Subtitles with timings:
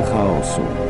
[0.00, 0.62] Teoria chaosu.
[0.62, 0.89] Welcome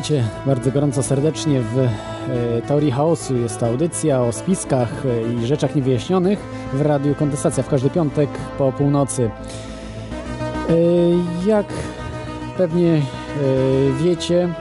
[0.00, 1.88] Witajcie bardzo gorąco serdecznie w e,
[2.68, 3.36] Teorii Chaosu.
[3.36, 6.38] Jest to audycja o spiskach e, i rzeczach niewyjaśnionych
[6.72, 9.30] w Radiu Kontestacja w każdy piątek po północy.
[10.68, 10.74] E,
[11.46, 11.66] Jak
[12.56, 13.02] pewnie
[14.02, 14.54] wiecie,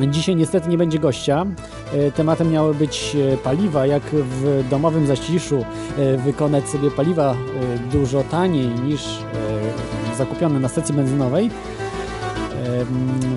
[0.00, 1.46] dzisiaj niestety nie będzie gościa.
[2.14, 5.64] Tematem miały być paliwa, jak w domowym zaciszu
[5.98, 7.34] e, wykonać sobie paliwa
[7.92, 9.02] dużo taniej niż
[10.16, 11.50] zakupione na stacji benzynowej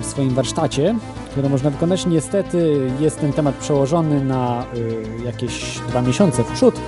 [0.00, 0.94] w swoim warsztacie,
[1.30, 2.06] które można wykonać.
[2.06, 6.78] Niestety jest ten temat przełożony na y, jakieś dwa miesiące w przód y,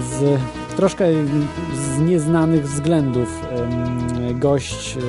[0.00, 0.40] z
[0.76, 1.04] troszkę
[1.74, 3.40] z nieznanych względów
[4.34, 5.00] gość y,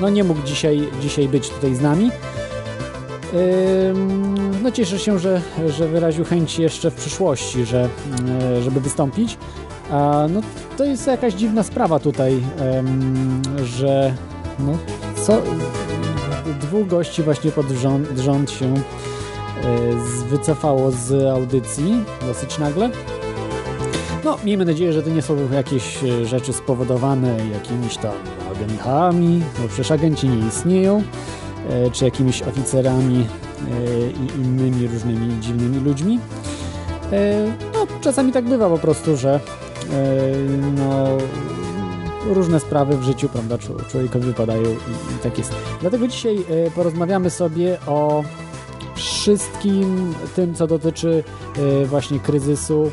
[0.00, 2.10] no nie mógł dzisiaj, dzisiaj być tutaj z nami.
[4.62, 7.88] No cieszę się, że, że wyraził chęć jeszcze w przyszłości, że,
[8.62, 9.38] żeby wystąpić.
[10.28, 10.40] No,
[10.76, 12.42] to jest jakaś dziwna sprawa tutaj,
[13.64, 14.14] że
[14.58, 14.78] no,
[15.26, 15.42] co,
[16.60, 18.80] dwóch gości właśnie pod rząd, rząd się e,
[20.28, 22.90] wycofało z audycji dosyć nagle.
[24.24, 28.12] No, miejmy nadzieję, że to nie są jakieś e, rzeczy spowodowane jakimiś tam
[28.56, 31.02] agentami, bo przecież agenci nie istnieją,
[31.70, 33.26] e, czy jakimiś oficerami
[34.20, 36.20] i innymi różnymi dziwnymi ludźmi.
[37.74, 39.40] No, czasami tak bywa po prostu, że
[40.76, 41.06] no,
[42.26, 45.54] różne sprawy w życiu, prawda, czł- człowiekowi wypadają i, i tak jest.
[45.80, 46.36] Dlatego dzisiaj
[46.66, 48.24] e, porozmawiamy sobie o
[48.94, 51.24] wszystkim tym, co dotyczy
[51.82, 52.90] e, właśnie kryzysu,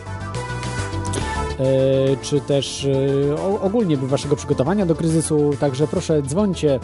[1.60, 1.64] e,
[2.22, 2.88] czy też
[3.62, 5.52] ogólnie waszego przygotowania do kryzysu.
[5.60, 6.80] Także proszę dzwońcie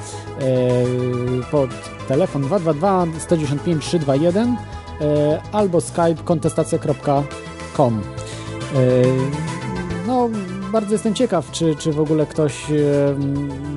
[1.52, 1.69] pod
[2.08, 4.58] telefon 222 195 321
[5.02, 8.02] e, albo skype kontestacja.com.
[10.08, 10.29] No,
[10.72, 12.66] bardzo jestem ciekaw, czy, czy w ogóle ktoś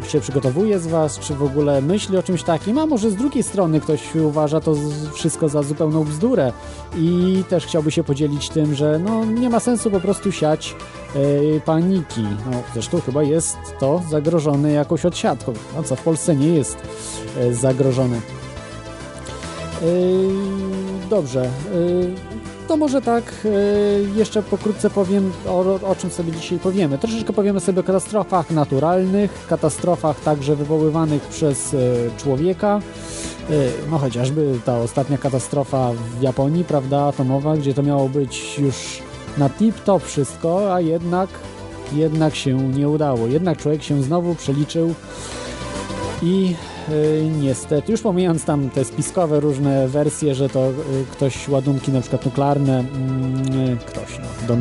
[0.09, 3.43] się przygotowuje z Was, czy w ogóle myśli o czymś takim, a może z drugiej
[3.43, 4.75] strony ktoś uważa to
[5.13, 6.53] wszystko za zupełną bzdurę
[6.97, 10.77] i też chciałby się podzielić tym, że no, nie ma sensu po prostu siać
[11.57, 12.23] e, paniki.
[12.23, 16.79] No, zresztą chyba jest to zagrożone jakąś odsiadką, a co w Polsce nie jest
[17.39, 18.21] e, zagrożone.
[19.83, 20.29] Yy,
[21.11, 21.51] Dobrze.
[21.75, 22.30] yy,
[22.71, 23.51] To może tak, yy,
[24.17, 25.59] jeszcze pokrótce powiem o,
[25.89, 26.99] o czym sobie dzisiaj powiemy.
[26.99, 31.81] Troszeczkę powiemy sobie o katastrofach naturalnych, katastrofach także wywoływanych przez yy,
[32.17, 32.81] człowieka.
[33.51, 33.57] Yy,
[33.91, 39.03] No chociażby ta ostatnia katastrofa w Japonii, prawda, atomowa, gdzie to miało być już
[39.39, 41.31] na tip-top wszystko, a jednak,
[41.93, 43.27] jednak się nie udało.
[43.27, 44.95] Jednak człowiek się znowu przeliczył
[46.23, 46.55] i
[47.41, 50.73] niestety, już pomijając tam te spiskowe różne wersje, że to y,
[51.13, 54.19] ktoś ładunki na przykład nuklearne, mm, ktoś
[54.49, 54.59] no, y,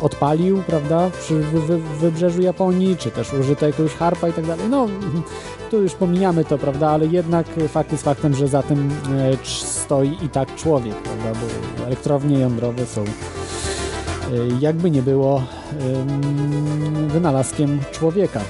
[0.00, 4.68] odpalił, prawda, przy wy, wy, wybrzeżu Japonii, czy też użyto jakiegoś harpa i tak dalej.
[4.70, 4.86] No,
[5.70, 10.16] tu już pomijamy to, prawda, ale jednak fakt jest faktem, że za tym e, stoi
[10.22, 11.40] i tak człowiek, prawda,
[11.78, 13.06] bo elektrownie jądrowe są e,
[14.60, 15.42] jakby nie było
[15.80, 18.40] ym, wynalazkiem człowieka.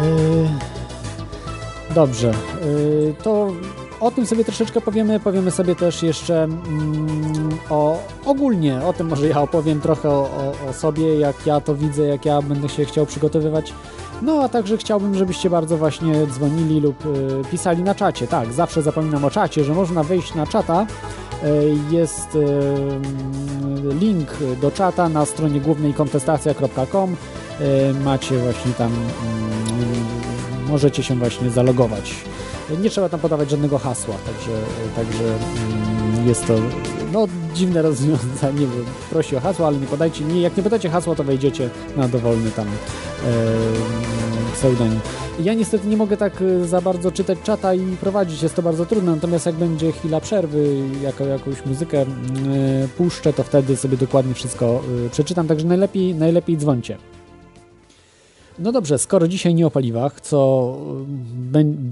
[0.00, 0.70] Yy,
[1.94, 2.32] Dobrze,
[2.64, 3.52] yy, to
[4.00, 5.20] o tym sobie troszeczkę powiemy.
[5.20, 10.72] Powiemy sobie też jeszcze mm, o ogólnie, o tym może ja opowiem trochę o, o,
[10.72, 13.72] sobie, jak ja to widzę, jak ja będę się chciał przygotowywać.
[14.22, 18.26] No a także chciałbym, żebyście bardzo właśnie dzwonili lub y, pisali na czacie.
[18.26, 20.86] Tak, zawsze zapominam o czacie, że można wejść na czata.
[21.44, 22.40] Y, Jest y,
[24.00, 24.28] link
[24.60, 27.16] do czata na stronie głównej kontestacja.com.
[27.60, 32.14] Y, Macie właśnie tam mm, możecie się właśnie zalogować.
[32.82, 34.52] Nie trzeba tam podawać żadnego hasła, także,
[34.96, 36.54] także mm, jest to
[37.12, 38.74] no, dziwne rozwiązanie, bo
[39.10, 42.50] prosi o hasło, ale nie podajcie, nie, jak nie podacie hasła, to wejdziecie na dowolny
[42.50, 42.70] tam e,
[44.54, 45.00] pseudonim.
[45.40, 48.86] Ja niestety nie mogę tak e, za bardzo czytać czata i prowadzić, jest to bardzo
[48.86, 52.06] trudne, natomiast jak będzie chwila przerwy, jako jakąś muzykę e,
[52.96, 57.09] puszczę, to wtedy sobie dokładnie wszystko e, przeczytam, także najlepiej, najlepiej dzwońcie.
[58.60, 60.76] No dobrze, skoro dzisiaj nie o paliwach, co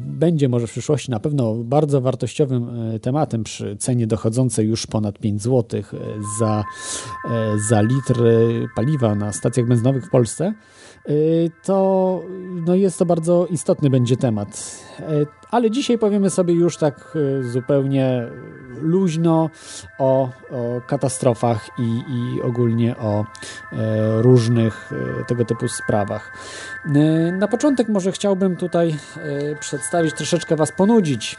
[0.05, 5.19] będzie może w przyszłości na pewno bardzo wartościowym e, tematem przy cenie dochodzącej już ponad
[5.19, 5.82] 5 zł
[6.38, 6.65] za,
[7.69, 8.23] za litr
[8.76, 10.78] paliwa na stacjach benzynowych w Polsce, Y,
[11.63, 12.23] to
[12.67, 14.79] no jest to bardzo istotny będzie temat.
[15.01, 18.29] Y, ale dzisiaj powiemy sobie już tak y, zupełnie
[18.81, 19.51] luźno
[19.99, 23.25] o, o katastrofach i, i ogólnie o
[24.17, 24.93] różnych
[25.27, 26.33] tego typu sprawach.
[27.33, 28.97] Na początek może chciałbym tutaj
[29.61, 31.37] przedstawić, troszeczkę Was ponudzić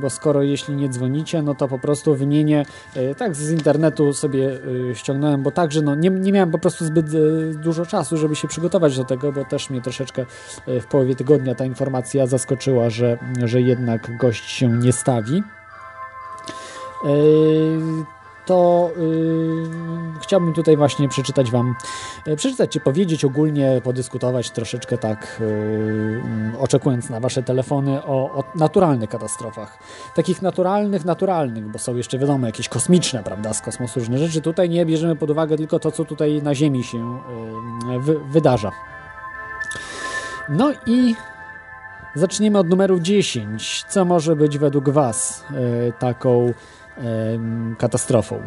[0.00, 4.38] bo skoro jeśli nie dzwonicie, no to po prostu wymienię, yy, tak z internetu sobie
[4.38, 7.06] yy, ściągnąłem, bo także no, nie, nie miałem po prostu zbyt
[7.52, 10.26] dużo czasu, żeby się przygotować do tego, bo też mnie troszeczkę
[10.66, 15.42] w połowie tygodnia ta informacja zaskoczyła, że, że jednak gość się nie stawi
[18.48, 21.74] to yy, chciałbym tutaj właśnie przeczytać Wam,
[22.26, 28.44] yy, przeczytać czy powiedzieć ogólnie, podyskutować troszeczkę tak, yy, oczekując na Wasze telefony o, o,
[28.54, 29.78] naturalnych katastrofach.
[30.14, 34.40] Takich naturalnych, naturalnych, bo są jeszcze wiadomo jakieś kosmiczne, prawda, z kosmosu różne rzeczy.
[34.40, 37.20] Tutaj nie bierzemy pod uwagę tylko to, co tutaj na Ziemi się
[37.88, 38.72] yy, wy, wydarza.
[40.48, 41.14] No i
[42.14, 43.84] zaczniemy od numeru 10.
[43.88, 46.52] Co może być według Was yy, taką
[47.78, 48.40] katastrofą.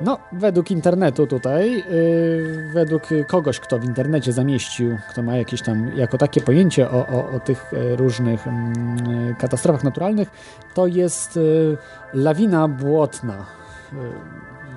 [0.00, 5.96] No, według internetu tutaj, yy, według kogoś, kto w internecie zamieścił, kto ma jakieś tam
[5.96, 10.30] jako takie pojęcie o, o, o tych e, różnych yy, katastrofach naturalnych,
[10.74, 11.76] to jest yy,
[12.14, 13.46] lawina błotna.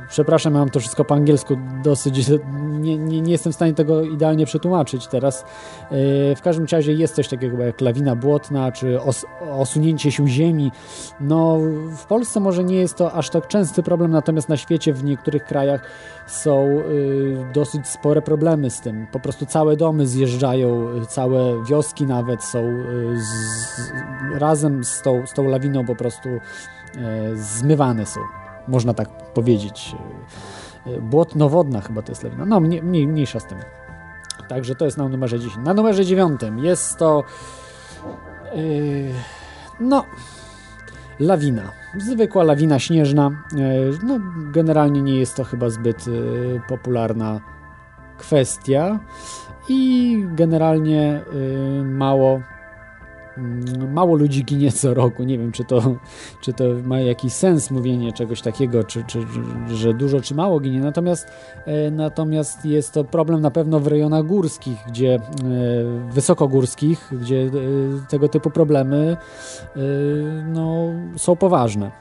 [0.10, 2.30] Przepraszam, mam to wszystko po angielsku dosyć.
[2.58, 5.46] Nie, nie, nie, jestem w stanie tego idealnie przetłumaczyć teraz.
[6.36, 10.72] W każdym razie jest coś takiego jak lawina błotna, czy os, osunięcie się ziemi.
[11.20, 11.58] No,
[11.98, 15.44] w Polsce może nie jest to aż tak częsty problem, natomiast na świecie w niektórych
[15.44, 15.82] krajach
[16.28, 19.08] są y, dosyć spore problemy z tym.
[19.12, 23.92] Po prostu całe domy zjeżdżają, całe wioski nawet są y, z,
[24.40, 26.40] razem z tą, z tą lawiną po prostu y,
[27.36, 29.96] zmywane są można tak powiedzieć.
[31.02, 32.46] Błotnowodna chyba to jest lawina.
[32.46, 33.58] No, mniej, mniej, mniejsza z tym.
[34.48, 35.66] Także to jest na numerze 10.
[35.66, 37.24] Na numerze 9 jest to
[38.56, 39.12] yy,
[39.80, 40.06] no
[41.20, 41.72] lawina.
[41.98, 43.32] Zwykła lawina śnieżna.
[43.56, 44.20] Yy, no,
[44.52, 47.42] generalnie nie jest to chyba zbyt yy, popularna
[48.18, 49.00] kwestia
[49.70, 51.22] i generalnie
[51.84, 52.42] mało
[53.94, 55.24] mało ludzi ginie co roku.
[55.24, 55.96] Nie wiem, czy to,
[56.42, 59.20] czy to ma jakiś sens mówienie czegoś takiego, czy, czy,
[59.68, 60.80] że dużo czy mało ginie.
[60.80, 61.28] Natomiast,
[61.66, 65.20] e, natomiast jest to problem na pewno w rejonach górskich, gdzie e,
[66.12, 67.50] wysokogórskich, gdzie e,
[68.10, 69.18] tego typu problemy
[70.54, 71.92] no, są poważne.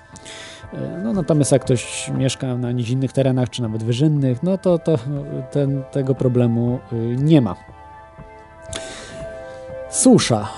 [1.04, 4.98] No, natomiast jak ktoś mieszka na nizinnych terenach, czy nawet wyżynnych, no to, to
[5.50, 6.78] ten, tego problemu
[7.18, 7.56] nie ma.
[9.94, 10.48] Susza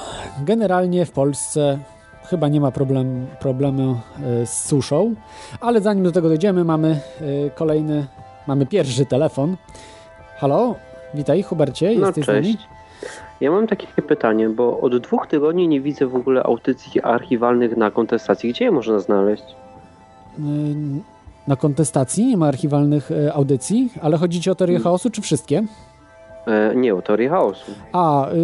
[0.44, 1.78] Generalnie w Polsce
[2.24, 4.00] chyba nie ma problem, problemu
[4.42, 5.14] e, z suszą,
[5.60, 8.06] ale zanim do tego dojdziemy, mamy e, kolejny,
[8.46, 9.56] mamy pierwszy telefon.
[10.38, 10.74] Halo,
[11.14, 12.48] witaj Hubercie, no, jesteś cześć.
[12.48, 12.66] z nami?
[13.40, 17.90] Ja mam takie pytanie, bo od dwóch tygodni nie widzę w ogóle audycji archiwalnych na
[17.90, 18.50] kontestacji.
[18.50, 19.44] Gdzie je można znaleźć?
[19.44, 20.42] E,
[21.48, 25.62] na kontestacji nie ma archiwalnych audycji, ale chodzi ci o teorię chaosu, czy wszystkie?
[26.46, 27.72] E, nie, o teorii chaosu.
[27.92, 28.34] A, y,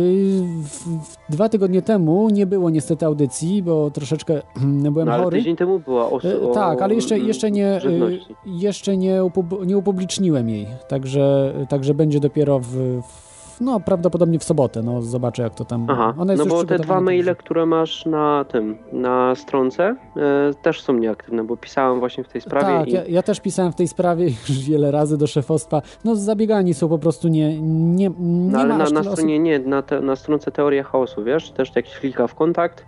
[1.28, 4.42] dwa tygodnie temu nie było niestety audycji, bo troszeczkę
[4.92, 5.38] byłem no, ale chory.
[5.38, 9.66] tydzień temu była o, e, o Tak, ale jeszcze, jeszcze, nie, y, jeszcze nie, upub
[9.66, 12.66] nie upubliczniłem jej, także, także będzie dopiero w,
[13.02, 13.31] w
[13.62, 15.86] no prawdopodobnie w sobotę, no zobaczę jak to tam...
[15.90, 20.92] Aha, no bo te dwa maile, które masz na tym, na stronce e, też są
[20.92, 22.78] nieaktywne, bo pisałem właśnie w tej sprawie.
[22.78, 22.92] Tak, i...
[22.92, 25.82] ja, ja, też pisałem w tej sprawie już wiele razy do szefostwa.
[26.04, 27.60] No zabiegani są po prostu nie...
[27.60, 29.44] nie, nie no, ale na, na stronie, osób...
[29.44, 32.86] nie, na, te, na stronce Teoria Chaosu, wiesz, też jak klika w kontakt,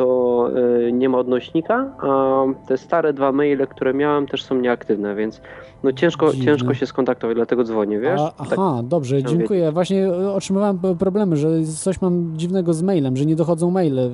[0.00, 0.48] to
[0.88, 5.40] y, nie ma odnośnika, a te stare dwa maile, które miałem też są nieaktywne, więc
[5.82, 6.44] no ciężko, Dziwne.
[6.44, 8.20] ciężko się skontaktować, dlatego dzwonię, wiesz?
[8.20, 9.72] A, Tak, aha, dobrze, chciałem dziękuję.
[9.72, 14.10] Właśnie e, otrzymywałem problemy, że coś mam dziwnego z mailem, że nie dochodzą maile.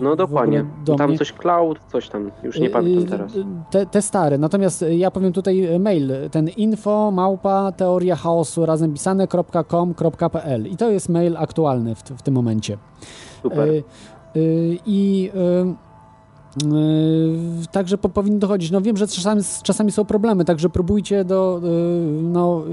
[0.00, 0.64] no dokładnie.
[0.84, 1.18] do Tam mnie.
[1.18, 3.32] coś cloud, coś tam, już nie Y, pamiętam y, teraz.
[3.70, 4.38] Te, te stare.
[4.38, 11.08] Natomiast ja powiem tutaj mail, ten info małpa teoria chaosu razem pisane.com.pl i to jest
[11.08, 12.78] mail aktualny w, w tym momencie.
[13.42, 13.68] Super.
[14.34, 15.76] Y, I y,
[17.72, 18.70] także po, powinno dochodzić.
[18.70, 22.64] No wiem, że czasami, czasami są problemy, także próbujcie do, y, no,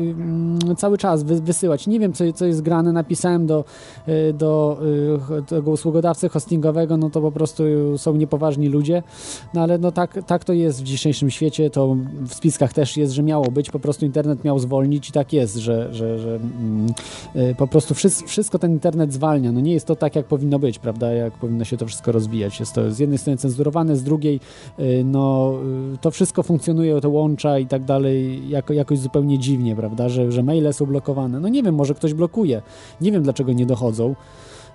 [0.71, 1.87] y, cały czas wy, wysyłać.
[1.87, 2.91] Nie wiem, co, co jest grane.
[2.91, 3.65] Napisałem do,
[4.33, 4.81] do
[5.47, 7.63] tego usługodawcy hostingowego, no to po prostu
[7.97, 9.03] są niepoważni ludzie.
[9.53, 11.69] No ale no tak, tak to jest w dzisiejszym świecie.
[11.69, 11.95] To
[12.27, 13.71] w spiskach też jest, że miało być.
[13.71, 16.93] Po prostu internet miał zwolnić i tak jest, że, że, że mm,
[17.57, 19.51] po prostu wszystko, wszystko ten internet zwalnia.
[19.51, 21.11] No nie jest to tak, jak powinno być, prawda?
[21.11, 22.59] Jak powinno się to wszystko rozwijać.
[22.59, 23.37] Jest to z jednej strony
[23.95, 24.39] z drugiej
[24.79, 25.53] y, no
[25.93, 30.09] y, to wszystko funkcjonuje, to łącza i tak dalej jako, jakoś zupełnie dziwnie, prawda?
[30.09, 31.39] Że, że maile są blokowane.
[31.39, 32.61] No nie wiem, może ktoś blokuje.
[33.01, 34.15] Nie wiem, dlaczego nie dochodzą.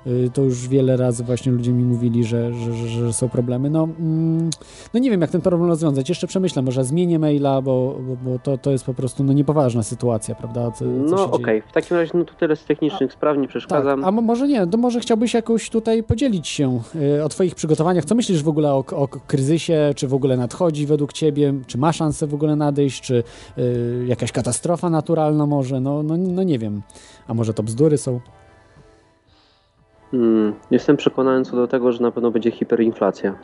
[0.07, 3.71] Y, To już wiele razy właśnie ludzie mi mówili, że, że, że, są problemy.
[3.71, 4.51] No, mm,
[4.95, 6.09] no nie wiem, jak ten problem rozwiązać.
[6.09, 9.83] Jeszcze przemyślę, może zmienię maila, bo, bo, bo to, to jest po prostu no, niepoważna
[9.83, 10.71] sytuacja, prawda?
[10.71, 10.85] Co, co
[11.17, 11.63] No okej, dzieje.
[11.69, 14.05] w takim razie no to tyle z technicznych spraw, nie Tak, przeszkadzam.
[14.05, 16.81] a mo- może nie, to może chciałbyś jakoś tutaj podzielić się
[17.19, 18.05] y, o Twoich przygotowaniach.
[18.05, 19.93] Co myślisz w ogóle o, o kryzysie?
[19.97, 21.55] Czy w ogóle nadchodzi według Ciebie?
[21.67, 23.01] Czy ma szansę w ogóle nadejść?
[23.03, 23.23] Czy
[23.59, 25.81] y, jakaś katastrofa naturalna może?
[25.81, 26.83] No, no, no nie wiem.
[27.29, 28.21] A może to bzdury są?
[30.13, 33.35] Mm, jestem przekonany co do tego, że na pewno będzie hiperinflacja.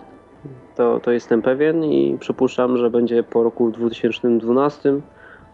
[0.76, 5.00] To, to jestem pewien i przypuszczam, że będzie po roku 2012,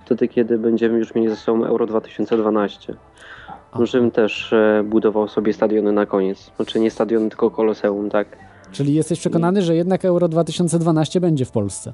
[0.05, 2.95] wtedy kiedy będziemy już mieli ze sobą Euro 2012.
[3.73, 3.87] Aha.
[3.87, 6.51] Żebym też e, budował sobie stadiony na koniec.
[6.57, 8.29] Znaczy nie stadiony, tylko koloseum, tak?
[8.73, 11.93] Czyli jesteś przekonany, że jednak Euro 2012 będzie w Polsce?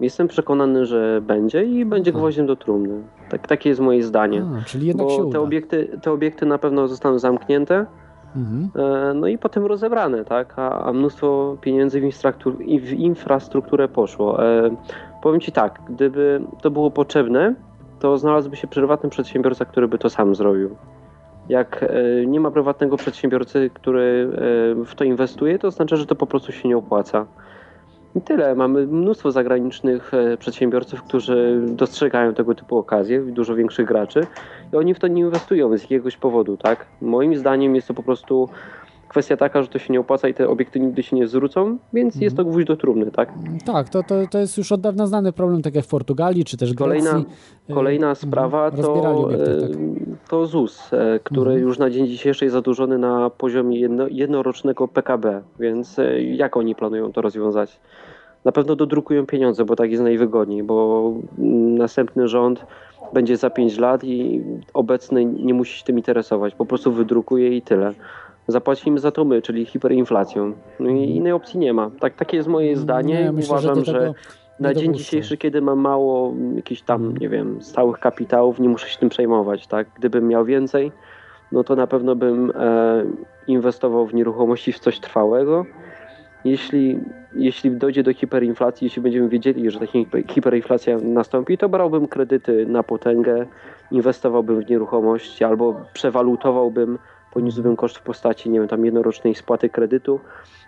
[0.00, 3.02] Jestem przekonany, że będzie i będzie gwoździem do trumny.
[3.30, 4.42] Tak, takie jest moje zdanie.
[4.60, 5.32] A, czyli jednak się Bo uda.
[5.32, 7.86] te obiekty, te obiekty na pewno zostaną zamknięte,
[8.36, 8.70] Mhm.
[9.10, 10.58] E, No i potem rozebrane, tak?
[10.58, 12.10] A, a mnóstwo pieniędzy w,
[12.80, 14.44] w infrastrukturę poszło.
[14.46, 14.70] E,
[15.22, 17.54] powiem Ci tak, gdyby to było potrzebne,
[18.00, 20.76] to znalazłby się prywatny przedsiębiorca, który by to sam zrobił.
[21.48, 24.30] Jak e, nie ma prywatnego przedsiębiorcy, który
[24.80, 27.26] e, w to inwestuje, to znaczy, że to po prostu się nie opłaca.
[28.14, 28.54] I tyle.
[28.54, 34.26] Mamy mnóstwo zagranicznych e, przedsiębiorców, którzy dostrzegają tego typu okazje, dużo większych graczy
[34.72, 36.86] i oni w to nie inwestują z jakiegoś powodu, tak?
[37.00, 38.48] Moim zdaniem jest to po prostu
[39.08, 42.16] kwestia taka, że to się nie opłaca i te obiekty nigdy się nie zwrócą, więc
[42.16, 43.32] jest to gwóźdź do trumny, tak?
[43.66, 46.56] Tak, to, to, to jest już od dawna znany problem, tak jak w Portugalii, czy
[46.56, 47.32] też Kolejna, Grecji.
[47.68, 48.16] E, kolejna mhm.
[48.16, 49.78] sprawa Rozbierali to, obiekty, e, tak.
[50.28, 51.68] to ZUS, e, który Mhm.
[51.68, 56.74] już na dzień dzisiejszy jest zadłużony na poziomie jedno, jednorocznego PKB, więc e, jak oni
[56.74, 57.80] planują to rozwiązać?
[58.44, 62.66] Na pewno dodrukują pieniądze, bo tak jest najwygodniej, bo mm, następny rząd
[63.12, 64.42] będzie za 5 lat i
[64.74, 67.94] obecny nie musi się tym interesować, po prostu wydrukuje i tyle.
[68.48, 70.52] Zapłacimy za to my, czyli hiperinflacją.
[70.80, 71.90] No i innej opcji nie ma.
[72.00, 73.14] Tak, takie jest moje zdanie.
[73.18, 73.26] Mhm.
[73.26, 74.14] Nie, myślę, Uważam, że, że
[74.60, 78.88] na dzień dzisiejszy, kiedy mam mało mm, jakichś tam, nie wiem, stałych kapitałów, nie muszę
[78.88, 79.86] się tym przejmować, tak?
[79.96, 80.92] Gdybym miał więcej,
[81.52, 83.04] no to na pewno bym e,
[83.46, 85.66] inwestował w nieruchomości w coś trwałego.
[86.44, 87.00] Jeśli,
[87.34, 92.66] jeśli dojdzie do hiperinflacji, jeśli będziemy wiedzieli, że ta hiper- hiperinflacja nastąpi, to brałbym kredyty
[92.66, 93.46] na potęgę,
[93.90, 96.98] inwestowałbym w nieruchomości albo przewalutowałbym,
[97.32, 100.20] poniósłbym koszt w postaci, nie wiem, tam jednorocznej spłaty kredytu,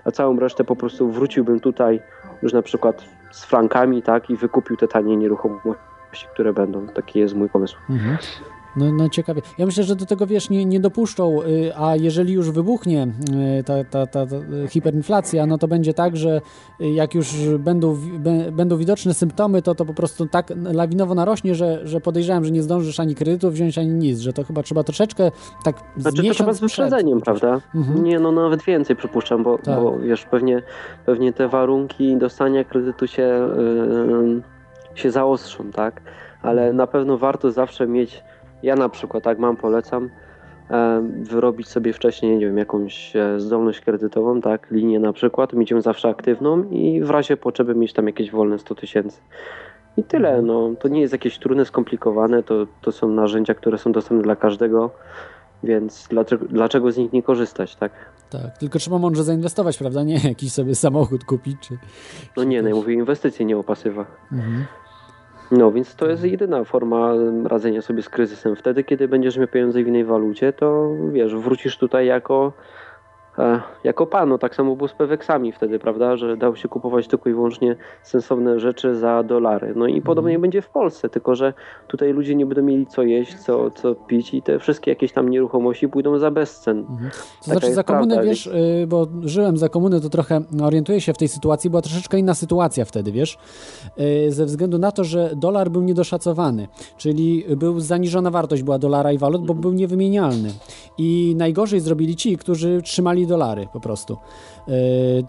[0.05, 2.01] a całą resztę po prostu wróciłbym tutaj
[2.43, 6.87] już na przykład z frankami, tak, i wykupił te tanie nieruchomości, które będą.
[6.87, 7.77] Taki jest mój pomysł.
[7.91, 8.19] Mhm.
[8.77, 9.43] No, no ciekawie.
[9.59, 13.09] Ja myślę, że do tego wiesz, nie, nie dopuszczą, y, a jeżeli już wybuchnie
[13.61, 14.37] y, ta, ta, ta, ta
[14.69, 16.41] hiperinflacja, no to będzie tak, że
[16.81, 17.97] y, jak już będą,
[18.53, 22.63] będą widoczne symptomy, to to po prostu tak lawinowo narośnie, że, że podejrzewam, że nie
[22.63, 25.31] zdążysz ani kredytu wziąć, ani nic, że to chyba trzeba troszeczkę
[25.65, 27.61] tak Znaczy to trzeba z przed wyprzedzeniem, prawda?
[27.75, 28.05] Mhm.
[28.05, 29.81] Nie, no nawet więcej przypuszczam, bo, Tak.
[29.81, 30.63] bo wiesz, pewnie,
[31.07, 34.43] pewnie te warunki dostania kredytu się, yy,
[34.95, 36.01] się zaostrzą, tak?
[36.43, 38.23] Ale na pewno warto zawsze mieć,
[38.63, 40.11] ja na przykład tak mam, polecam,
[41.23, 45.81] wyrobić sobie wcześniej, nie wiem, jakąś e, zdolność kredytową, tak, linię na przykład, mieć ją
[45.81, 49.21] zawsze aktywną i w razie potrzeby mieć tam jakieś wolne 100 tysięcy.
[49.97, 53.93] I tyle, no, to nie jest jakieś trudne, skomplikowane, to, to są narzędzia, które są
[53.93, 54.91] dostępne dla każdego,
[55.63, 57.93] więc dlaczego, dlaczego z nich nie korzystać, tak?
[58.31, 60.03] Tak, tylko trzeba mądrze zainwestować, prawda?
[60.03, 61.57] Nie jakiś sobie samochód kupić.
[61.61, 61.79] Czy,
[62.37, 64.07] No nie, no ja mówię inwestycje, nie o pasywach.
[64.33, 64.65] Mhm.
[65.51, 67.13] No więc to jest jedyna forma
[67.45, 68.57] radzenia sobie z kryzysem.
[68.57, 72.53] Wtedy, kiedy będziesz miał pieniądze w innej walucie, to wiesz, wrócisz tutaj jako
[73.85, 74.39] jako panu.
[74.39, 78.61] Tak samo było z Peweksami wtedy, prawda, że dało się kupować tylko i wyłącznie sensowne
[78.61, 79.73] rzeczy za dolary.
[79.77, 81.53] No i podobnie będzie w Polsce, tylko że
[81.89, 85.29] tutaj ludzie nie będą mieli co jeść, co, co pić i te wszystkie jakieś tam
[85.29, 86.85] nieruchomości pójdą za bezcen.
[86.85, 91.01] To Taka znaczy za komuny, prawda, wiesz, y, bo żyłem za komuny, to trochę orientuję
[91.01, 93.39] się w tej sytuacji, była troszeczkę inna sytuacja wtedy, wiesz,
[94.01, 99.13] Y, ze względu na to, że dolar był niedoszacowany, czyli był zaniżona wartość była dolara
[99.13, 100.53] i walut, bo był niewymienialny.
[100.99, 104.17] I najgorzej zrobili ci, którzy trzymali dolary po prostu.
[104.69, 104.73] Y,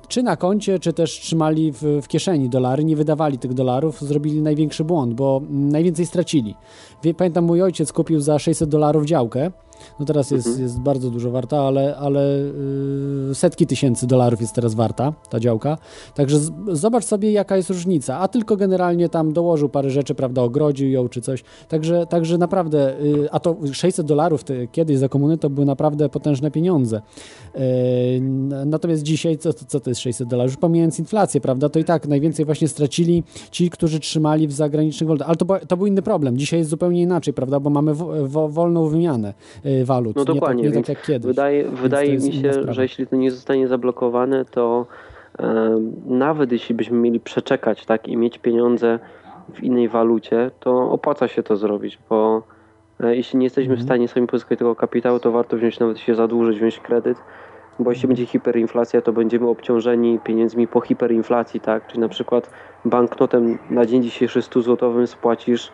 [0.08, 4.42] Czy na koncie, czy też trzymali w, w kieszeni dolary, nie wydawali tych dolarów, zrobili
[4.42, 6.56] największy błąd, bo najwięcej stracili.
[7.18, 9.52] Pamiętam, mój ojciec kupił za 600 dolarów działkę,
[10.00, 12.22] no teraz jest, jest bardzo dużo warta, ale, ale
[13.28, 15.78] yy, setki tysięcy dolarów jest teraz warta ta działka.
[16.16, 18.20] Także z, zobacz sobie, jaka jest różnica.
[18.20, 21.44] A tylko generalnie tam dołożył parę rzeczy, prawda, ogrodził ją czy coś.
[21.68, 26.52] Także, także naprawdę, yy, a to 600 dolarów kiedyś za komuny to były naprawdę potężne
[26.52, 27.02] pieniądze.
[27.54, 30.52] N- natomiast dzisiaj, co, co to jest 600 dolarów?
[30.52, 35.08] Już pomijając inflację, prawda, to i tak najwięcej właśnie stracili ci, którzy trzymali w zagranicznych
[35.08, 35.28] walutach.
[35.28, 36.38] Ale to, to był inny problem.
[36.38, 39.34] Dzisiaj jest zupełnie inaczej, prawda, bo mamy wo, wo, wolną wymianę
[39.86, 40.16] walut.
[40.16, 41.26] No dokładnie, nie tak, nie tak jak kiedyś.
[41.28, 44.86] Wydaje, wydaje mi się, że jeśli to nie zostanie zablokowane, to
[46.06, 49.00] nawet jeśli byśmy mieli przeczekać tak i mieć pieniądze
[49.54, 52.44] w innej walucie, to opłaca się to zrobić, bo
[53.00, 53.86] e, jeśli nie jesteśmy Mhm.
[53.86, 57.18] w stanie sami pozyskać tego kapitału, to warto wziąć nawet się zadłużyć, wziąć kredyt,
[57.80, 58.08] bo jeśli Mhm.
[58.08, 61.88] będzie hiperinflacja, to będziemy obciążeni pieniędzmi po hiperinflacji, tak?
[61.88, 62.50] Czyli na przykład
[62.86, 65.72] banknotem na dzień dzisiejszy 100 złotowym spłacisz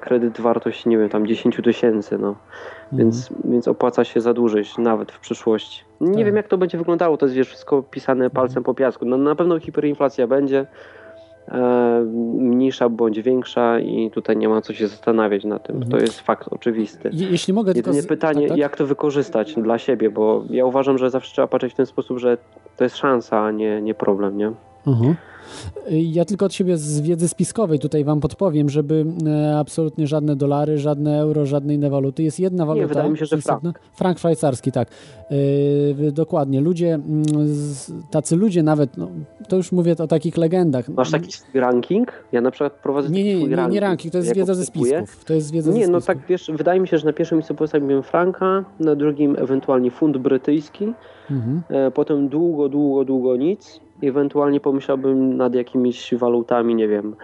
[0.00, 2.34] kredyt wartości, nie wiem, tam 10 tysięcy, no.
[2.92, 5.84] Więc, więc opłaca się zadłużyć nawet w przyszłości.
[6.00, 6.24] Nie Tak.
[6.24, 9.04] wiem, jak to będzie wyglądało, to jest wiesz, wszystko pisane palcem po piasku.
[9.04, 10.66] No, na pewno hiperinflacja będzie
[11.48, 12.04] e,
[12.38, 15.82] mniejsza bądź większa i tutaj nie ma co się zastanawiać na tym.
[15.88, 17.10] To jest fakt oczywisty.
[17.12, 17.88] Je, jeśli mogę tylko...
[17.90, 18.58] Jedynie z- pytanie, tak, tak?
[18.58, 22.18] jak to wykorzystać dla siebie, bo ja uważam, że zawsze trzeba patrzeć w ten sposób,
[22.18, 22.38] że
[22.76, 24.52] to jest szansa, a nie, nie problem, nie?
[24.86, 25.14] Mhm.
[25.90, 30.78] Ja tylko od siebie z wiedzy spiskowej tutaj wam podpowiem, żeby e, absolutnie żadne dolary,
[30.78, 32.22] żadne euro, żadne inne waluty.
[32.22, 32.86] Jest jedna waluta.
[32.86, 33.72] wydaje mi się, że sensowna.
[33.94, 34.88] frank szwajcarski, tak.
[36.08, 36.60] E, dokładnie.
[36.60, 37.22] Ludzie, mm,
[38.10, 39.08] tacy ludzie nawet, no,
[39.48, 40.88] to już mówię o takich legendach.
[40.88, 42.12] Masz taki ranking?
[42.32, 43.74] Ja na przykład prowadzę Nie, nie, nie, nie, ranking.
[43.74, 44.98] nie ranking, to jest wiedza ze obserwuję.
[44.98, 45.24] spisków.
[45.24, 46.20] To jest wiedza Nie, ze no spisków.
[46.20, 50.18] tak wiesz, wydaje mi się, że na pierwszym miejscu postawiłem Franka, na drugim ewentualnie funt
[50.18, 50.92] brytyjski,
[51.30, 51.62] Mhm.
[51.68, 53.80] e, potem długo, długo, długo nic.
[54.02, 57.16] Ewentualnie pomyślałbym nad jakimiś walutami, nie wiem,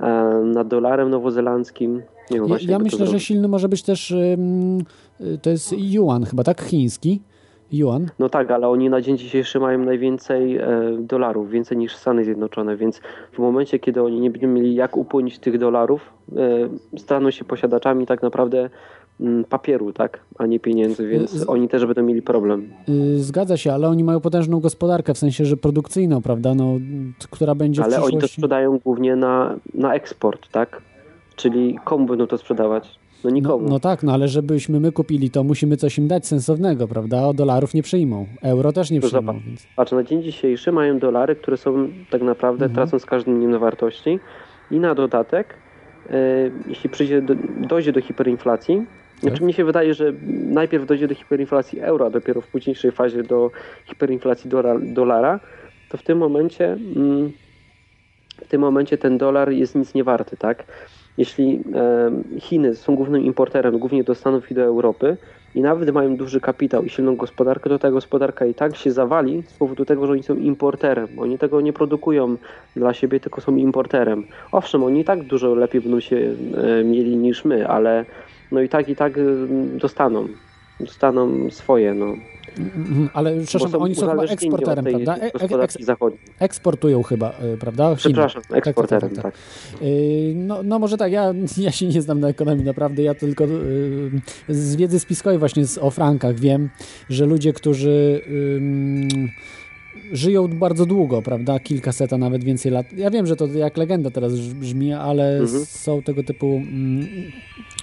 [0.00, 2.02] e, nad dolarem nowozelandzkim.
[2.30, 4.36] Nie wiem Ja, ja myślę, że silny może być też, y,
[5.42, 6.62] to jest yuan chyba, tak?
[6.62, 7.20] Chiński.
[7.72, 8.06] Yuan.
[8.18, 10.66] No tak, ale oni na dzień dzisiejszy mają najwięcej e,
[11.00, 13.00] dolarów, więcej niż Stany Zjednoczone, więc
[13.32, 18.06] w momencie, kiedy oni nie będą mieli jak upłynić tych dolarów, e, staną się posiadaczami
[18.06, 18.70] tak naprawdę
[19.48, 22.68] papieru, tak, a nie pieniędzy, więc Z- oni też będą mieli problem.
[22.88, 26.78] Y, Zgadza się, ale oni mają potężną gospodarkę, w sensie, że produkcyjną, prawda, no,
[27.30, 28.36] która będzie w Ale oni to przyszłości...
[28.36, 30.82] sprzedają głównie na, na eksport, tak?
[31.36, 32.98] Czyli komu będą to sprzedawać?
[33.24, 33.68] No No, nikomu.
[33.68, 37.26] no tak, no ale żebyśmy my kupili, to musimy coś im dać sensownego, prawda?
[37.26, 39.44] O dolarów nie przyjmą, euro też nie To przyjmą, zobacz.
[39.46, 39.66] więc...
[39.76, 42.74] Patrz, na dzień dzisiejszy mają dolary, które są tak naprawdę, Mhm.
[42.74, 44.18] tracą z każdym dniem na wartości
[44.70, 45.54] i na dodatek,
[46.10, 46.14] e,
[46.68, 47.34] jeśli przyjdzie do,
[47.68, 48.86] dojdzie do hiperinflacji,
[49.20, 49.44] znaczy Tak.
[49.44, 50.12] mnie się wydaje, że
[50.48, 53.50] najpierw dojdzie do hiperinflacji euro, a dopiero w późniejszej fazie do
[53.84, 55.40] hiperinflacji dola, dolara,
[55.88, 57.32] to w tym momencie mm,
[58.44, 60.64] w tym momencie ten dolar jest nic nie warty, tak?
[61.18, 61.60] Jeśli
[62.40, 65.16] Chiny są głównym importerem, głównie do Stanów i do Europy,
[65.56, 69.42] i nawet mają duży kapitał i silną gospodarkę, to ta gospodarka i tak się zawali
[69.46, 71.08] z powodu tego, że oni są importerem.
[71.18, 72.36] Oni tego nie produkują
[72.76, 74.24] dla siebie, tylko są importerem.
[74.52, 78.04] Owszem, oni i tak dużo lepiej będą się e, mieli niż my, ale
[78.52, 79.12] no i tak i tak
[79.78, 80.28] dostaną.
[80.80, 82.06] Dostaną swoje, no.
[82.58, 85.16] Mhm, Ale przepraszam, oni są chyba eksporterem, prawda?
[85.16, 87.84] E- e- gospodarki eks- eksportują chyba, y, prawda?
[87.88, 87.96] Chiny.
[87.96, 89.34] Przepraszam, Tak, tak, eksporterem, tak, tak.
[89.72, 89.82] tak.
[89.82, 93.44] Y, No, no może tak, ja, ja się nie znam na ekonomii naprawdę, ja tylko
[93.44, 94.10] y,
[94.48, 96.68] z wiedzy spiskowej właśnie o frankach wiem,
[97.10, 98.20] że ludzie, którzy
[100.12, 104.10] żyją bardzo długo, prawda, kilkaset, a nawet więcej lat, ja wiem, że to jak legenda
[104.10, 105.64] teraz brzmi, ale Mhm.
[105.64, 107.06] są tego typu mm,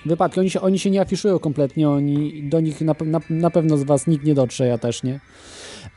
[0.06, 3.78] wypadki, oni się, oni się nie afiszują kompletnie, oni, do nich na, na, na pewno
[3.78, 5.20] z was nikt nie dotrze, ja też nie.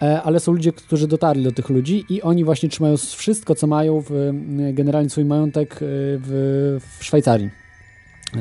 [0.03, 3.67] E, ale są ludzie, którzy dotarli do tych ludzi i oni właśnie trzymają wszystko, co
[3.67, 7.51] mają, w, m, generalnie swój majątek e, w, w Szwajcarii.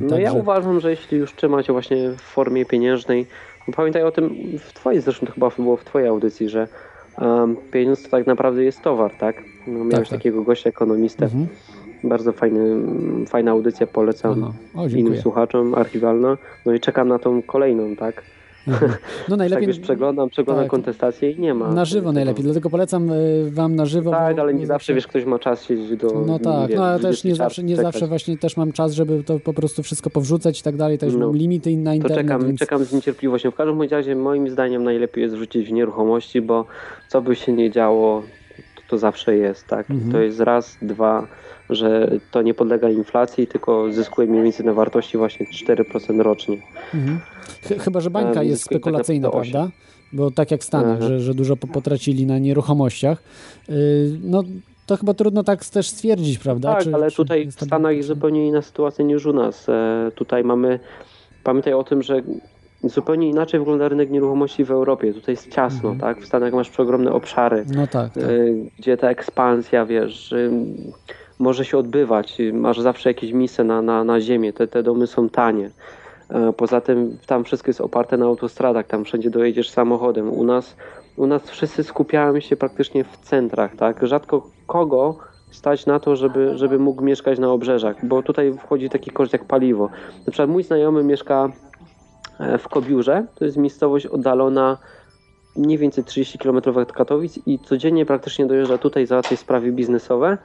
[0.02, 3.26] No ja uważam, że jeśli już trzymacie właśnie w formie pieniężnej,
[3.76, 6.68] pamiętaj o tym w twojej zresztą to chyba było w twojej audycji, że
[7.72, 9.44] pieniądz to tak naprawdę jest towar, tak?
[9.68, 10.20] No, miałeś tak.
[10.20, 11.26] takiego gościa ekonomistę.
[11.26, 11.48] Mhm.
[12.04, 12.76] Bardzo fajny,
[13.28, 14.54] fajna audycja, polecam Aha.
[14.76, 16.38] O, innym słuchaczom, archiwalna.
[16.66, 18.24] No i czekam na tą kolejną, tak?
[19.30, 20.72] No najlepiej tak wiesz, przeglądam, przeglądam tak.
[20.72, 21.72] kontestację i nie ma.
[21.72, 24.12] na żywo najlepiej, dlatego polecam y, wam na żywo.
[24.12, 26.24] Tak, bo- ale nie zawsze wiesz, ktoś ma czas siedzieć do.
[26.28, 27.94] No tak, no ja też nie 24 zawsze, nie czekać.
[27.94, 31.14] zawsze właśnie też mam czas, żeby to po prostu wszystko powrzucać i tak dalej, też
[31.14, 31.20] No.
[31.28, 32.60] mam limity na To internet, czekam, więc...
[32.60, 33.52] czekam z niecierpliwością.
[33.52, 36.66] W każdym razie moim zdaniem najlepiej jest wrzucić w nieruchomości, bo
[37.08, 38.22] co by się nie działo,
[38.76, 39.92] to, to zawsze jest, tak?
[39.92, 40.12] Mhm.
[40.12, 41.28] To jest raz, dwa,
[41.70, 46.58] że to nie podlega inflacji, tylko zyskuje mniej więcej na wartości właśnie 4% rocznie.
[46.94, 47.20] Mhm.
[47.64, 49.70] Ch- Chyba, że bańka E, jest tak spekulacyjna, prawda?
[50.14, 51.08] Bo tak jak w Stanach, Aha.
[51.08, 53.24] że, że dużo po- potracili na nieruchomościach.
[53.70, 54.44] Y, No
[54.86, 56.74] to chyba trudno tak też stwierdzić, prawda?
[56.74, 59.70] Tak, Czy- ale czy tutaj w Stanach jest zupełnie inna sytuacja niż u nas.
[59.70, 60.80] E, tutaj mamy,
[61.44, 62.22] pamiętaj o tym, że
[62.84, 65.14] zupełnie inaczej wygląda rynek nieruchomości w Europie.
[65.14, 66.00] Tutaj jest ciasno, Mhm.
[66.00, 66.24] tak?
[66.24, 67.66] W Stanach masz przeogromne obszary.
[67.76, 68.24] No tak, tak.
[68.24, 70.52] y, gdzie ta ekspansja, wiesz, y,
[71.40, 72.38] może się odbywać.
[72.54, 75.72] Masz zawsze jakieś miejsce na, na, na ziemię, te, te domy są tanie.
[76.30, 80.32] E, Poza tym tam wszystko jest oparte na autostradach, tam wszędzie dojedziesz samochodem.
[80.32, 80.76] U nas,
[81.16, 84.08] u nas wszyscy skupiają się praktycznie w centrach, tak?
[84.08, 85.16] Rzadko kogo
[85.52, 89.46] stać na to, żeby, żeby mógł mieszkać na obrzeżach, bo tutaj wchodzi taki koszt jak
[89.46, 89.90] paliwo.
[90.28, 91.50] Na przykład mój znajomy mieszka
[92.40, 94.78] e, w Kobiurze, to jest miejscowość oddalona
[95.56, 100.38] mniej więcej 30 km od Katowic i codziennie praktycznie dojeżdża tutaj załatwiać sprawy biznesowe.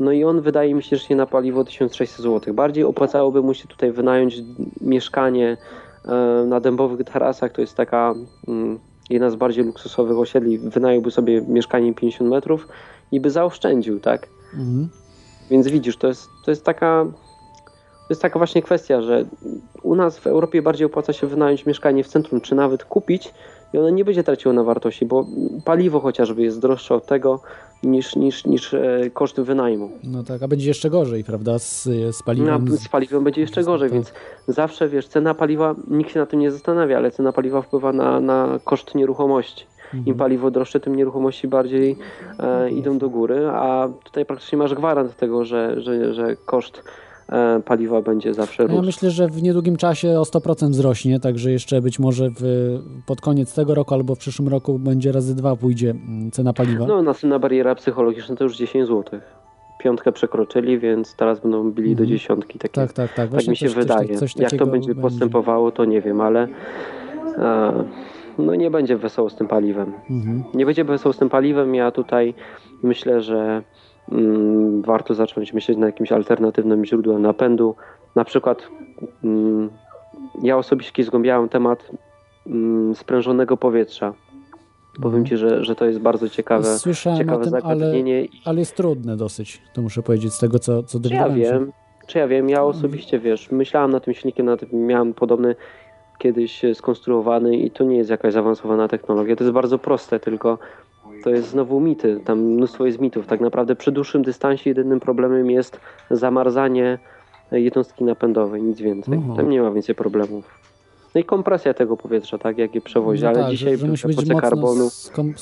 [0.00, 2.54] No i on wydaje mi się, że się na paliwo 1600 zł.
[2.54, 4.36] Bardziej opłacałoby mu się tutaj wynająć
[4.80, 5.56] mieszkanie
[6.04, 7.52] e, na dębowych tarasach.
[7.52, 8.14] To jest taka
[8.48, 8.78] mm,
[9.10, 10.58] jedna z bardziej luksusowych osiedli.
[10.58, 12.68] Wynająłby sobie mieszkanie 50 metrów
[13.12, 14.28] i by zaoszczędził, tak?
[14.54, 14.88] Mhm.
[15.50, 17.06] Więc widzisz, to jest, to jest taka.
[18.02, 19.24] To jest taka właśnie kwestia, że
[19.82, 23.34] u nas w Europie bardziej opłaca się wynająć mieszkanie w centrum, czy nawet kupić
[23.72, 25.26] i ono nie będzie traciło na wartości, bo
[25.64, 27.40] paliwo chociażby jest droższe od tego
[27.82, 29.90] niż, niż, niż e, koszty wynajmu.
[30.04, 32.76] No tak, a będzie jeszcze gorzej, prawda, z, z No, paliwem.
[32.76, 33.94] z paliwem będzie jeszcze gorzej, tak.
[33.94, 34.12] więc
[34.48, 38.20] zawsze wiesz, cena paliwa, nikt się na tym nie zastanawia, ale cena paliwa wpływa na,
[38.20, 39.66] na koszt nieruchomości.
[39.84, 40.06] Mhm.
[40.06, 41.96] Im paliwo droższe, tym nieruchomości bardziej
[42.38, 46.82] e, idą do góry, a tutaj praktycznie masz gwarant tego, że, że, że koszt
[47.64, 48.86] paliwa będzie zawsze No Ja rósł.
[48.86, 52.42] myślę, że w niedługim czasie o 100% wzrośnie, także jeszcze być może w,
[53.06, 56.86] pod koniec tego roku albo w przyszłym roku będzie razy dwa pójdzie mm, cena paliwa.
[56.86, 59.20] No, następna bariera psychologiczna to już 10 zł.
[59.78, 62.08] Piątkę przekroczyli, więc teraz będą bili do Mhm.
[62.08, 62.58] dziesiątki.
[62.58, 63.16] Takie, tak, tak, tak.
[63.16, 64.18] tak Właśnie mi się coś- coś- wydaje.
[64.18, 66.48] coś Jak to takiego będzie postępowało, to nie wiem, ale
[67.38, 67.84] e,
[68.38, 69.92] no nie będzie wesoło z tym paliwem.
[70.10, 70.44] Mhm.
[70.54, 71.74] Nie będzie wesoło z tym paliwem.
[71.74, 72.34] Ja tutaj
[72.82, 73.62] myślę, że
[74.84, 77.74] warto zacząć myśleć nad jakimś alternatywnym źródłem napędu.
[78.14, 78.68] Na przykład
[79.24, 79.70] mm,
[80.42, 81.90] ja osobiście zgłębiałem temat
[82.46, 84.12] mm, sprężonego powietrza.
[85.02, 86.64] Powiem Ci, że, że to jest bardzo ciekawe.
[86.64, 88.24] Słyszałem ciekawe tym, ale, zagadnienie.
[88.24, 91.34] i- ale jest trudne dosyć, to muszę powiedzieć, z tego co, co Czy ja się.
[91.34, 91.72] wiem,
[92.06, 95.54] czy ja wiem, ja osobiście wiesz, myślałem nad tym silnikiem, nad tym miałem podobny
[96.18, 100.58] kiedyś skonstruowany i to nie jest jakaś zaawansowana technologia, to jest bardzo proste, tylko
[101.24, 103.26] to jest znowu mity, tam mnóstwo jest mitów.
[103.26, 105.80] Tak naprawdę przy dłuższym dystansie jedynym problemem jest
[106.10, 106.98] zamarzanie
[107.52, 109.18] jednostki napędowej, nic więcej.
[109.24, 109.34] Aha.
[109.36, 110.62] Tam nie ma więcej problemów.
[111.14, 114.08] No i kompresja tego powietrza, tak jak je przewozi, No ale tak, dzisiaj że, że
[114.08, 115.34] w epoce karbonu skom.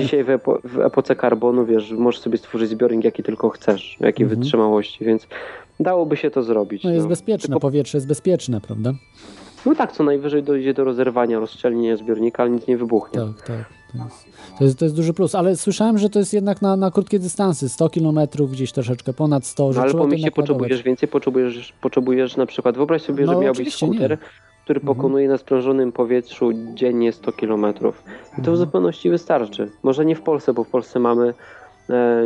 [0.00, 4.24] Dzisiaj w, epo, w epoce karbonu, wiesz, możesz sobie stworzyć zbiornik jaki tylko chcesz, jakiej
[4.24, 4.40] Mhm.
[4.40, 5.26] wytrzymałości, więc
[5.80, 6.84] dałoby się to zrobić.
[6.84, 7.08] No jest no.
[7.08, 8.92] bezpieczne, Tylko, powietrze jest bezpieczne, prawda?
[9.66, 13.20] no tak, co najwyżej dojdzie do rozerwania, rozszczelnienia zbiornika, ale nic nie wybuchnie.
[13.20, 13.77] Tak, tak.
[13.92, 14.24] To jest,
[14.58, 17.18] to jest, to jest duży plus, ale słyszałem, że to jest jednak na, na krótkie
[17.18, 18.18] dystansy, 100 km,
[18.52, 22.76] gdzieś troszeczkę ponad 100, że No, ale po mieście potrzebujesz więcej, potrzebujesz, potrzebujesz na przykład,
[22.76, 24.18] wyobraź sobie, No, że miałbyś skuter, nie.
[24.64, 24.96] który Mhm.
[24.96, 27.64] pokonuje na sprężonym powietrzu dziennie 100 km.
[27.66, 27.92] I to
[28.36, 28.56] w Mhm.
[28.56, 29.70] zupełności wystarczy.
[29.82, 31.34] Może nie w Polsce, bo w Polsce mamy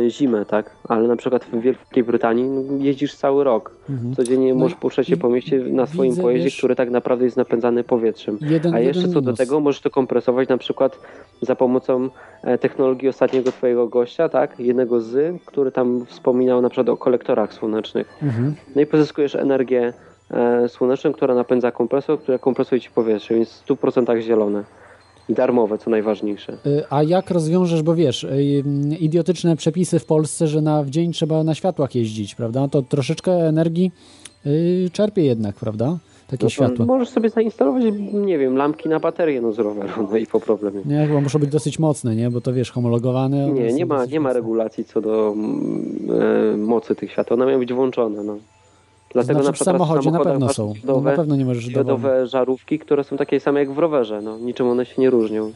[0.09, 0.69] zimę, tak?
[0.89, 3.71] Ale na przykład w Wielkiej Brytanii no, jeździsz cały rok.
[3.89, 4.15] Mhm.
[4.15, 7.25] Codziennie No możesz poruszać się po mieście na swoim widzę, pojeździe, wiesz- który tak naprawdę
[7.25, 8.37] jest napędzany powietrzem.
[8.41, 9.37] Jeden, A jeszcze co do minus.
[9.37, 10.99] tego, możesz to kompresować na przykład
[11.41, 12.09] za pomocą
[12.43, 14.59] e, technologii ostatniego twojego gościa, tak?
[14.59, 18.17] Jednego z, który tam wspominał na przykład o kolektorach słonecznych.
[18.23, 18.55] Mhm.
[18.75, 19.93] No i pozyskujesz energię
[20.31, 24.63] e, słoneczną, która napędza kompresor, która kompresuje ci powietrze, więc w 100% zielone.
[25.29, 26.57] Darmowe, co najważniejsze.
[26.65, 28.63] Y, A jak rozwiążesz, bo wiesz, y,
[28.99, 32.67] idiotyczne przepisy w Polsce, że na, w dzień trzeba na światłach jeździć, prawda?
[32.67, 33.91] To troszeczkę energii
[34.45, 35.97] y, czerpie jednak, prawda?
[36.27, 36.85] Takie No to światła.
[36.85, 37.83] Możesz sobie zainstalować,
[38.13, 40.81] nie wiem, lampki na baterię no, z roweru, no i po problemie.
[40.85, 42.29] Nie, chyba muszą być dosyć mocne, nie?
[42.29, 43.51] Bo to wiesz, homologowane.
[43.51, 45.97] Nie, nie ma, nie ma regulacji co do mm,
[46.53, 47.35] e, mocy tych świateł.
[47.35, 48.23] One mają być włączone.
[48.23, 48.37] No.
[49.13, 50.73] Dlatego znaczy na w przykład samochodzie na pewno są.
[50.83, 54.21] No, na pewno nie możesz diodowe żarówki, które są takie same jak w rowerze.
[54.21, 54.39] No.
[54.39, 55.51] Niczym one się nie różnią.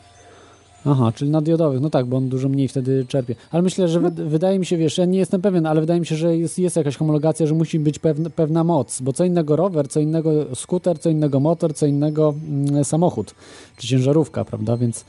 [0.86, 3.36] Aha, czyli na diodowych, no tak, bo on dużo mniej wtedy czerpie.
[3.52, 6.06] Ale myślę, że wy, wydaje mi się, wiesz, ja nie jestem pewien, ale wydaje mi
[6.06, 9.56] się, że jest, jest jakaś homologacja, że musi być pewna, pewna moc, bo co innego
[9.56, 13.36] rower, co innego skuter, co innego motor, co innego mm, samochód,
[13.78, 15.06] czy ciężarówka, prawda, więc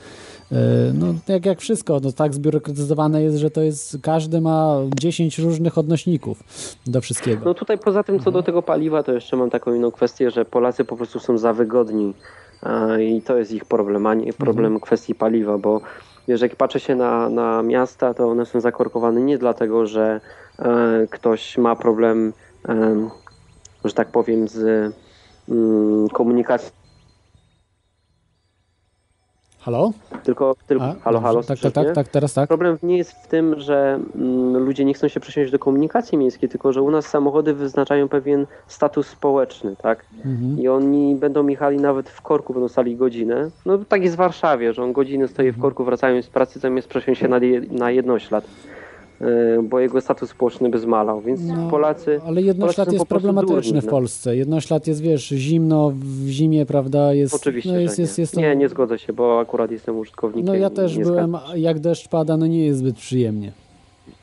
[0.95, 5.79] no jak, jak wszystko, no tak zbiurokratyzowane jest, że to jest, każdy ma 10 różnych
[5.79, 6.43] odnośników
[6.87, 7.45] do wszystkiego.
[7.45, 10.45] No tutaj poza tym co do tego paliwa, to jeszcze mam taką inną kwestię, że
[10.45, 12.15] Polacy po prostu są za wygodni
[12.63, 15.81] a, i to jest ich problem, a nie problem kwestii paliwa, bo
[16.29, 20.21] wiesz, jak patrzę się na, na miasta, to one są zakorkowane nie dlatego, że
[20.59, 22.33] e, ktoś ma problem,
[22.69, 23.09] e,
[23.85, 24.93] że tak powiem, z
[25.49, 26.71] mm, komunikacją,
[29.69, 29.93] Halo?
[30.25, 32.49] tylko, tylko A, halo, halo, tak, tak, tak, tak, teraz tak.
[32.49, 36.49] Problem nie jest w tym, że mm, ludzie nie chcą się przesiąść do komunikacji miejskiej,
[36.49, 40.05] tylko że u nas samochody wyznaczają pewien status społeczny, tak?
[40.25, 40.59] Mhm.
[40.59, 43.51] I oni będą jechali nawet w korku, będą stali godzinę.
[43.67, 46.89] No tak jest w Warszawie, że on godzinę stoi w korku, wracając z pracy, zamiast
[46.89, 48.45] przesiąść się na, na jednoślad,
[49.63, 51.21] bo jego status społeczny by zmalał.
[51.21, 52.21] Więc No, Polacy...
[52.27, 53.91] Ale jednoślad jest problematyczny durni, w no.
[53.91, 54.37] Polsce.
[54.37, 57.35] Jednoślad jest, wiesz, zimno, w zimie, prawda, jest...
[57.35, 58.05] Oczywiście, no jest, nie.
[58.19, 60.47] jest, to- nie, nie zgodzę się, bo akurat jestem użytkownikiem.
[60.47, 63.53] No ja też byłem, jak deszcz pada, no nie jest zbyt przyjemnie.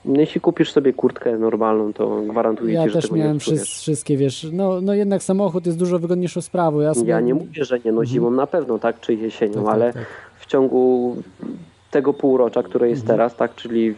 [0.06, 4.18] Jeśli kupisz sobie kurtkę normalną, to gwarantuję Ja ci, że też tego miałem wszy- wszystkie,
[4.18, 6.80] wiesz, no, no jednak samochód jest dużo wygodniejszą sprawą.
[6.80, 7.10] Ja, sobie...
[7.10, 9.94] Ja nie mówię, że nie, no zimą na pewno, tak, czy jesienią, Tak, tak, ale
[9.94, 10.06] tak.
[10.40, 11.16] w ciągu
[11.96, 13.18] tego półrocza, które jest Mhm.
[13.18, 13.96] teraz, tak, czyli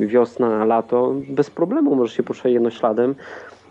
[0.00, 3.14] wiosna, lato, bez problemu możesz się poruszać jednośladem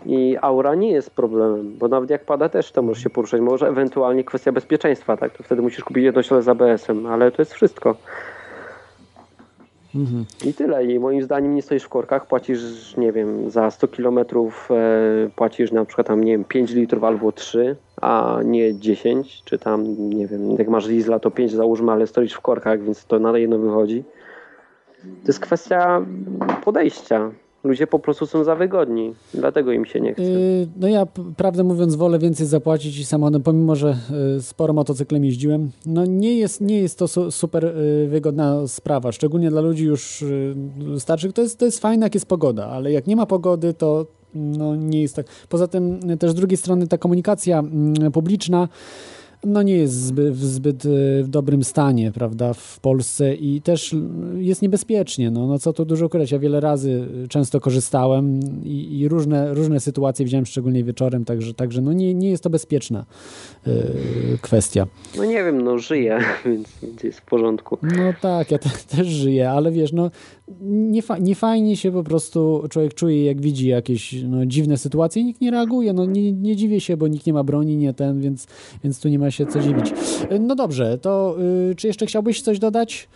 [0.06, 3.68] i aura nie jest problemem, bo nawet jak pada też to możesz się poruszać, może
[3.68, 7.96] ewentualnie kwestia bezpieczeństwa, tak, to wtedy musisz kupić jednoślad z ABS-em, ale to jest wszystko.
[9.94, 10.24] Mhm.
[10.44, 10.84] I tyle.
[10.84, 15.72] I moim zdaniem nie stoisz w korkach, płacisz, nie wiem, za 100 kilometrów e, płacisz
[15.72, 20.26] na przykład tam, nie wiem, 5 litrów albo 3, a nie 10, czy tam, nie
[20.26, 23.58] wiem, jak masz diesla to 5 załóżmy, ale stoisz w korkach, więc to na jedno
[23.58, 24.04] wychodzi.
[25.02, 26.06] To jest kwestia
[26.64, 27.30] podejścia.
[27.64, 30.22] Ludzie po prostu są za wygodni, dlatego im się nie chce.
[30.22, 33.96] Yy, No ja prawdę mówiąc wolę więcej zapłacić i samochodem, pomimo że
[34.38, 35.70] y, sporo motocyklem jeździłem.
[35.86, 40.22] No nie jest, nie jest to su- super y, wygodna sprawa, szczególnie dla ludzi już
[40.22, 40.54] y,
[40.98, 41.32] starszych.
[41.32, 44.76] To jest, to jest fajne jak jest pogoda, ale jak nie ma pogody to no
[44.76, 45.26] nie jest tak.
[45.48, 48.68] Poza tym y, też z drugiej strony ta komunikacja mm, publiczna
[49.46, 53.94] no nie jest zbyt, w zbyt y, w dobrym stanie, prawda, w Polsce i też
[54.36, 58.98] jest niebezpiecznie, no, no co tu dużo ukrywać, ja wiele razy y, często korzystałem i,
[58.98, 63.04] i różne, różne sytuacje widziałem, szczególnie wieczorem, także, także no nie, nie jest to bezpieczna
[63.66, 63.70] y,
[64.42, 64.86] kwestia.
[65.16, 67.78] No nie wiem, no żyję, więc jest w porządku.
[67.82, 70.10] No tak, ja te, też żyję, ale wiesz, no
[70.62, 75.22] nie, fa- nie fajnie się po prostu człowiek czuje, jak widzi jakieś no, dziwne sytuacje
[75.22, 75.92] i nikt nie reaguje.
[75.92, 78.46] No nie, nie dziwię się, bo nikt nie ma broni, nie ten, więc,
[78.84, 79.92] więc tu nie ma się co dziwić.
[80.40, 81.36] No dobrze, to
[81.70, 83.08] y, czy jeszcze chciałbyś coś dodać?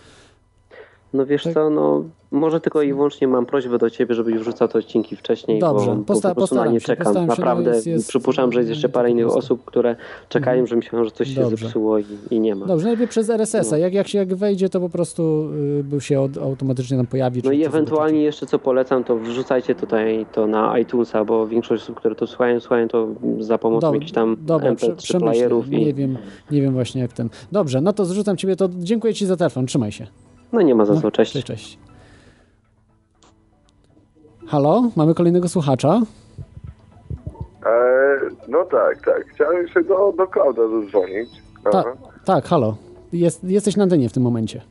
[1.13, 1.55] No wiesz Tak.
[1.55, 5.59] co, no może tylko i wyłącznie mam prośbę do ciebie, żebyś wrzucał te odcinki wcześniej,
[5.59, 7.15] Dobrze, bo, posta- po prostu na nie się, czekam.
[7.15, 9.97] się, no Naprawdę jest- jest- przypuszczam, że jest jeszcze nie parę innych osób, które
[10.29, 11.57] czekają, że myślą, że coś się Dobrze.
[11.57, 12.67] zepsuło i, i nie ma.
[12.67, 13.77] Dobrze, najlepiej przez RSS-a.
[13.77, 13.83] No.
[13.83, 15.49] Jak, jak się jak wejdzie, to po prostu
[15.97, 17.43] y, się od, automatycznie tam pojawi.
[17.45, 21.97] No i ewentualnie jeszcze co polecam, to wrzucajcie tutaj to na iTunesa, bo większość osób,
[21.97, 23.09] które to słuchają, słuchają to
[23.41, 25.21] za pomocą Dob- jakichś tam dobra, prze- MP3 przemyślę.
[25.21, 26.19] playerów Nie i wiem,
[26.51, 27.29] nie wiem właśnie jak ten.
[27.53, 30.07] Dobrze, no to zrzucam ciebie, to dziękuję ci za telefon, trzymaj się.
[30.53, 31.33] no nie ma za No, co, cześć.
[31.33, 31.79] Cześć, cześć.
[34.49, 36.01] Halo, mamy kolejnego słuchacza.
[37.67, 39.25] E, no tak, tak.
[39.35, 41.29] Chciałem się do, do Klauda zadzwonić.
[41.65, 41.93] Tak, Aha.
[42.25, 42.77] tak, halo.
[43.13, 44.63] Jest, jesteś na antenie w tym momencie.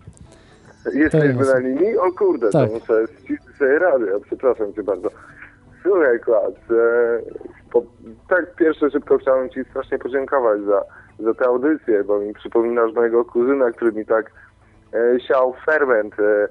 [0.93, 1.53] Jesteśmy jest.
[1.53, 1.97] na linii?
[1.97, 2.69] O kurde, Tak.
[2.69, 4.19] to muszę ściszyć sobie radio.
[4.19, 5.09] Przepraszam cię bardzo.
[5.83, 7.19] Słuchaj, Klaud, e,
[7.71, 7.83] po,
[8.29, 10.83] tak pierwsze szybko chciałem ci strasznie podziękować za,
[11.19, 14.31] za tę audycję, bo mi przypominasz mojego kuzyna, który mi tak
[14.93, 16.47] e, siał ferment e, e,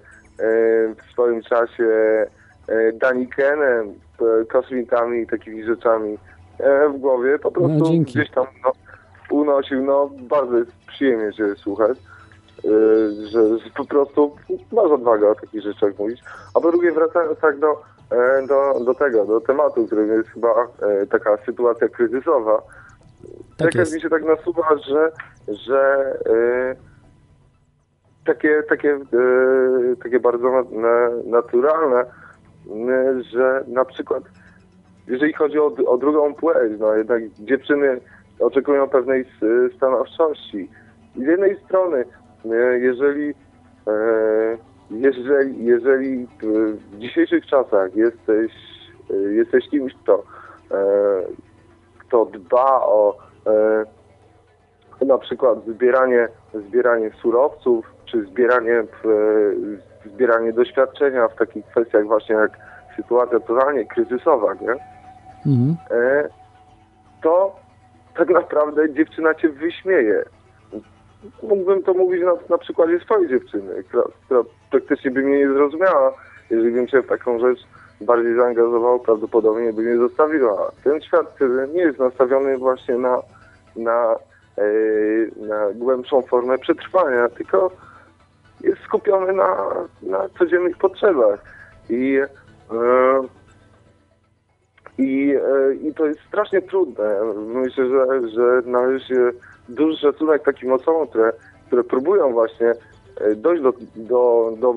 [0.95, 1.87] w swoim czasie
[2.95, 6.19] danikenem, e, kosmitami i takimi rzeczami
[6.59, 7.39] e, w głowie.
[7.39, 8.13] Po prostu dzięki.
[8.13, 8.73] gdzieś tam no,
[9.31, 9.85] unosił.
[9.85, 11.99] No, bardzo jest przyjemnie cię słuchać.
[12.65, 12.69] e,
[13.31, 14.37] Że, że po prostu
[14.73, 16.21] masz odwagę o takich rzeczach mówić.
[16.55, 20.49] A po drugie, wracając tak do, e, do, do tego, do tematu, którym jest chyba
[20.83, 22.63] e, taka sytuacja kryzysowa,
[23.57, 25.13] Tak mi się tak nasuwa, że,
[25.49, 26.77] że e,
[28.27, 32.07] takie, takie, e, takie bardzo na, na, naturalne, e,
[33.33, 34.23] że na przykład
[35.09, 38.01] jeżeli chodzi o, o drugą płeć, no jednak dziewczyny
[38.41, 40.71] oczekują pewnej s- stanowczości.
[41.17, 42.05] I z jednej strony,
[42.45, 43.35] e, jeżeli,
[43.87, 43.93] e,
[44.91, 48.53] jeżeli, jeżeli w- dzisiejszych czasach jesteś,
[49.11, 50.23] e, jesteś kimś, kto,
[50.71, 50.77] e,
[51.99, 53.17] kto dba o
[55.01, 58.85] e, na przykład zbieranie zbieranie surowców, czy zbieranie, e,
[60.09, 62.51] zbieranie doświadczenia w takich kwestiach właśnie jak
[62.97, 64.73] sytuacja totalnie kryzysowa, nie?
[65.47, 65.77] Mhm.
[65.91, 66.29] e,
[67.23, 67.57] to
[68.17, 70.25] tak naprawdę dziewczyna cię wyśmieje.
[71.43, 76.13] Mógłbym to mówić na, na przykładzie swojej dziewczyny, która, która praktycznie by mnie nie zrozumiała.
[76.51, 77.59] Jeżeli bym się w taką rzecz
[78.01, 80.73] bardziej zaangażował, prawdopodobnie by mnie zostawiła.
[80.85, 81.39] Ten świat
[81.75, 83.23] nie jest nastawiony właśnie na,
[83.77, 84.17] na,
[84.59, 84.67] e,
[85.47, 87.71] na głębszą formę przetrwania, tylko
[88.87, 89.57] skupiony na,
[90.03, 91.41] na codziennych potrzebach.
[91.91, 92.19] I
[92.71, 93.23] e,
[94.99, 97.21] i, e, I to jest strasznie trudne.
[97.37, 99.31] Myślę, że, że należy się
[99.69, 101.33] duży szacunek takim osobom, które,
[101.67, 102.73] które próbują właśnie
[103.21, 104.75] e, dojść do, do, do,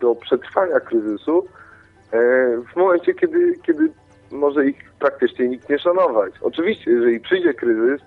[0.00, 1.46] do przetrwania kryzysu
[2.72, 3.92] w momencie, kiedy, kiedy
[4.30, 6.34] może ich praktycznie nikt nie szanować.
[6.42, 8.00] Oczywiście, jeżeli przyjdzie kryzys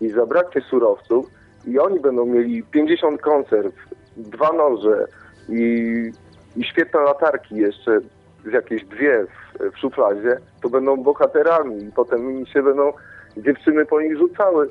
[0.00, 1.26] i zabraknie surowców
[1.66, 3.74] i oni będą mieli 50 konserw,
[4.18, 5.06] dwa noże
[5.48, 6.12] i,
[6.56, 8.00] i świetne latarki jeszcze,
[8.44, 12.92] z jakieś dwie w, w szufladzie, to będą bohaterami i potem się będą
[13.36, 14.68] dziewczyny po nich rzucały.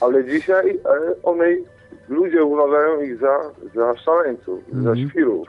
[0.00, 0.78] Ale dzisiaj
[1.22, 1.44] one,
[2.08, 5.48] ludzie uważają ich za, za szaleńców, za świrów.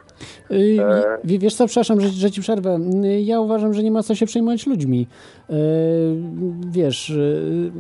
[0.52, 1.18] Y, E.
[1.24, 2.80] Wiesz co, przepraszam, że, że ci przerwę.
[3.06, 5.08] Y, Ja uważam, że nie ma co się przejmować ludźmi.
[5.50, 5.54] Y,
[6.72, 7.72] Wiesz, y,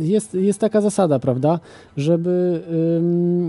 [0.00, 1.60] jest, jest taka zasada, prawda,
[1.96, 2.60] żeby
[2.98, 3.48] ym,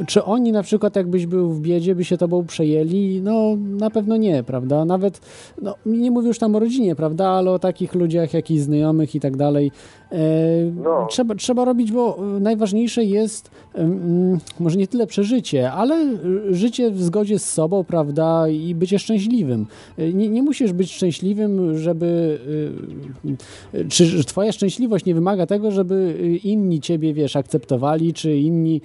[0.00, 3.20] y, czy oni na przykład jakbyś był w biedzie, by się tobą przejęli?
[3.22, 4.84] No na pewno nie, prawda?
[4.84, 5.20] Nawet,
[5.62, 9.20] no nie mówię już tam o rodzinie, prawda, ale o takich ludziach, jakichś znajomych i
[9.20, 9.70] tak dalej.
[10.12, 10.16] E,
[10.84, 11.06] No.
[11.10, 13.50] Trzeba, trzeba robić, bo najważniejsze jest
[14.60, 16.06] może nie tyle przeżycie, ale
[16.50, 19.66] życie w zgodzie z sobą, prawda, i bycie szczęśliwym.
[19.98, 22.38] Y, Nie, nie musisz być szczęśliwym, żeby.
[23.74, 28.80] y, y, Czy twoja szczęśliwość nie wymaga tego, żeby inni ciebie, wiesz, akceptowali, czy inni,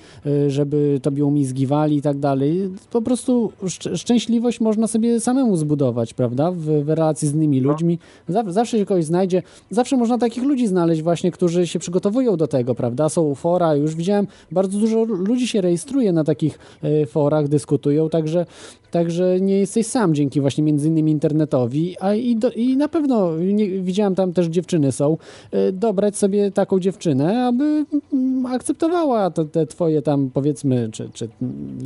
[0.48, 2.70] żeby tobie umizgiwali i tak dalej.
[2.92, 8.00] Po prostu szcz- szczęśliwość można sobie samemu zbudować, prawda, w, w relacji z innymi ludźmi.
[8.30, 9.44] Zaw- Zawsze się kogoś znajdzie.
[9.70, 13.10] Zawsze można takich ludzi znaleźć właśnie, którzy się przygotowują do tego, prawda?
[13.10, 16.60] Są fora, już widziałem, bardzo dużo ludzi się rejestruje na takich
[17.08, 18.46] forach, dyskutują, także,
[18.92, 23.38] także nie jesteś sam dzięki właśnie między innymi internetowi, a i, do, i na pewno
[23.38, 25.18] nie, widziałem tam też dziewczyny są,
[25.52, 31.30] e, dobrać sobie taką dziewczynę, aby mm, akceptowała te, te twoje tam powiedzmy, czy, czy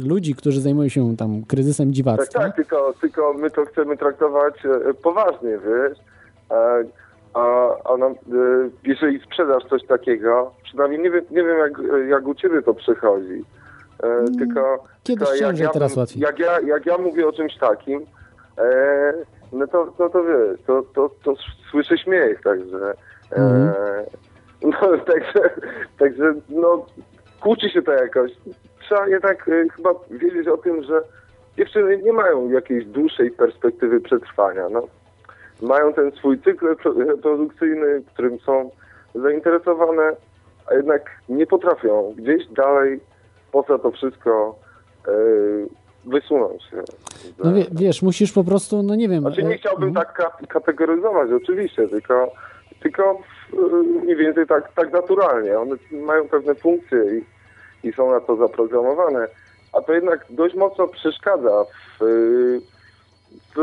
[0.05, 2.39] ludzi, którzy zajmują się tam kryzysem Tak, dziwactwa.
[2.39, 5.97] tak, tylko, tylko my to chcemy traktować e, poważnie, wiesz.
[6.51, 6.83] E,
[7.33, 8.15] A, a nam, e,
[8.85, 11.73] jeżeli sprzedasz coś takiego, przynajmniej nie wiem, nie wiem jak,
[12.09, 13.43] jak u ciebie to przechodzi.
[14.03, 16.21] E, Tylko, Mm, kiedyś tylko ciężej, teraz bym- łatwiej.
[16.21, 18.05] Jak ja, jak ja mówię o czymś takim,
[18.57, 19.13] e,
[19.53, 21.33] no to, to, to wiesz, to, to, to
[21.71, 22.93] słyszę śmiech, także.
[23.31, 23.73] E, Mhm.
[24.81, 25.49] no, także,
[25.99, 26.85] także no,
[27.41, 28.31] kłóci się to jakoś.
[28.79, 29.43] Trzeba jednak
[29.75, 31.01] chyba wiedzieć o tym, że
[31.57, 34.69] dziewczyny nie mają jakiejś dłuższej perspektywy przetrwania.
[34.69, 34.87] No.
[35.61, 38.69] Mają ten swój cykl pro- reprodukcyjny, którym są
[39.15, 40.11] zainteresowane,
[40.71, 42.99] a jednak nie potrafią gdzieś dalej
[43.53, 44.55] poza to wszystko
[45.07, 45.11] e,
[46.05, 46.81] wysunąć się.
[47.43, 49.21] No wie, wiesz, musisz po prostu, no nie wiem.
[49.21, 50.05] Znaczy nie e, chciałbym mhm.
[50.05, 52.31] tak ka- kategoryzować, oczywiście, tylko,
[52.79, 53.19] tylko
[53.53, 55.59] e, mniej więcej tak, tak naturalnie.
[55.59, 59.27] One mają pewne funkcje i, i są na to zaprogramowane,
[59.73, 61.65] a to jednak dość mocno przeszkadza
[61.99, 62.03] w,
[63.55, 63.59] w,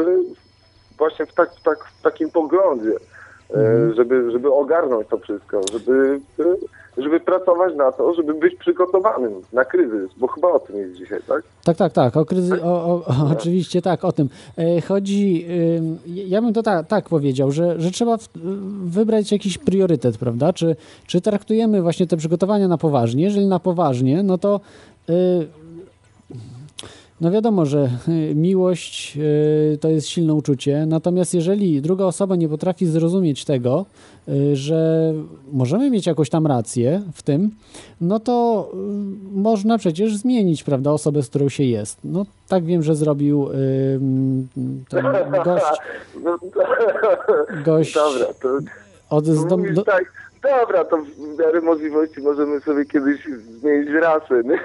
[0.99, 2.93] właśnie w, tak, w, tak, w takim poglądzie,
[3.55, 6.21] e, żeby, żeby ogarnąć to wszystko, żeby,
[7.03, 11.21] żeby pracować na to, żeby być przygotowanym na kryzys, bo chyba o tym jest dzisiaj,
[11.29, 11.43] tak?
[11.65, 12.17] Tak, tak, tak.
[12.17, 12.63] O kryzy...
[12.63, 14.29] o, o, o, oczywiście tak, o tym.
[14.59, 15.47] E, chodzi,
[16.07, 18.17] ja bym to tak, tak powiedział, że, że trzeba
[18.85, 20.53] wybrać jakiś priorytet, prawda?
[20.53, 23.25] Czy, czy traktujemy właśnie te przygotowania na poważnie?
[23.25, 24.61] Jeżeli na poważnie, no to
[25.11, 25.13] y,
[27.21, 29.17] no wiadomo, że y, miłość
[29.75, 33.87] y, to jest silne uczucie, natomiast jeżeli druga osoba nie potrafi zrozumieć tego,
[34.29, 35.13] y, że
[35.53, 37.51] możemy mieć jakąś tam rację w tym,
[38.01, 38.69] no to
[39.33, 41.99] można przecież zmienić, prawda, osobę, z którą się jest.
[42.05, 43.49] No tak wiem, że zrobił
[44.89, 45.05] ten
[45.45, 45.81] gość,
[47.65, 48.59] gość Dobra, to
[49.11, 53.25] od z dom, do, tak, dobra, to w miarę możliwości możemy sobie kiedyś
[53.61, 53.89] zmienić
[54.45, 54.61] nie?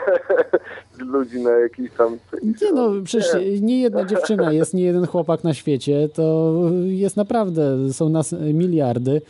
[1.05, 2.17] Ludzi na jakiś tam...
[2.43, 6.53] Nie no, przecież nie jedna dziewczyna jest, nie jeden chłopak na świecie, to
[6.85, 9.21] jest naprawdę, są nas miliardy.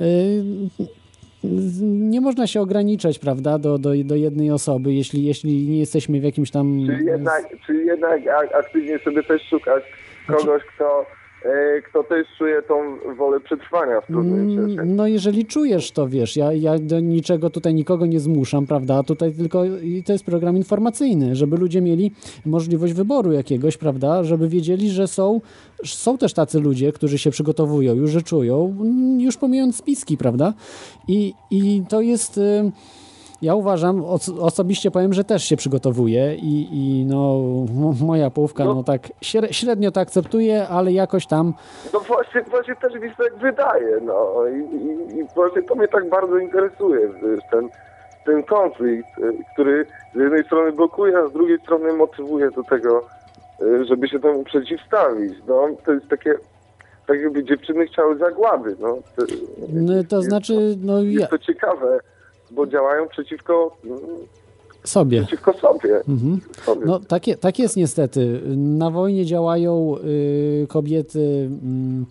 [0.00, 0.06] Yy,
[1.82, 6.24] Nie można się ograniczać, prawda, do, do, do jednej osoby, jeśli, jeśli nie jesteśmy w
[6.24, 6.78] jakimś tam...
[6.86, 9.82] Czyli jednak, czyli jednak ak- aktywnie sobie też szukać
[10.26, 11.06] kogoś, kto,
[11.88, 12.74] kto też czuje tą
[13.16, 14.80] wolę przetrwania w trudnym czasie.
[14.80, 19.02] Mm, No jeżeli czujesz to, wiesz, ja, ja do niczego tutaj nikogo nie zmuszam, prawda?
[19.02, 22.12] Tutaj tylko i to jest program informacyjny, żeby ludzie mieli
[22.46, 24.24] możliwość wyboru jakiegoś, prawda?
[24.24, 25.40] Żeby wiedzieli, że są,
[25.84, 30.54] są też tacy ludzie, którzy się przygotowują, już że czują, mm, już pomijając spiski, prawda?
[31.08, 32.38] I, i to jest...
[32.38, 32.72] y,
[33.42, 37.40] Ja uważam, oso- osobiście powiem, że też się przygotowuję i, i no,
[38.06, 38.82] moja połówka no, No.
[38.84, 41.54] tak śre- średnio to akceptuje, ale jakoś tam
[41.92, 45.88] No właśnie, właśnie też mi się tak wydaje, no i, i, i właśnie to mnie
[45.88, 47.68] tak bardzo interesuje, wiesz, ten,
[48.26, 53.04] ten konflikt, y, który z jednej strony blokuje, a z drugiej strony motywuje do tego,
[53.62, 55.32] y, żeby się temu przeciwstawić.
[55.48, 56.34] No to jest takie,
[57.06, 58.88] tak jakby dziewczyny chciały zagłady, no.
[59.16, 59.22] To,
[59.72, 62.00] No, to jest znaczy, no ja, Jest to ciekawe,
[62.54, 63.98] bo działają przeciwko, mm,
[64.84, 65.20] sobie.
[65.20, 65.96] przeciwko sobie.
[66.08, 66.40] Mhm.
[66.66, 66.82] sobie.
[66.86, 68.40] No tak, je- tak jest niestety.
[68.56, 72.06] Na wojnie działają y, kobiety mm,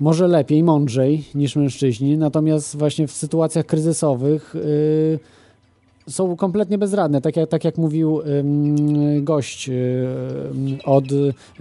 [0.00, 5.18] może lepiej, mądrzej niż mężczyźni, natomiast właśnie w sytuacjach kryzysowych y,
[6.10, 7.20] są kompletnie bezradne.
[7.20, 8.20] Tak jak, tak jak mówił
[9.22, 11.04] gość ym, od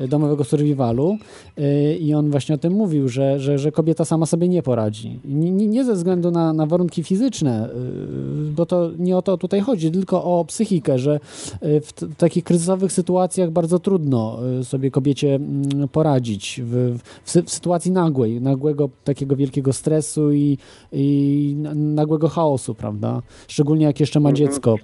[0.09, 1.17] domowego survivalu
[1.59, 5.19] y, i on właśnie o tym mówił, że, że, że kobieta sama sobie nie poradzi.
[5.25, 9.59] Nie, nie, ze względu na, na warunki fizyczne, y, bo to nie o to tutaj
[9.61, 11.19] chodzi, tylko o psychikę, że
[11.63, 17.51] y, w, takich kryzysowych sytuacjach bardzo trudno y, sobie kobiecie mm, poradzić w, w, w
[17.51, 20.57] sytuacji nagłej, nagłego takiego wielkiego stresu i,
[20.91, 23.21] i na- nagłego chaosu, prawda?
[23.47, 24.75] Szczególnie jak jeszcze ma dziecko,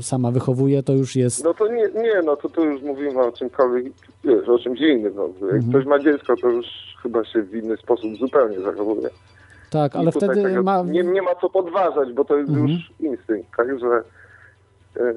[0.00, 3.32] sama wychowuje, to już jest No to nie, nie, no to tu już mówimy o
[3.32, 3.92] czymkolwiek,
[4.24, 5.12] wiesz, o czymś innym.
[5.16, 5.28] No.
[5.52, 6.66] Jak ktoś ma dziecko, to już
[7.02, 9.08] chyba się w inny sposób zupełnie zachowuje.
[9.70, 10.82] tak, ale I tutaj wtedy tego ma...
[10.82, 12.68] nie, nie ma co podważać, bo to jest Mhm.
[12.68, 13.86] już instynkt, także
[14.96, 15.14] e,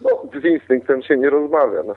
[0.00, 1.94] no, z instynktem się nie rozmawia, no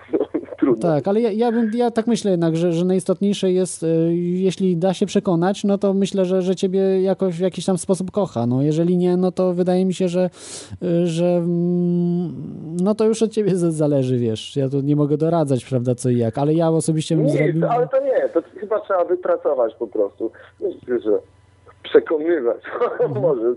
[0.61, 0.81] trudno.
[0.81, 4.77] Tak, ale ja, ja, bym, ja tak myślę jednak, że, że najistotniejsze jest, y, jeśli
[4.77, 8.45] da się przekonać, no to myślę, że, że ciebie jakoś w jakiś tam sposób kocha.
[8.45, 10.29] No jeżeli nie, no to wydaje mi się, że,
[10.83, 12.33] y, że mm,
[12.81, 14.55] no to już od ciebie zależy, wiesz.
[14.55, 17.65] Ja tu nie mogę doradzać, prawda, co i jak, ale ja osobiście bym Nie, zrobił...
[17.69, 20.31] ale to nie, to chyba trzeba wypracować po prostu.
[20.59, 21.19] Myślę, że
[21.91, 22.57] przekonywać
[23.21, 23.53] może.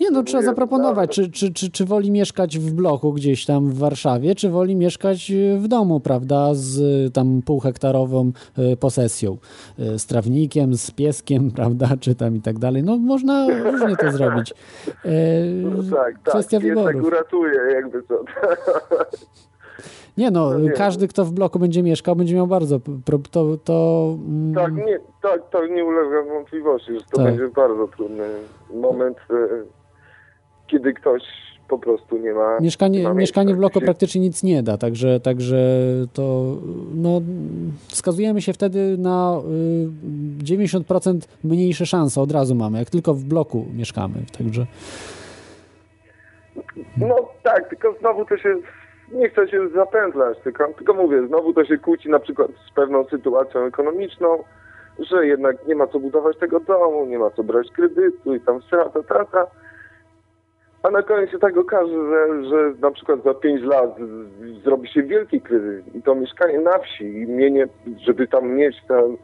[0.00, 1.24] Nie, no trzeba zaproponować, tak.
[1.24, 5.30] czy, czy, czy, czy woli mieszkać w bloku gdzieś tam w Warszawie, czy woli mieszkać
[5.30, 8.32] y, w domu, prawda, z y, tam półhektarową
[8.72, 9.36] y, posesją,
[9.78, 12.82] z trawnikiem, z pieskiem, prawda, czy tam i tak dalej.
[12.82, 14.54] No można różnie to zrobić.
[15.04, 15.10] E,
[15.44, 16.22] No, tak, tak.
[16.34, 17.04] Kwestia Piesek wyborów.
[17.06, 18.14] uratuje, jakby co.
[20.18, 20.70] Nie no, no nie.
[20.70, 22.80] każdy, kto w bloku będzie mieszkał, będzie miał bardzo,
[23.30, 27.24] to, to mm, Tak, nie, tak, to nie ulega wątpliwości, że to Tak.
[27.24, 28.28] będzie bardzo trudny
[28.74, 29.34] moment, e,
[30.66, 31.22] kiedy ktoś
[31.68, 32.58] po prostu nie ma.
[32.58, 35.56] nie Mieszkanie, ma mieszkanie w bloku praktycznie nic nie da, także, także
[36.12, 36.56] to
[36.94, 37.20] no,
[37.88, 39.40] wskazujemy się wtedy na
[40.40, 44.14] y, 90% mniejsze szanse od razu mamy, jak tylko w bloku mieszkamy.
[44.38, 44.66] Także
[46.96, 48.56] No tak, tylko znowu to się.
[49.12, 53.04] Nie chcę się zapętlać, tylko, tylko mówię, znowu to się kłóci na przykład z pewną
[53.04, 54.44] sytuacją ekonomiczną,
[54.98, 58.62] że jednak nie ma co budować tego domu, nie ma co brać kredytu i tam
[58.62, 59.46] strata, trata.
[60.82, 63.96] A na koniec się tak okaże, że, że na przykład za 5 lat
[64.64, 67.66] zrobi się wielki kryzys i to mieszkanie na wsi i mienie,
[68.06, 69.16] żeby tam mieć tam,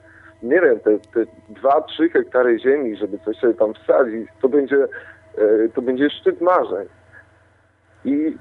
[0.42, 1.24] nie wiem, te, te
[1.62, 4.88] 2-3 hektary ziemi, żeby coś sobie tam wsadzić, to będzie,
[5.38, 6.88] e, to będzie szczyt marzeń.
[8.04, 8.36] I,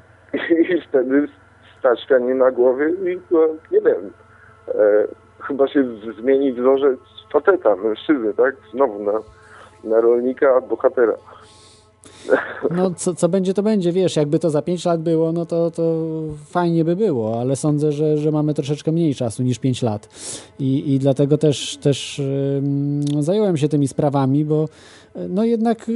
[0.73, 1.27] i wtedy
[1.80, 3.39] stać pianie na głowie i no,
[3.71, 4.11] nie wiem,
[4.67, 5.07] e,
[5.39, 5.84] chyba się
[6.19, 6.99] zmieni wzorzec
[7.34, 8.55] faceta, mężczyzny, tak?
[8.73, 9.19] Znowu na,
[9.84, 11.13] na rolnika, bohatera.
[12.77, 13.91] no, co, co będzie, to będzie.
[13.91, 16.03] Wiesz, jakby to za 5 lat było, no to, to
[16.45, 20.09] fajnie by było, ale sądzę, że, że mamy troszeczkę mniej czasu niż 5 lat.
[20.59, 24.65] I, i dlatego też, też ym, zająłem się tymi sprawami, bo
[25.30, 25.93] no jednak y,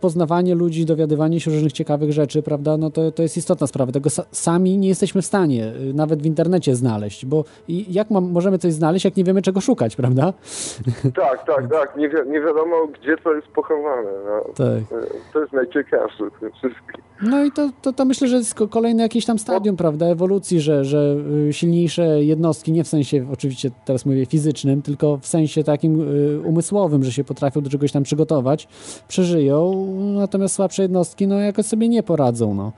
[0.00, 3.92] poznawanie ludzi, dowiadywanie się różnych ciekawych rzeczy, prawda, no to, to jest istotna sprawa.
[3.92, 8.30] Tego sa, sami nie jesteśmy w stanie y, nawet w internecie znaleźć, bo jak mam,
[8.30, 10.32] możemy coś znaleźć, jak nie wiemy czego szukać, prawda?
[11.14, 11.96] Tak, tak, tak.
[11.96, 14.10] Nie, wi- nie wiadomo, gdzie to jest pochowane.
[14.26, 14.52] No.
[14.54, 14.66] Tak.
[15.02, 17.02] E, To jest najciekawsze w tym wszystkim.
[17.22, 20.60] No i to, to, to myślę, że jest ko- kolejne jakieś tam stadium, prawda, ewolucji,
[20.60, 21.16] że, że
[21.48, 26.40] y, silniejsze jednostki, nie w sensie oczywiście teraz mówię fizycznym, tylko w sensie takim y,
[26.44, 28.68] umysłowym, że się potrafią do czegoś tam przygotować,
[29.08, 32.72] przeżyją, natomiast słabsze jednostki, no jakoś sobie nie poradzą, no.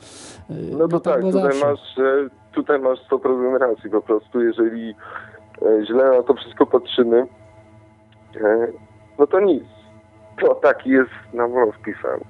[0.50, 1.66] Y, No to tak, tutaj zawsze.
[1.66, 3.90] masz, e, tutaj masz 100% racji.
[3.90, 4.94] Po prostu jeżeli
[5.62, 7.26] e, źle na to wszystko patrzymy,
[8.44, 8.66] e,
[9.18, 9.64] no to nic.
[10.40, 11.48] To taki jest na
[11.80, 12.24] wpisany.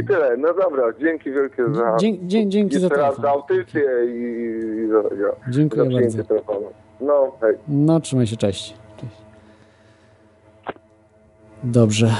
[0.00, 0.36] I tyle.
[0.36, 3.22] No dobra, dzięki wielkie za Dzie- dzie- dzięki za jeszcze raz telefon.
[3.24, 4.20] za audycję i,
[4.84, 6.24] i za, za, Dziękuję za bardzo.
[6.24, 6.66] telefonu.
[7.00, 7.54] No, hej.
[7.68, 8.74] No, trzymaj się, cześć.
[11.62, 12.16] Dobrze.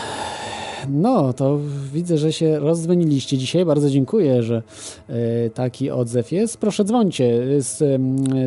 [0.88, 1.58] No, to
[1.92, 3.64] widzę, że się rozdzwoniliście dzisiaj.
[3.64, 4.62] Bardzo dziękuję, że
[5.08, 6.56] e, taki odzew jest.
[6.56, 7.24] Proszę dzwońcie.
[7.24, 7.84] Jest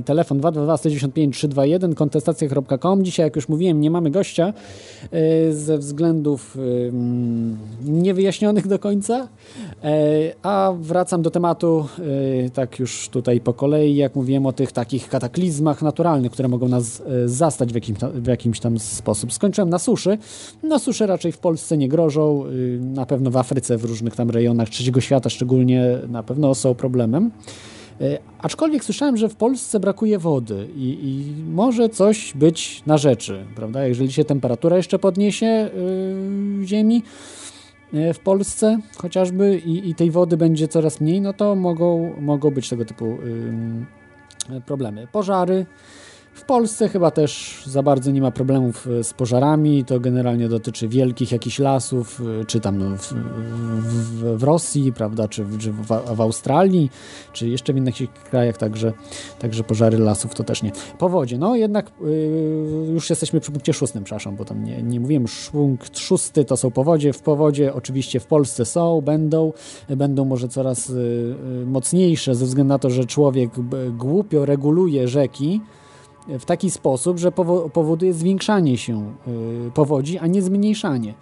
[0.05, 3.05] telefon 222 195 321 kontestacja.com.
[3.05, 4.53] Dzisiaj, jak już mówiłem, nie mamy gościa
[5.11, 6.57] e, ze względów
[7.85, 9.27] niewyjaśnionych do końca.
[9.83, 9.97] E,
[10.43, 11.87] a wracam do tematu,
[12.53, 17.03] tak już tutaj po kolei, jak mówiłem o tych takich kataklizmach naturalnych, które mogą nas
[17.25, 19.33] zastać w, jakim, w jakimś tam sposób.
[19.33, 20.17] Skończyłem na suszy.
[20.63, 22.24] Na suszy raczej w Polsce nie grożą.
[22.51, 26.75] Y, Na pewno w Afryce, w różnych tam rejonach trzeciego świata szczególnie na pewno są
[26.75, 27.31] problemem.
[28.01, 33.45] E, Aczkolwiek słyszałem, że w Polsce brakuje wody i, i może coś być na rzeczy,
[33.55, 33.87] prawda?
[33.87, 35.69] Jeżeli się temperatura jeszcze podniesie
[36.59, 37.03] yy, ziemi
[37.93, 42.51] yy, w Polsce chociażby i, i tej wody będzie coraz mniej, no to mogą, mogą
[42.51, 43.17] być tego typu
[44.49, 45.07] yy, problemy.
[45.11, 45.65] Pożary.
[46.35, 49.85] W Polsce chyba też za bardzo nie ma problemów e, z pożarami.
[49.85, 55.27] To generalnie dotyczy wielkich jakichś lasów, e, czy tam no, w, w, w Rosji, prawda,
[55.27, 56.91] czy, czy w, w Australii,
[57.33, 57.95] czy jeszcze w innych
[58.29, 58.93] krajach, także,
[59.39, 60.71] także pożary lasów to też nie.
[60.97, 65.25] Powodzie, no jednak yy, już jesteśmy przy punkcie szóstym, przepraszam, bo tam nie, nie mówiłem.
[65.51, 67.13] Punkt szósty to są powodzie.
[67.13, 69.53] W powodzie oczywiście w Polsce są, będą,
[69.89, 73.49] będą może coraz yy, mocniejsze ze względu na to, że człowiek
[73.97, 75.61] głupio reguluje rzeki
[76.27, 79.13] w taki sposób, że powo- powoduje zwiększanie się
[79.67, 81.13] y, powodzi, a nie zmniejszanie.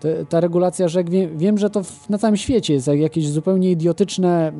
[0.00, 3.28] Te, ta regulacja rzek, wie, wiem, że to w, na całym świecie jest jak- jakieś
[3.28, 4.52] zupełnie idiotyczne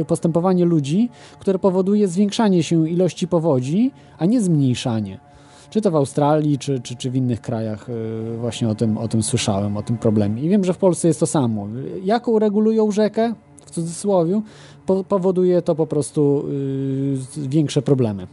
[0.00, 1.08] y, postępowanie ludzi,
[1.38, 5.20] które powoduje zwiększanie się ilości powodzi, a nie zmniejszanie.
[5.70, 9.08] Czy to w Australii, czy, czy, czy w innych krajach y, właśnie o tym, o
[9.08, 10.42] tym słyszałem, o tym problemie.
[10.42, 11.68] I wiem, że w Polsce jest to samo.
[12.04, 13.34] Jaką regulują rzekę,
[13.66, 14.42] w cudzysłowie,
[14.86, 16.44] po, powoduje to po prostu
[17.38, 18.26] y, większe problemy.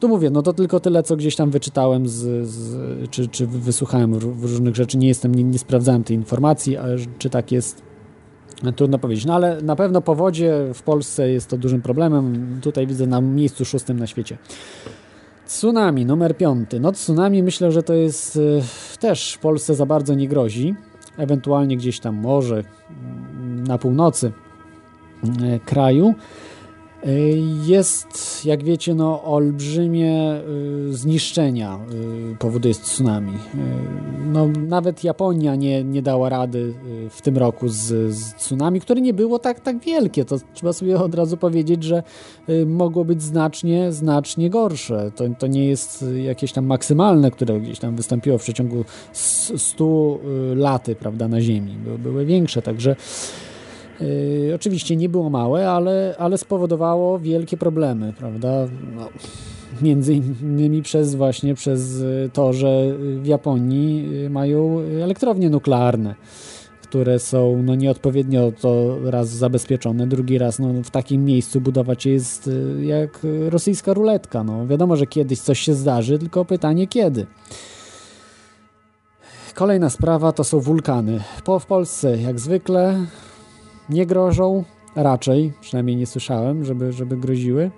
[0.00, 4.14] Tu mówię, no to tylko tyle, co gdzieś tam wyczytałem, z, z, czy, czy wysłuchałem
[4.14, 4.98] różnych rzeczy.
[4.98, 7.82] Nie jestem, nie, nie sprawdzałem tej informacji, ale czy tak jest,
[8.76, 9.24] trudno powiedzieć.
[9.24, 12.58] No ale na pewno powodzie w Polsce jest to dużym problemem.
[12.62, 14.38] Tutaj widzę na miejscu szóstym na świecie.
[15.46, 16.80] Tsunami, numer piąty.
[16.80, 18.62] No tsunami myślę, że to jest y,
[19.00, 20.74] też w Polsce za bardzo nie grozi.
[21.16, 24.32] Ewentualnie gdzieś tam może mm, na północy
[25.24, 26.14] y, kraju.
[27.06, 30.40] Y, Jest, jak wiecie, no, olbrzymie
[30.88, 31.78] y, zniszczenia
[32.32, 33.32] y, powoduje tsunami.
[33.32, 33.58] Y,
[34.32, 36.58] No, nawet Japonia nie, nie dała rady
[37.06, 40.24] y, w tym roku z, z tsunami, które nie było tak, tak wielkie.
[40.24, 42.02] To trzeba sobie od razu powiedzieć, że
[42.48, 45.10] y, mogło być znacznie, znacznie gorsze.
[45.16, 49.52] To, to nie jest y, jakieś tam maksymalne, które gdzieś tam wystąpiło w przeciągu s-
[49.56, 50.18] 100
[50.52, 51.72] y, laty, prawda, na Ziemi.
[51.84, 52.96] Były, były większe, także
[54.00, 58.66] Yy, oczywiście nie było małe, ale, ale spowodowało wielkie problemy, prawda?
[58.96, 59.08] No,
[59.82, 66.14] między innymi przez właśnie przez y, to, że w Japonii y, mają elektrownie nuklearne,
[66.82, 72.12] które są no, nieodpowiednio to raz zabezpieczone, drugi raz no, w takim miejscu budować je
[72.12, 73.18] jest y, jak
[73.48, 74.44] rosyjska ruletka.
[74.44, 77.26] No, wiadomo, że kiedyś coś się zdarzy, tylko pytanie kiedy.
[79.54, 81.20] Kolejna sprawa to są wulkany.
[81.44, 83.06] Po, w Polsce, jak zwykle,
[83.88, 84.64] nie grożą,
[84.96, 87.70] raczej, przynajmniej nie słyszałem, żeby, żeby groziły.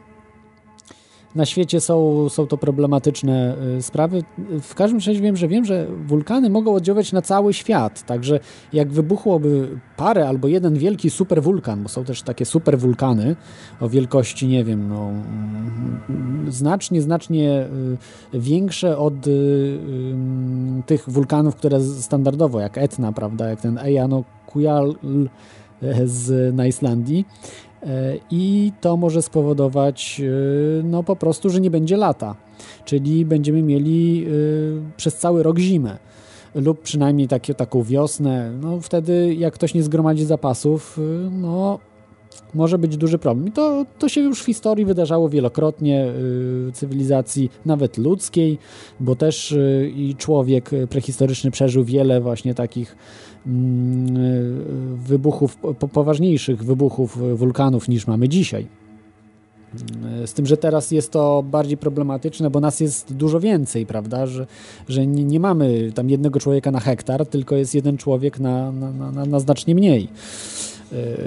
[1.35, 4.23] Na świecie są, są to problematyczne y, sprawy.
[4.61, 8.07] W każdym razie wiem, że wiem, że wulkany mogą oddziaływać na cały świat.
[8.07, 8.41] Także
[8.73, 13.37] jak wybuchłoby parę albo jeden wielki superwulkan, bo są też takie superwulkany
[13.81, 15.11] o wielkości, nie wiem, no,
[16.09, 17.69] mm, znacznie, znacznie
[18.35, 19.79] y, większe od y,
[20.87, 24.95] tych wulkanów, które standardowo, jak Etna, prawda, jak ten Eyjanokutal
[26.05, 27.25] z, na Islandii.
[27.83, 32.35] E, I to może spowodować e, no po prostu, że nie będzie lata.
[32.85, 34.31] Czyli będziemy mieli e,
[34.97, 35.99] przez cały rok zimę.
[36.55, 38.53] Lub przynajmniej takie, taką wiosnę.
[38.61, 41.01] No wtedy jak ktoś nie zgromadzi zapasów,
[41.31, 41.79] no
[42.55, 43.49] może być duży problem.
[43.49, 46.13] I to, to się już w historii wydarzało wielokrotnie
[46.69, 48.59] y, cywilizacji, nawet ludzkiej,
[49.01, 52.97] bo też y, i człowiek prehistoryczny przeżył wiele właśnie takich
[54.97, 58.67] wybuchów, po, poważniejszych wybuchów wulkanów niż mamy dzisiaj.
[60.23, 64.27] Y, Z tym, że teraz jest to bardziej problematyczne, bo nas jest dużo więcej, prawda?
[64.27, 64.47] Że,
[64.89, 69.13] że nie, nie mamy tam jednego człowieka na hektar, tylko jest jeden człowiek na, na,
[69.13, 70.09] na, na znacznie mniej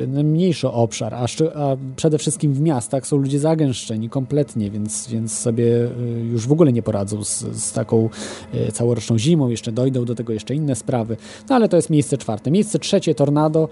[0.07, 5.65] mniejszy obszar, a, a przede wszystkim w miastach są ludzie zagęszczeni kompletnie, więc, więc sobie
[5.65, 5.89] y,
[6.31, 8.09] już w ogóle nie poradzą z, z taką
[8.53, 11.17] y, całoroczną zimą, jeszcze dojdą do tego jeszcze inne sprawy,
[11.49, 12.51] no ale to jest miejsce czwarte.
[12.51, 13.69] Miejsce trzecie tornado,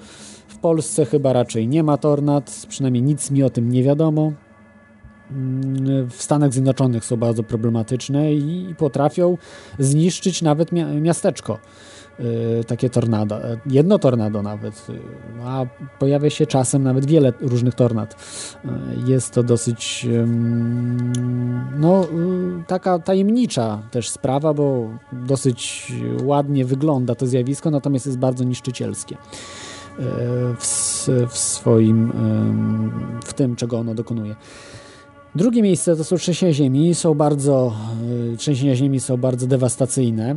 [0.47, 4.31] w Polsce chyba raczej nie ma tornad, przynajmniej nic mi o tym nie wiadomo.
[5.31, 9.37] mm, w Stanach Zjednoczonych są bardzo problematyczne i potrafią
[9.79, 11.59] zniszczyć nawet mia- miasteczko.
[12.21, 13.39] Y, takie tornado.
[13.65, 14.99] Jedno tornado nawet, y,
[15.43, 15.65] a
[15.99, 18.15] pojawia się czasem nawet wiele różnych tornad.
[18.65, 18.69] Y,
[19.11, 20.07] jest to dosyć
[21.79, 22.07] no,
[22.67, 25.93] taka tajemnicza też sprawa, bo dosyć
[26.23, 29.17] ładnie wygląda to zjawisko, natomiast jest bardzo niszczycielskie
[30.59, 32.11] w, w swoim,
[33.23, 34.35] w tym, czego ono dokonuje.
[35.35, 36.95] Drugie miejsce to są trzęsienia ziemi.
[36.95, 37.73] Są bardzo,
[38.37, 40.35] trzęsienia ziemi są bardzo dewastacyjne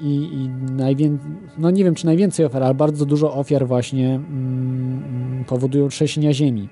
[0.00, 1.16] I, i najwię...
[1.58, 6.68] no nie wiem czy najwięcej ofiar, ale bardzo dużo ofiar właśnie mm, powodują trzęsienia ziemi.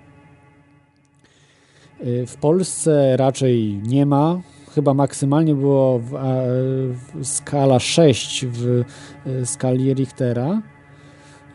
[2.04, 4.40] Y, w Polsce raczej nie ma.
[4.74, 6.10] Chyba maksymalnie było w,
[7.14, 8.84] w skala 6 w
[9.26, 10.62] y, skali Richtera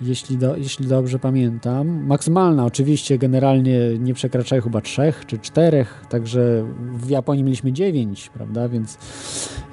[0.01, 2.05] jeśli, do, jeśli dobrze pamiętam.
[2.05, 8.69] Maksymalna oczywiście generalnie nie przekraczają chyba trzech czy czterech, także w Japonii mieliśmy dziewięć, prawda,
[8.69, 8.97] więc,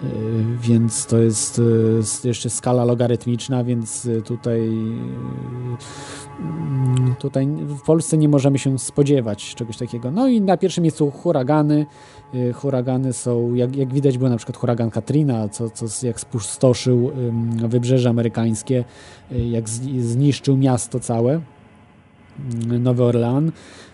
[0.03, 0.09] yy,
[0.61, 5.77] więc to jest yy, jeszcze skala logarytmiczna, więc tutaj yy,
[7.19, 10.11] tutaj w Polsce nie możemy się spodziewać czegoś takiego.
[10.11, 11.87] No i na pierwszym miejscu huragany, Y,
[12.55, 17.13] huragany są, jak, jak widać był na przykład huragan Katrina, co, co jak spustoszył
[17.69, 18.85] wybrzeże amerykańskie,
[19.33, 19.69] y, jak
[19.99, 21.41] zniszczył miasto całe,
[22.81, 23.53] Nowy Orlean.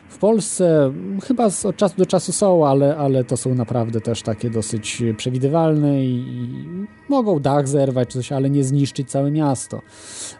[0.08, 0.92] W Polsce
[1.24, 6.04] chyba od czasu do czasu są, ale, ale to są naprawdę też takie dosyć przewidywalne
[6.04, 6.58] i, i
[7.08, 9.80] mogą dach zerwać czy coś, ale nie zniszczyć całe miasto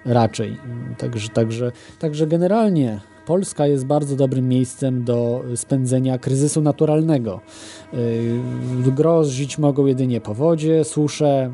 [0.04, 0.56] raczej.
[0.98, 7.40] Także, także, także generalnie Polska jest bardzo dobrym miejscem do spędzenia kryzysu naturalnego.
[7.92, 11.50] Yy, grozić mogą jedynie powodzie, susze,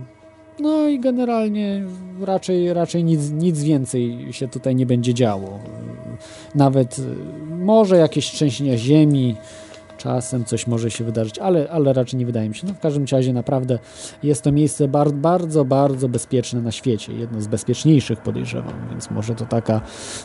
[0.61, 1.85] no i generalnie
[2.21, 5.59] raczej, raczej nic, nic więcej się tutaj nie będzie działo.
[6.55, 7.05] Nawet yy,
[7.57, 9.37] może jakieś trzęsienia ziemi,
[9.99, 12.67] czasem coś może się wydarzyć, ale, ale raczej nie wydaje mi się.
[12.67, 13.79] No w każdym razie naprawdę
[14.23, 17.13] jest to miejsce bar bardzo, bardzo bezpieczne na świecie.
[17.13, 19.81] Jedno z bezpieczniejszych podejrzewam, więc może to taka,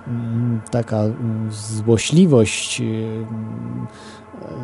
[0.07, 3.87] mm, taka mm, złośliwość mm,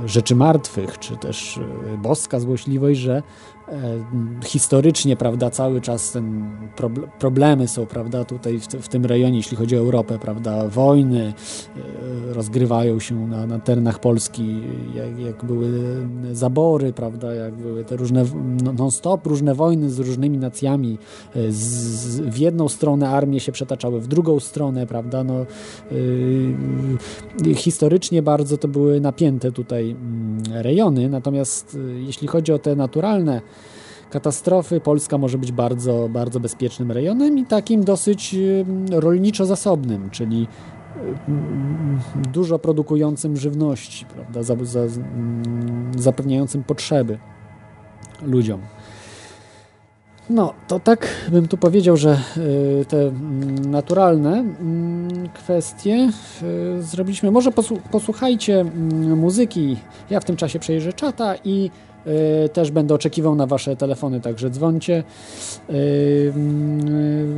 [0.05, 1.60] rzeczy martwych, czy też
[1.93, 3.24] e, boska złośliwość, że E,
[4.45, 6.49] historycznie, prawda, cały czas ten
[7.20, 11.34] problemy są, prawda, tutaj w, w, tym rejonie, jeśli chodzi o Europę, prawda, wojny
[12.30, 14.61] e, rozgrywają się na, na terenach Polski,
[14.95, 15.70] jak, jak, były
[16.32, 18.26] zabory, prawda, jak były te różne
[18.63, 20.97] no, non-stop, różne wojny z różnymi nacjami,
[21.36, 25.45] e, z, z, w jedną stronę armie się przetaczały, w drugą stronę, prawda, no
[27.41, 33.41] yy, historycznie bardzo to były napięte tutaj mm, rejony, natomiast jeśli chodzi o te naturalne
[34.10, 38.36] katastrofy Polska może być bardzo, bardzo bezpiecznym rejonem i takim dosyć
[38.91, 40.47] rolniczo zasobnym, czyli
[42.34, 44.80] dużo produkującym żywności, prawda, za, za,
[45.97, 47.18] zapewniającym potrzeby
[48.22, 48.62] ludziom.
[50.30, 53.12] No, to tak bym tu powiedział, że y, te
[53.68, 54.43] naturalne
[55.34, 56.10] kwestie
[56.78, 57.32] y, zrobiliśmy.
[57.32, 57.51] Może
[57.91, 58.66] posłuchajcie
[59.16, 59.78] muzyki.
[60.10, 61.72] Ja w tym czasie przejrzę czata i
[62.54, 65.04] też będę oczekiwał na Wasze telefony, także dzwońcie
[65.70, 66.34] y,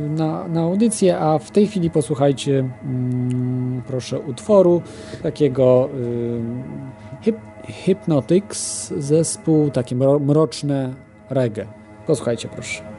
[0.08, 4.82] na, na audycję, a w tej chwili posłuchajcie mm, proszę utworu
[5.22, 7.36] takiego y, hip,
[7.84, 10.94] Hypnotics, zespół takie mroczne
[11.30, 11.66] reggae.
[12.06, 12.91] Posłuchajcie proszę.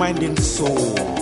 [0.00, 1.19] mind and soul.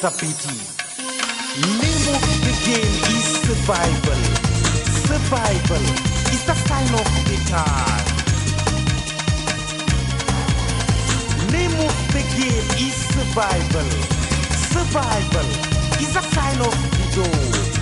[0.00, 0.24] Dr.
[0.24, 0.34] Name
[2.08, 4.20] of the game is survival.
[5.04, 5.82] Survival
[6.32, 8.06] is the sign of the time.
[11.52, 13.90] Name of the game is survival.
[14.72, 15.48] Survival
[16.00, 17.79] is a sign of the door.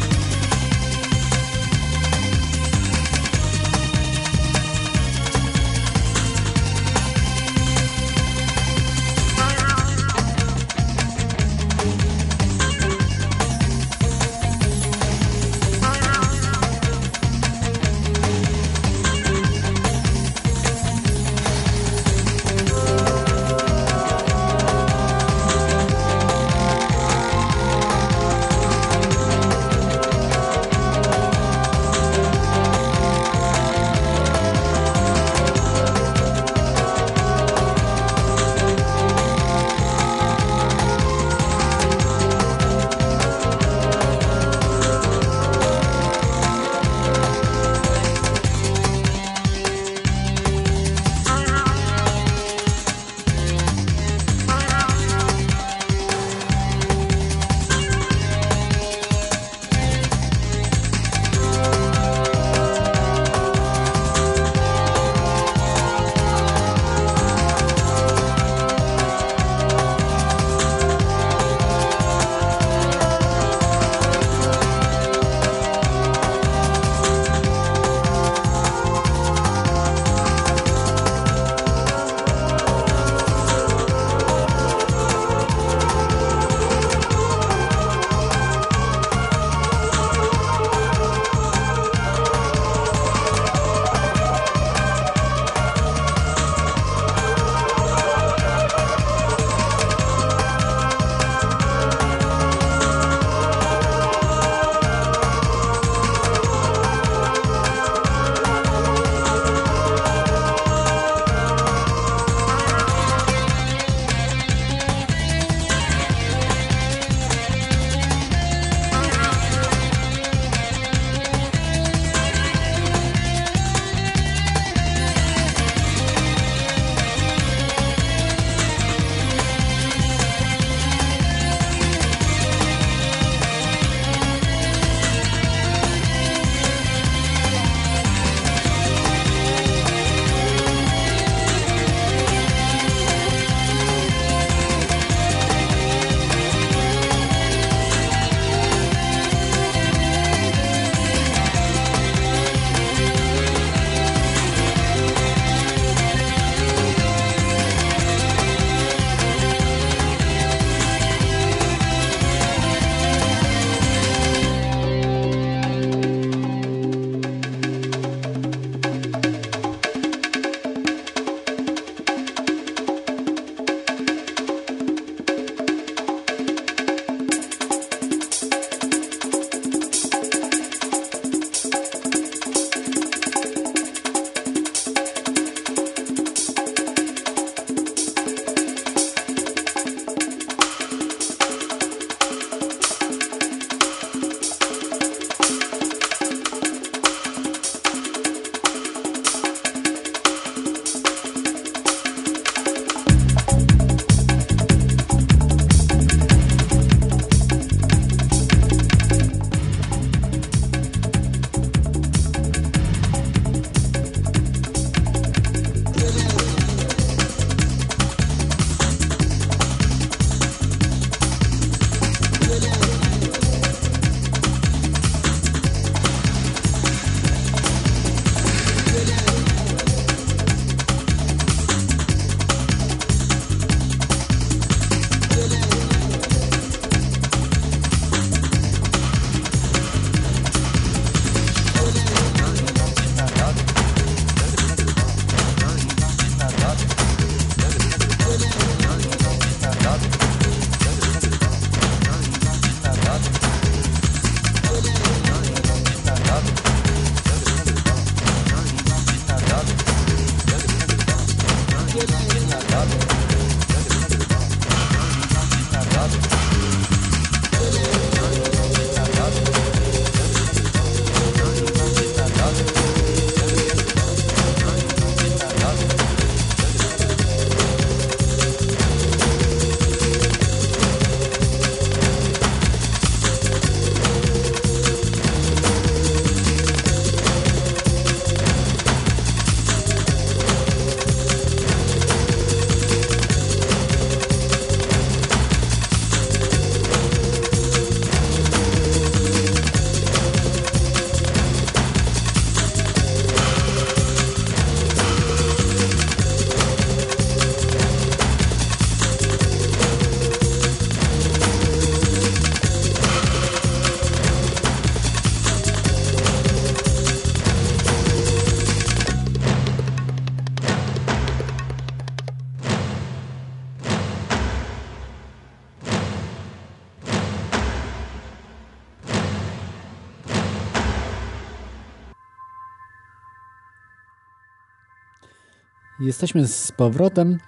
[336.08, 337.38] Jesteśmy z powrotem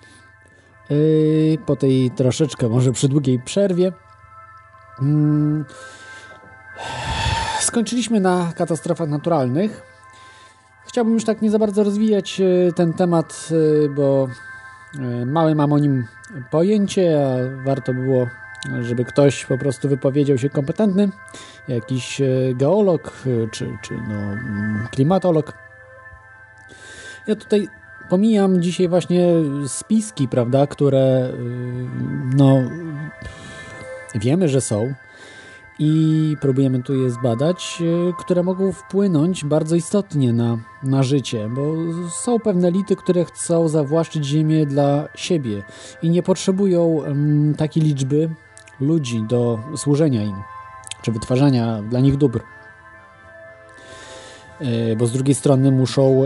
[0.90, 3.92] yy, po tej troszeczkę może przydługiej przerwie.
[5.02, 5.64] Mm,
[7.60, 9.82] skończyliśmy na katastrofach naturalnych.
[10.88, 14.28] Chciałbym już tak nie za bardzo rozwijać yy, ten temat, yy, bo
[14.94, 16.06] yy, małe mam o nim
[16.50, 18.26] pojęcie, a warto było,
[18.80, 21.08] żeby ktoś po prostu wypowiedział się kompetentny,
[21.68, 25.52] jakiś yy, geolog yy, czy, czy no, mm, klimatolog.
[27.26, 27.68] Ja tutaj
[28.10, 29.28] pomijam dzisiaj właśnie
[29.66, 31.88] spiski, prawda, które yy,
[32.36, 32.62] no
[34.14, 34.94] wiemy, że są
[35.78, 41.74] i próbujemy tu je zbadać, yy, które mogą wpłynąć bardzo istotnie na, na życie, bo
[42.10, 45.62] są pewne elity, które chcą zawłaszczyć ziemię dla siebie
[46.02, 48.30] i nie potrzebują mm, takiej liczby
[48.80, 50.36] ludzi do służenia im,
[51.02, 52.40] czy wytwarzania dla nich dóbr.
[54.60, 56.22] Yy, Bo z drugiej strony muszą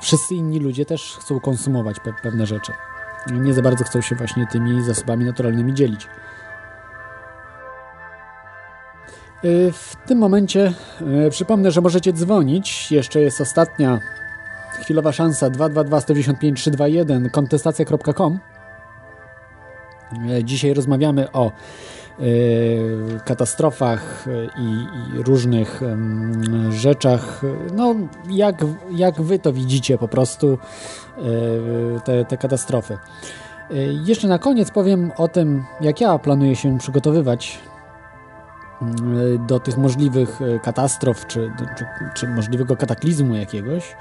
[0.00, 2.72] wszyscy inni ludzie też chcą konsumować pe pewne rzeczy.
[3.30, 6.08] Nie za bardzo chcą się właśnie tymi zasobami naturalnymi dzielić.
[9.42, 12.92] Yy, W tym momencie yy, przypomnę, że możecie dzwonić.
[12.92, 14.00] Jeszcze jest ostatnia
[14.80, 18.38] chwilowa szansa 222 195 321 kontestacja.com.
[20.44, 21.52] Dzisiaj rozmawiamy o
[23.24, 24.86] katastrofach yy, i,
[25.18, 25.80] i różnych
[26.70, 27.40] rzeczach.
[27.76, 27.94] No,
[28.30, 30.58] jak, jak wy to widzicie po prostu
[31.18, 32.98] yy, te, te katastrofy.
[33.70, 37.58] Yy, Jeszcze na koniec powiem o tym, jak ja planuję się przygotowywać
[39.46, 43.96] do tych możliwych katastrof, czy, czy, czy możliwego kataklizmu jakiegoś.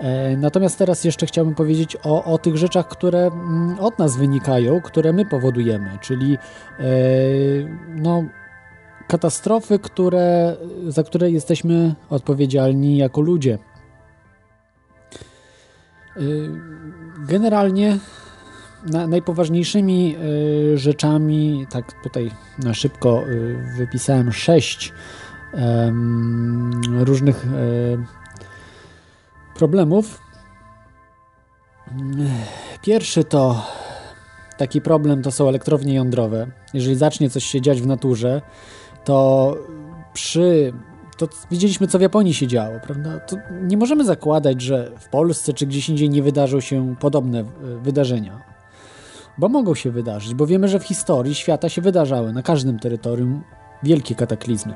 [0.00, 4.80] E, Natomiast teraz jeszcze chciałbym powiedzieć o, o tych rzeczach, które mm, od nas wynikają,
[4.80, 6.84] które my powodujemy, czyli e,
[7.88, 8.24] no,
[9.08, 13.58] katastrofy, które, za które jesteśmy odpowiedzialni jako ludzie.
[16.16, 16.20] E,
[17.28, 17.98] Generalnie
[18.86, 20.16] na, najpoważniejszymi
[20.74, 22.30] rzeczami, tak tutaj
[22.64, 23.22] na szybko
[23.76, 24.92] wypisałem sześć
[26.98, 27.46] różnych
[29.58, 30.20] problemów.
[32.82, 33.66] Pierwszy to
[34.58, 36.46] taki problem to są elektrownie jądrowe.
[36.74, 38.42] Jeżeli zacznie coś się dziać w naturze,
[39.04, 39.56] to
[40.12, 40.72] przy.
[41.18, 43.20] To widzieliśmy, co w Japonii się działo, prawda?
[43.20, 47.44] To nie możemy zakładać, że w Polsce czy gdzieś indziej nie wydarzą się podobne e,
[47.82, 48.42] wydarzenia.
[49.38, 53.42] Bo mogą się wydarzyć, bo wiemy, że w historii świata się wydarzały na każdym terytorium
[53.82, 54.74] wielkie kataklizmy.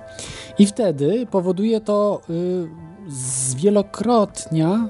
[0.59, 4.89] I wtedy powoduje to y, zwielokrotnia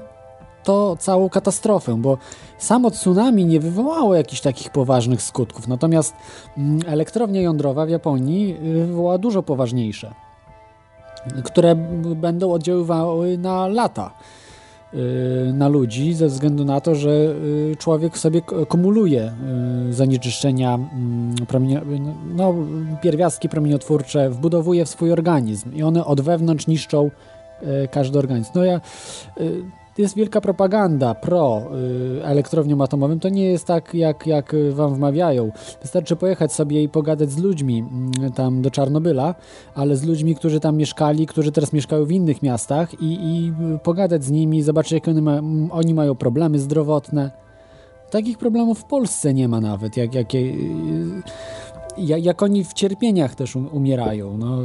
[0.63, 2.17] to całą katastrofę, bo
[2.57, 6.13] samo tsunami nie wywołało jakichś takich poważnych skutków, natomiast
[6.57, 10.13] mm, elektrownia jądrowa w Japonii y, wywołała dużo poważniejsze,
[11.43, 11.75] które
[12.15, 14.11] będą oddziaływały na lata
[14.93, 19.31] y, na ludzi ze względu na to, że y, człowiek sobie kumuluje
[19.89, 21.81] zanieczyszczenia, mm, promienio,
[22.35, 22.53] no,
[23.01, 27.11] pierwiastki promieniotwórcze, wbudowuje w swój organizm i one od wewnątrz niszczą
[27.91, 28.51] każdy organizm.
[28.55, 28.81] No ja
[29.41, 29.63] y,
[29.97, 31.61] jest wielka propaganda pro
[32.19, 33.19] y, elektrowniom atomowym.
[33.19, 35.51] To nie jest tak, jak, jak wam wmawiają.
[35.81, 39.35] Wystarczy pojechać sobie i pogadać z ludźmi mm, tam do Czarnobyla,
[39.75, 43.53] ale z ludźmi, którzy tam mieszkali, którzy teraz mieszkają w innych miastach i, i
[43.83, 45.39] pogadać z nimi, zobaczyć, jakie oni, ma,
[45.71, 47.31] oni mają problemy zdrowotne.
[48.11, 50.55] Takich problemów w Polsce nie ma nawet, jak, jakie, ja-
[51.97, 54.37] jak oni w cierpieniach też um- umierają.
[54.37, 54.57] No,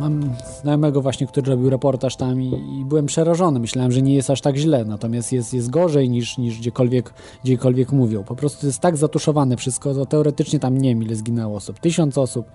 [0.00, 0.30] mam
[0.62, 3.60] znajomego właśnie, który robił reportaż tam i, i byłem przerażony.
[3.60, 7.92] Myślałem, że nie jest aż tak źle, natomiast jest, jest gorzej niż, niż gdziekolwiek, gdziekolwiek
[7.92, 8.24] mówią.
[8.24, 11.80] Po prostu jest tak zatuszowane wszystko, to teoretycznie tam nie wiem ile zginęło osób.
[11.80, 12.46] Tysiąc osób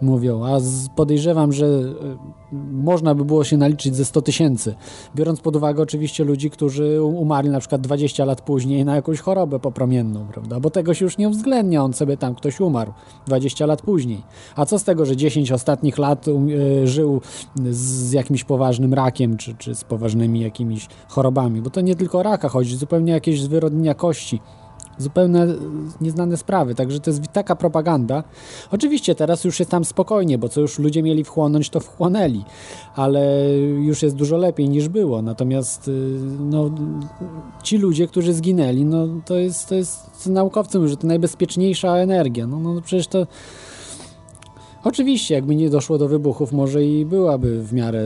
[0.00, 2.39] mówią, a z, podejrzewam, że y,
[2.72, 4.74] można by było się naliczyć ze 100 tysięcy.
[5.16, 9.20] Biorąc pod uwagę oczywiście ludzi, którzy um- umarli na przykład 20 lat później na jakąś
[9.20, 10.60] chorobę popromienną, prawda?
[10.60, 12.92] Bo tego się już nie uwzględnia, on sobie tam ktoś umarł
[13.26, 14.22] 20 lat później.
[14.56, 17.20] A co z tego, że 10 ostatnich lat um, y, żył
[17.70, 21.62] z, jakimś poważnym rakiem, czy, czy z poważnymi jakimiś chorobami?
[21.62, 24.40] Bo to nie tylko raka chodzi, zupełnie jakieś zwyrodnienia kości
[25.00, 25.46] zupełnie
[26.00, 28.24] nieznane sprawy, także to jest taka propaganda.
[28.70, 32.44] Oczywiście teraz już jest tam spokojnie, bo co już ludzie mieli wchłonąć, to wchłonęli,
[32.94, 35.22] ale już jest dużo lepiej niż było.
[35.22, 35.92] Natomiast y,
[36.40, 36.70] no,
[37.62, 42.46] ci ludzie, którzy zginęli, no to jest, to jest naukowcy mówią, że to najbezpieczniejsza energia.
[42.46, 43.26] No, no przecież to
[44.84, 48.02] Oczywiście, jakby nie doszło do wybuchów, może i byłaby w miarę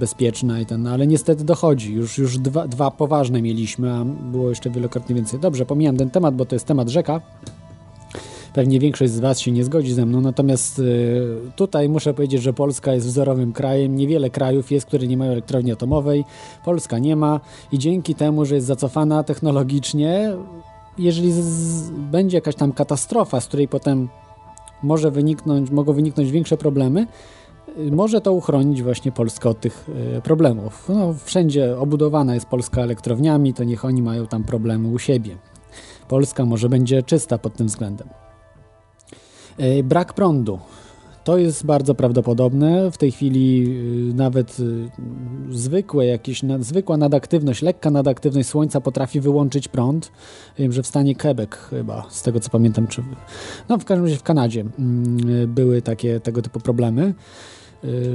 [0.00, 1.92] bezpieczna i ten, no, ale niestety dochodzi.
[1.94, 5.40] Już, już dwa, dwa poważne mieliśmy, a było jeszcze wielokrotnie więcej.
[5.40, 7.20] Dobrze, pomijam ten temat, bo to jest temat rzeka.
[8.54, 11.22] pewnie większość z Was się nie zgodzi ze mną, natomiast y,
[11.56, 13.96] tutaj muszę powiedzieć, że Polska jest wzorowym krajem.
[13.96, 16.24] Niewiele krajów jest, które nie mają elektrowni atomowej.
[16.64, 17.40] Polska nie ma
[17.72, 20.32] i dzięki temu, że jest zacofana technologicznie,
[20.98, 24.08] jeżeli z, będzie jakaś tam katastrofa, z której potem
[24.82, 27.06] może wyniknąć, mogą wyniknąć większe problemy,
[27.78, 30.88] y, może to uchronić właśnie Polskę od tych y, problemów.
[30.88, 35.36] No, wszędzie obudowana jest Polska elektrowniami, to niech oni mają tam problemy u siebie.
[36.08, 38.08] Polska może będzie czysta pod tym względem.
[39.60, 40.58] Y, Brak prądu.
[41.24, 42.90] To jest bardzo prawdopodobne.
[42.90, 43.66] W tej chwili
[44.10, 44.90] y, nawet y,
[45.50, 50.12] zwykłe jakieś, zwykła nadaktywność, lekka nadaktywność słońca potrafi wyłączyć prąd.
[50.58, 53.02] Wiem, że w stanie Quebec chyba, z tego co pamiętam, czy
[53.68, 57.14] no w każdym razie w Kanadzie mm, były takie tego typu problemy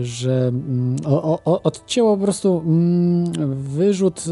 [0.01, 4.23] że mm, o, o, odcięło po prostu mm, wyrzut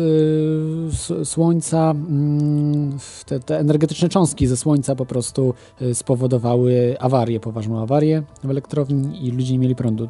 [1.22, 7.82] y, słońca, mm, te, te energetyczne cząstki ze słońca po prostu y, spowodowały awarię, poważną
[7.82, 10.08] awarię w elektrowni i ludzie nie mieli prądu.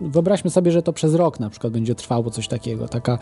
[0.00, 3.18] Wyobraźmy sobie, że to przez rok na przykład będzie trwało coś takiego, taka,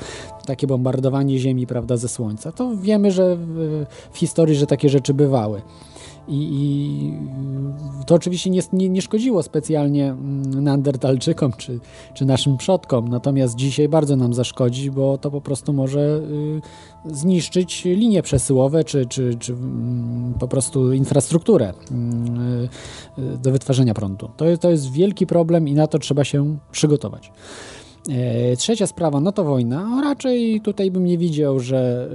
[0.46, 2.52] takie bombardowanie Ziemi prawda, ze słońca.
[2.52, 5.62] To wiemy, że w, w historii, że takie rzeczy bywały.
[6.28, 7.12] I, I
[8.06, 11.80] to oczywiście nie, nie, nie szkodziło specjalnie mm, neandertalczykom czy,
[12.14, 17.84] czy naszym przodkom, natomiast dzisiaj bardzo nam zaszkodzi, bo to po prostu może y, zniszczyć
[17.84, 22.68] linie przesyłowe czy, czy, czy mm, po prostu infrastrukturę mm,
[23.18, 24.30] y, do wytwarzania prądu.
[24.36, 27.32] To, to jest wielki problem i na to trzeba się przygotować.
[28.10, 29.86] E, Trzecia sprawa, no to wojna.
[29.86, 32.08] No, Raczej tutaj bym nie widział, że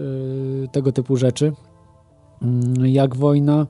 [0.63, 1.53] y, tego typu rzeczy
[2.83, 3.67] jak wojna.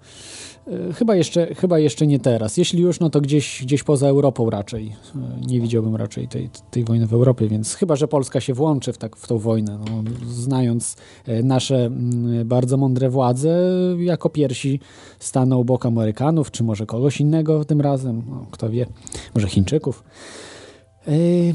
[0.68, 2.58] Y, Chyba jeszcze, chyba jeszcze nie teraz.
[2.58, 4.96] Jeśli już, no to gdzieś, gdzieś poza Europą raczej.
[5.16, 8.94] Y, Nie widziałbym raczej tej, tej wojny w Europie, więc chyba, że Polska się włączy
[8.94, 9.80] w, tak, w tą wojnę.
[9.80, 10.96] No, znając
[11.28, 14.80] e, nasze mm, bardzo mądre władze, jako pierwsi
[15.20, 18.86] staną u boku Amerykanów, czy może kogoś innego tym razem, no, kto wie,
[19.36, 20.04] może Chińczyków.
[21.08, 21.54] Yy,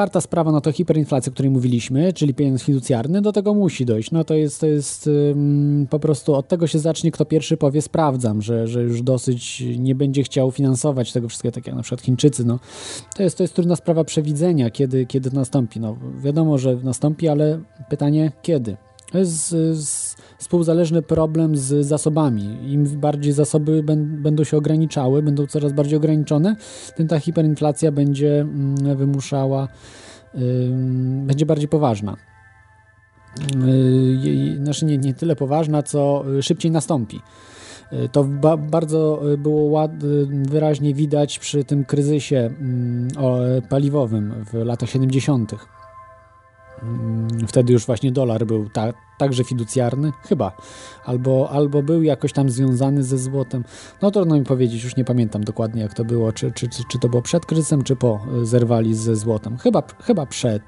[0.00, 4.10] Czwarta sprawa, no to hiperinflacja, o której mówiliśmy, czyli pieniądz fiducjarny, do tego musi dojść.
[4.10, 5.10] No to jest, to jest
[5.90, 9.94] po prostu od tego się zacznie, kto pierwszy powie sprawdzam, że, że już dosyć nie
[9.94, 12.44] będzie chciał finansować tego wszystkiego, tak jak na przykład Chińczycy.
[12.44, 12.58] No.
[13.16, 15.80] To, jest, to jest trudna sprawa przewidzenia, kiedy, kiedy to nastąpi.
[15.80, 18.76] No, wiadomo, że nastąpi, ale pytanie kiedy?
[19.12, 19.56] To jest
[20.40, 22.72] współzależny problem z zasobami.
[22.72, 26.56] Im bardziej zasoby będą się ograniczały, będą coraz bardziej ograniczone,
[26.96, 29.68] tym ta hiperinflacja będzie mm, wymuszała,
[30.34, 32.16] ym, będzie bardziej poważna.
[34.24, 37.20] Yy, znaczy nie, nie tyle poważna, co y, szybciej nastąpi.
[37.92, 39.88] Y, To ba bardzo y, było y,
[40.48, 43.08] wyraźnie widać przy tym kryzysie mm,
[43.68, 45.79] paliwowym w latach 70.
[46.82, 50.52] Mm, Wtedy już właśnie dolar był ta, także fiducjarny, chyba,
[51.04, 53.64] albo, albo był jakoś tam związany ze złotem.
[54.02, 57.08] No trudno mi powiedzieć, już nie pamiętam dokładnie jak to było, czy, czy, czy, to
[57.08, 59.58] było przed kryzysem, czy po y, zerwali ze złotem.
[59.58, 60.62] Chyba, chyba przed.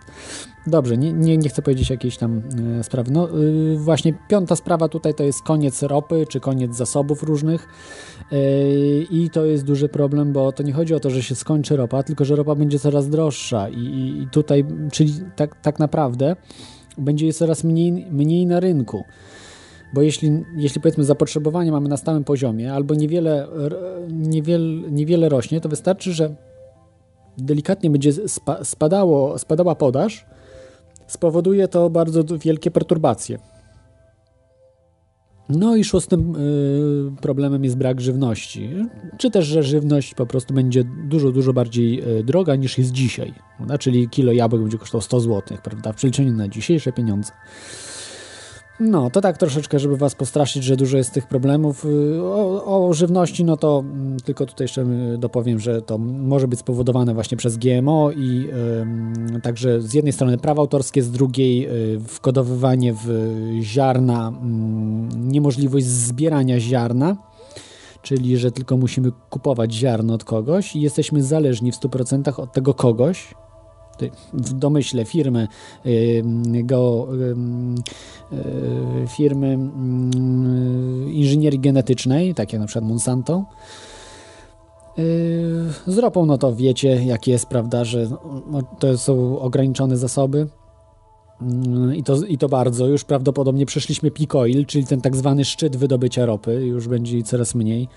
[0.66, 2.42] Dobrze, nie, nie, nie chcę powiedzieć jakiejś tam
[2.80, 3.10] y, sprawy.
[3.10, 7.68] No y, właśnie piąta sprawa tutaj to jest koniec ropy, czy koniec zasobów różnych
[8.32, 11.76] y, i to jest duży problem, bo to nie chodzi o to, że się skończy
[11.76, 13.78] ropa, tylko że ropa będzie coraz droższa i,
[14.22, 16.36] i, tutaj, czyli tak, tak naprawdę
[16.98, 19.04] będzie jej coraz mniej, mniej na rynku.
[19.94, 23.48] Bo jeśli, jeśli powiedzmy zapotrzebowanie mamy na stałym poziomie albo niewiele,
[24.08, 26.34] niewiele, niewiele rośnie, to wystarczy, że
[27.38, 30.26] delikatnie będzie spa, spadało, spadała podaż,
[31.12, 33.38] spowoduje to bardzo wielkie perturbacje.
[35.48, 38.70] No i szóstym y, problemem jest brak żywności.
[39.18, 43.34] Czy też, że żywność po prostu będzie dużo, dużo bardziej y, droga niż jest dzisiaj.
[43.56, 43.78] Prawda?
[43.78, 45.92] Czyli kilo jabłek będzie kosztował 100 zł, prawda?
[45.92, 47.32] W przeliczeniu na dzisiejsze pieniądze.
[48.84, 51.84] No, to tak troszeczkę, żeby was postraszyć, że dużo jest tych problemów.
[51.84, 54.82] Y, O, o żywności, no to mm, tylko tutaj jeszcze
[55.14, 58.48] y, dopowiem, że to może być spowodowane właśnie przez GMO i
[58.80, 63.08] ym, także z jednej strony prawa autorskie, z drugiej y, wkodowywanie w
[63.62, 67.16] ziarna, ym, niemożliwość zbierania ziarna,
[68.02, 72.74] czyli że tylko musimy kupować ziarno od kogoś i jesteśmy zależni w 100% od tego
[72.74, 73.34] kogoś,
[74.32, 75.48] w domyśle firmy
[75.86, 77.74] ym, go, ym,
[78.32, 80.10] y, firmy ym,
[81.12, 83.44] inżynierii genetycznej, takie na przykład Monsanto.
[84.98, 85.02] Y,
[85.86, 88.08] Z ropą, no to wiecie, jak jest, prawda, że
[88.50, 90.46] no, to są ograniczone zasoby.
[91.42, 92.86] Mm, I to, I to bardzo.
[92.86, 96.66] Już prawdopodobnie przeszliśmy peak oil, czyli ten tak zwany szczyt wydobycia ropy.
[96.66, 97.88] Już będzie coraz mniej.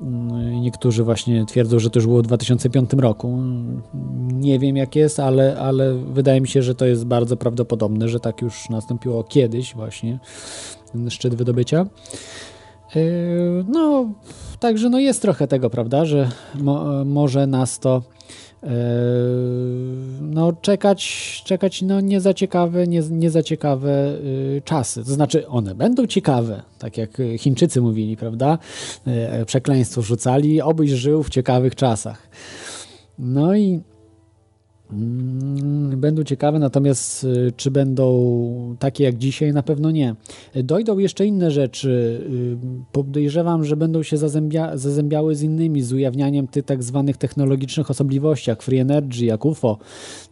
[0.00, 3.38] Mm, Niektórzy właśnie twierdzą, że to już było w 2005 roku.
[4.32, 8.20] Nie wiem jak jest, ale, ale wydaje mi się, że to jest bardzo prawdopodobne, że
[8.20, 10.18] tak już nastąpiło kiedyś właśnie,
[10.92, 11.86] ten szczyt wydobycia.
[12.94, 14.08] Yy, No,
[14.60, 18.02] także no jest trochę tego, prawda, że mo, może nas to
[20.20, 25.04] no czekać, czekać no nie za ciekawe, nie, nie za ciekawe yy, czasy.
[25.04, 28.58] To znaczy one będą ciekawe, tak jak Chińczycy mówili, prawda?
[29.06, 32.28] Yy, Przekleństwo rzucali, obyś żył w ciekawych czasach.
[33.18, 33.80] No i
[35.96, 39.52] Będą ciekawe, natomiast y, czy będą takie jak dzisiaj?
[39.52, 40.14] Na pewno nie.
[40.54, 42.20] Dojdą jeszcze inne rzeczy.
[42.30, 42.56] Y,
[42.92, 48.50] Podejrzewam, że będą się zazębia, zazębiały z innymi, z ujawnianiem tych tak zwanych technologicznych osobliwości,
[48.50, 49.78] jak Free Energy, jak UFO.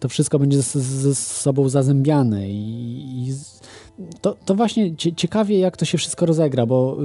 [0.00, 3.32] To wszystko będzie ze sobą zazębiane i, i
[4.20, 6.96] to, to właśnie cie, ciekawie, jak to się wszystko rozegra, bo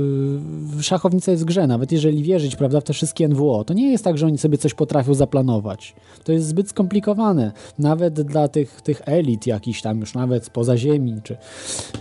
[0.79, 3.91] y, szachownica jest w grze, nawet jeżeli wierzyć prawda, w te wszystkie NWO, to nie
[3.91, 5.95] jest tak, że oni sobie coś potrafią zaplanować.
[6.23, 11.15] To jest zbyt skomplikowane, nawet dla tych, tych elit jakichś tam, już nawet poza ziemi,
[11.23, 11.37] czy,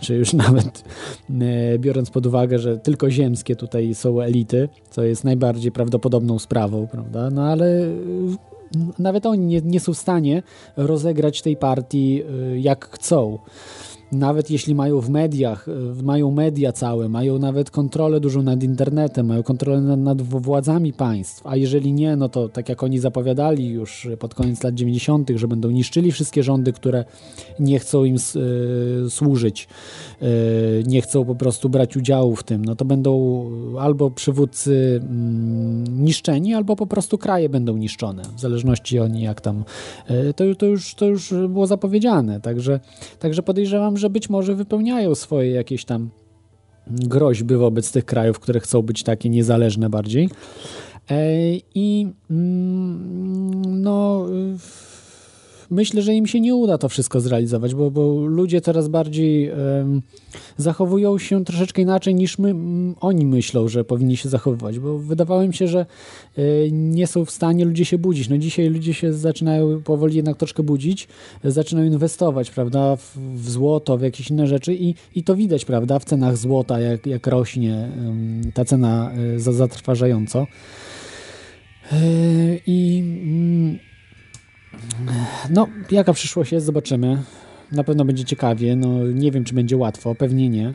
[0.01, 0.85] czy już nawet
[1.41, 6.87] e, biorąc pod uwagę, że tylko ziemskie tutaj są elity, co jest najbardziej prawdopodobną sprawą,
[6.87, 7.91] prawda, no ale y,
[8.99, 10.43] nawet oni nie, nie są w stanie
[10.77, 12.23] rozegrać tej partii
[12.53, 13.39] y, jak chcą
[14.13, 19.27] nawet jeśli mają w mediach, y, mają media całe, mają nawet kontrolę dużą nad internetem,
[19.27, 23.69] mają kontrolę nad, nad władzami państw, a jeżeli nie, no to tak jak oni zapowiadali
[23.69, 27.05] już pod koniec lat 90., że będą niszczyli wszystkie rządy, które
[27.61, 29.69] nie chcą im y, służyć,
[30.23, 30.27] y,
[30.87, 33.45] nie chcą po prostu brać udziału w tym, no to będą
[33.79, 39.65] albo przywódcy mm, niszczeni, albo po prostu kraje będą niszczone, w zależności oni jak tam,
[40.11, 42.81] y, to, to, już, to już było zapowiedziane, także,
[43.19, 46.11] także podejrzewam, że być może wypełniają swoje jakieś tam
[46.87, 50.29] groźby wobec tych krajów, które chcą być takie niezależne bardziej.
[51.11, 51.17] E,
[51.75, 54.27] I mm, no,
[55.71, 60.03] myślę, że im się nie uda to wszystko zrealizować, bo, bo ludzie coraz bardziej em,
[60.57, 62.55] zachowują się troszeczkę inaczej niż my,
[63.01, 65.87] oni myślą, że powinni się zachowywać, bo wydawało mi się, że
[66.37, 68.29] e, nie są w stanie ludzie się budzić.
[68.29, 71.09] No dzisiaj ludzie się zaczynają powoli jednak troszkę budzić,
[71.45, 75.99] zaczynają inwestować, prawda, w, w złoto, w jakieś inne rzeczy i, i to widać, prawda,
[75.99, 77.89] w cenach złota, jak, jak rośnie
[78.55, 80.47] ta cena e, za, zatrważająco.
[81.93, 81.97] E,
[82.67, 83.90] I mm,
[85.51, 87.23] no, jaka przyszłość jest, zobaczymy.
[87.73, 88.77] Na pewno będzie ciekawie.
[88.77, 90.75] No, nie wiem, czy będzie łatwo, pewnie nie.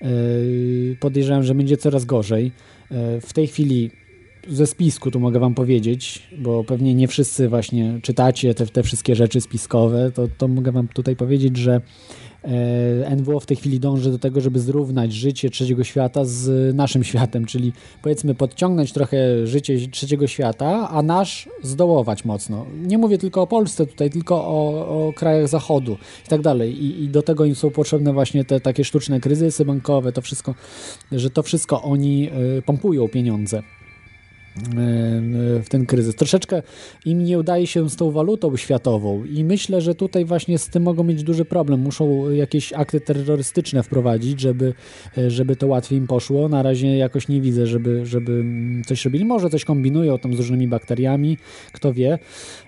[0.00, 2.52] Yy, Podejrzewam, że będzie coraz gorzej.
[2.90, 3.90] Yy, W tej chwili
[4.48, 9.14] ze spisku tu mogę wam powiedzieć, bo pewnie nie wszyscy właśnie czytacie te, te wszystkie
[9.14, 11.80] rzeczy spiskowe, to, to mogę wam tutaj powiedzieć, że e,
[13.16, 17.44] NWO w tej chwili dąży do tego, żeby zrównać życie trzeciego świata z naszym światem,
[17.44, 22.66] czyli powiedzmy podciągnąć trochę życie trzeciego świata, a nasz zdołować mocno.
[22.82, 25.96] Nie mówię tylko o Polsce tutaj, tylko o, o krajach zachodu
[26.26, 26.84] i tak dalej.
[26.84, 30.54] I, I do tego im są potrzebne właśnie te takie sztuczne kryzysy bankowe, to wszystko,
[31.12, 33.62] że to wszystko oni e, pompują pieniądze
[35.62, 36.14] w ten kryzys.
[36.16, 36.62] Troszeczkę
[37.06, 40.82] im nie udaje się z tą walutą światową i myślę, że tutaj właśnie z tym
[40.82, 41.80] mogą mieć duży problem.
[41.80, 44.74] Muszą jakieś akty terrorystyczne wprowadzić, żeby,
[45.28, 46.48] żeby to łatwiej im poszło.
[46.48, 48.44] Na razie jakoś nie widzę, żeby, żeby
[48.86, 49.24] coś robili.
[49.24, 51.38] Może coś kombinują tam z różnymi bakteriami,
[51.72, 52.18] kto wie.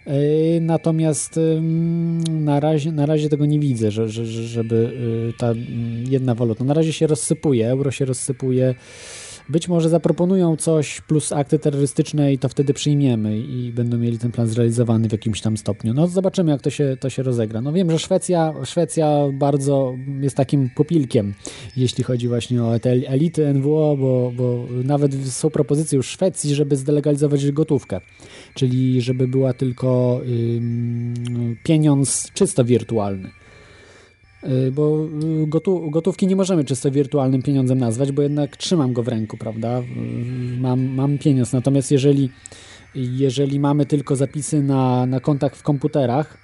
[0.07, 0.13] Yy,
[0.61, 1.41] Natomiast
[2.31, 4.93] na razie, na razie tego nie widzę, że, że, że- żeby
[5.27, 5.53] yy, ta
[6.09, 6.65] jedna waluta.
[6.65, 8.75] Na razie się rozsypuje, euro się rozsypuje.
[9.49, 14.33] Być może zaproponują coś plus akty terrorystyczne i to wtedy przyjmiemy i będą mieli ten
[14.33, 15.95] plan zrealizowany w jakimś tam stopniu.
[15.95, 17.61] No zobaczymy, jak to się, to się rozegra.
[17.61, 21.35] No wiem, że Szwecja, Szwecja bardzo jest takim popilkiem,
[21.77, 26.77] jeśli chodzi właśnie o te elity NWO, bo, bo nawet są propozycje już Szwecji, żeby
[26.77, 28.01] zdelegalizować gotówkę,
[28.55, 30.21] czyli żeby była tylko
[30.57, 33.44] ym, pieniądz czysto wirtualny.
[34.47, 35.07] Y, Bo
[35.43, 39.81] y, gotówki nie możemy czysto wirtualnym pieniądzem nazwać, bo jednak trzymam go w ręku, prawda?
[39.81, 39.85] Y,
[40.61, 41.53] Mam, mam pieniądz.
[41.53, 42.31] Natomiast jeżeli,
[42.95, 46.39] jeżeli mamy tylko zapisy na, na kontach w komputerach,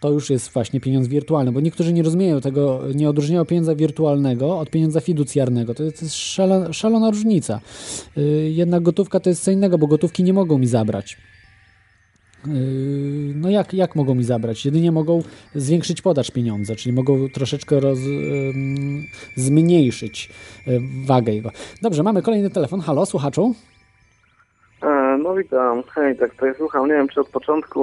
[0.00, 4.58] to już jest właśnie pieniądz wirtualny, bo niektórzy nie rozumieją tego, nie odróżniają pieniądza wirtualnego
[4.58, 5.74] od pieniądza fiducjarnego.
[5.74, 7.60] To jest, szalona, szalona różnica.
[8.48, 11.16] Jednak gotówka to jest co innego, bo gotówki nie mogą mi zabrać.
[13.34, 14.64] No jak, jak mogą mi zabrać?
[14.64, 15.22] Jedynie mogą
[15.54, 17.98] zwiększyć podaż pieniądza, czyli mogą troszeczkę roz,
[19.36, 20.30] zmniejszyć
[20.68, 21.50] y, wagę jego.
[21.82, 22.80] Dobrze, mamy kolejny telefon.
[22.80, 23.54] Halo, słuchaczu?
[24.82, 27.80] E, No witam, hej, tak tutaj słucham, nie wiem czy od początku,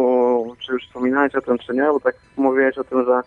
[0.65, 3.21] czy już wspominałeś o tym, czy nie, bo tak mówiłeś o tym, że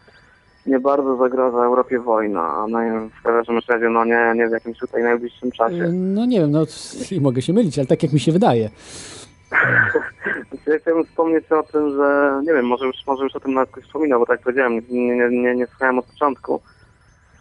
[0.67, 2.79] nie bardzo zagraża Europie wojna, a no,
[3.21, 5.91] w każdym razie no nie, nie w jakimś tutaj najbliższym czasie.
[5.93, 6.67] No nie wiem, no
[7.11, 8.71] i mogę się mylić, ale tak jak mi się wydaje.
[10.67, 13.71] Ja chciałbym wspomnieć o tym, że nie wiem, może już, może już o tym nawet
[13.71, 16.61] ktoś wspominał, bo tak powiedziałem, nie, nie, nie, nie słuchałem od początku,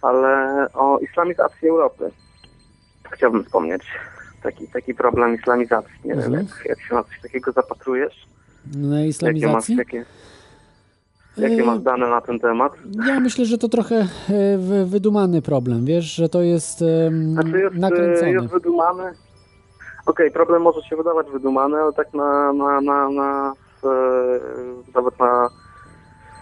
[0.01, 2.11] ale o islamizacji Europy.
[3.11, 3.83] chciałbym wspomnieć.
[4.43, 5.93] Taki, taki problem islamizacji.
[6.05, 6.31] Nie Mhm.
[6.33, 8.27] wiem, jak, jak się na coś takiego zapatrujesz?
[8.75, 10.05] Na Jakie masz, jakie,
[11.37, 12.71] jakie masz dane na ten temat?
[13.07, 13.95] Ja myślę, że to trochę
[14.29, 18.27] e, wy- wydumany problem, wiesz, że to jest em, Znaczy jest, nakręcone.
[18.27, 19.03] e, jest wydumany.
[20.07, 23.53] Okej, problem może się wydawać wydumany, ale tak na, na, na, na
[23.83, 23.89] e,
[24.95, 25.49] nawet na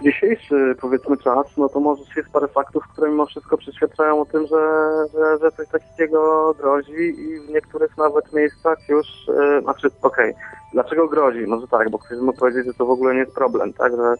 [0.02, 4.48] dzisiejszy powiedzmy czas, no to może jest parę faktów, które mimo wszystko przyświadczają o tym,
[4.48, 10.34] że, że, że coś takiego grozi i w niektórych nawet miejscach już, e, znaczy okej,
[10.74, 11.48] dlaczego grozi?
[11.48, 14.16] Może tak, bo ktoś mógł powiedzieć, że to w ogóle nie jest problem, tak, że,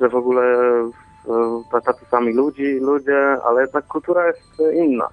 [0.00, 0.42] że w ogóle
[1.72, 5.08] e, tacy sami ludzi, ludzie, ale jednak kultura jest inna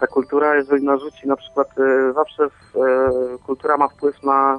[0.00, 4.58] ta kultura, jeżeli narzuci na przykład e, zawsze w, e, kultura ma wpływ na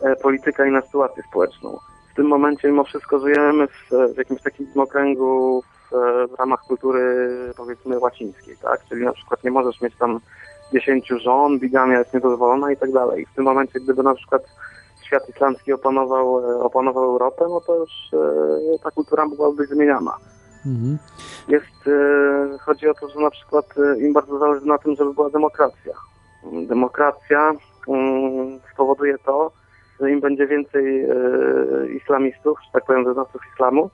[0.00, 1.78] e, politykę i na sytuację społeczną.
[2.12, 5.94] W tym momencie mimo wszystko żyjemy w, w jakimś takim okręgu w,
[6.30, 8.80] w ramach kultury powiedzmy łacińskiej, tak?
[8.88, 10.20] Czyli na przykład nie możesz mieć tam
[10.72, 13.26] dziesięciu żon, bigamia jest niedozwolona i tak dalej.
[13.26, 14.42] W tym momencie, gdyby na przykład
[15.02, 16.34] świat islamski opanował,
[16.66, 17.90] opanował Europę, no to już
[18.82, 20.16] ta kultura byłaby zmieniana
[20.66, 20.98] Mhm.
[21.48, 25.14] jest, e, chodzi o to, że na przykład e, im bardzo zależy na tym, żeby
[25.14, 25.92] była demokracja.
[26.66, 27.52] Demokracja
[27.88, 29.52] mm, spowoduje to,
[30.00, 31.14] że im będzie więcej e,
[31.96, 33.90] islamistów, że tak powiem, wyznawców islamu,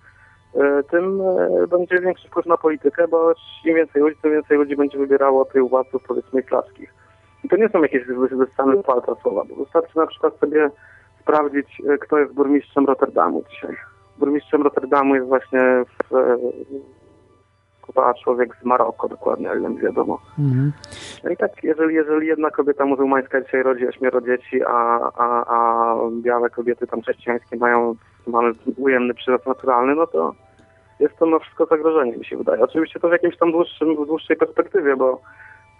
[0.90, 1.20] tym
[1.69, 3.32] będzie większy wpływ na politykę, bo
[3.65, 6.95] im więcej ludzi, tym więcej ludzi będzie wybierało tych władców, powiedzmy, islamskich.
[7.45, 10.70] I to nie są jakieś wy- wyssane palca słowa, wystarczy na przykład sobie
[11.20, 13.77] sprawdzić, kto jest burmistrzem Rotterdamu dzisiaj.
[14.19, 15.61] Burmistrzem Rotterdamu jest właśnie
[16.11, 16.36] w, e,
[17.86, 20.19] chyba człowiek z Maroko dokładnie, o ile mi wiadomo.
[20.39, 20.73] Mhm.
[21.24, 25.95] No i tak, jeżeli, jeżeli jedna kobieta muzułmańska dzisiaj rodzi ośmioro dzieci, a, a, a
[26.23, 27.95] białe kobiety tam chrześcijańskie mają,
[28.27, 30.35] mamy ujemny przyrost naturalny, no to
[31.01, 32.62] jest to no wszystko zagrożenie, mi się wydaje.
[32.62, 35.20] Oczywiście to w jakimś tam dłuższym, dłuższej perspektywie, bo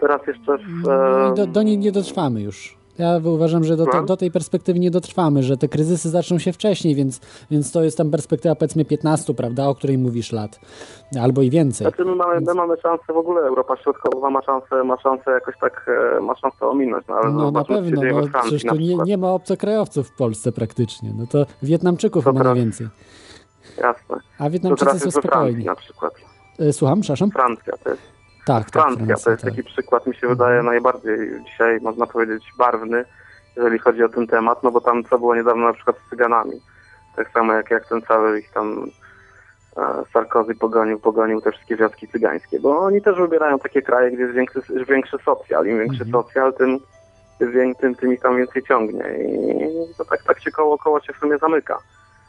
[0.01, 0.83] teraz jeszcze w...
[0.83, 2.78] No do, e, do niej nie dotrwamy już.
[2.99, 6.53] Ja uważam, że do, te, do tej perspektywy nie dotrwamy, że te kryzysy zaczną się
[6.53, 7.21] wcześniej, więc,
[7.51, 10.61] więc to jest tam perspektywa powiedzmy 15, prawda, o której mówisz lat,
[11.21, 11.87] albo i więcej.
[11.87, 15.55] Znaczy my mamy, my mamy szansę w ogóle, Europa Środkowa ma szansę, ma szansę jakoś
[15.61, 18.97] tak, e, ma szansę ominąć, no ale No na pewno, no, Francji przecież tu nie,
[18.97, 22.89] nie ma obcokrajowców w Polsce praktycznie, no to Wietnamczyków To ma najwięcej.
[23.79, 24.17] Jasne.
[24.39, 25.65] A To Wietnamczycy są spokojni.
[25.65, 26.15] Na przykład.
[26.59, 27.31] E, Słucham, przepraszam?
[27.31, 28.18] Francja to jest
[28.49, 29.51] Tak, tak, Francja, to jest tak.
[29.51, 33.05] taki przykład, mi się wydaje, najbardziej dzisiaj, można powiedzieć, barwny,
[33.57, 36.61] jeżeli chodzi o ten temat, no bo tam co było niedawno na przykład z Cyganami.
[37.17, 38.87] Tak samo jak, jak ten cały ich tam
[39.77, 39.81] e,
[40.13, 44.35] Sarkozy pogonił, pogonił te wszystkie wioski cygańskie, bo oni też wybierają takie kraje, gdzie jest
[44.35, 45.67] większy, większy socjal.
[45.67, 46.13] Im większy Mhm.
[46.13, 46.79] socjal, tym,
[47.39, 49.05] tym, tym, tym ich tam więcej ciągnie.
[49.91, 51.79] I to tak, tak się koło, koło się w sumie zamyka.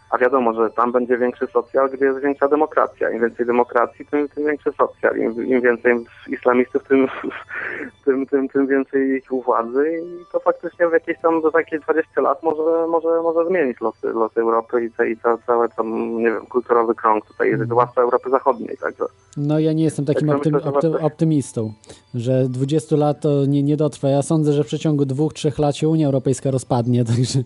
[0.10, 3.10] A wiadomo, że tam będzie większy socjal, gdzie jest większa demokracja.
[3.10, 5.18] Im więcej demokracji, tym, tym większy socjal.
[5.18, 7.07] Im, im więcej islamistów, tym,
[8.06, 10.02] tym, tym, tym więcej ich u władzy.
[10.03, 14.07] I to faktycznie w jakieś tam za jakieś 20 lat może, może, może zmienić losy,
[14.07, 18.30] losy Europy i, te, i ca, cały tam, nie wiem, kulturowy krąg tutaj, zwłaszcza Europy
[18.30, 18.77] Zachodniej.
[18.77, 19.03] Także
[19.38, 21.73] No ja nie jestem takim Tak, optym, myślę, że opty, warto- optymistą,
[22.14, 24.10] że 20 lat to nie, nie dotrwa.
[24.10, 27.44] Ja sądzę, że w przeciągu dwóch, trzech lat się Unia Europejska rozpadnie, także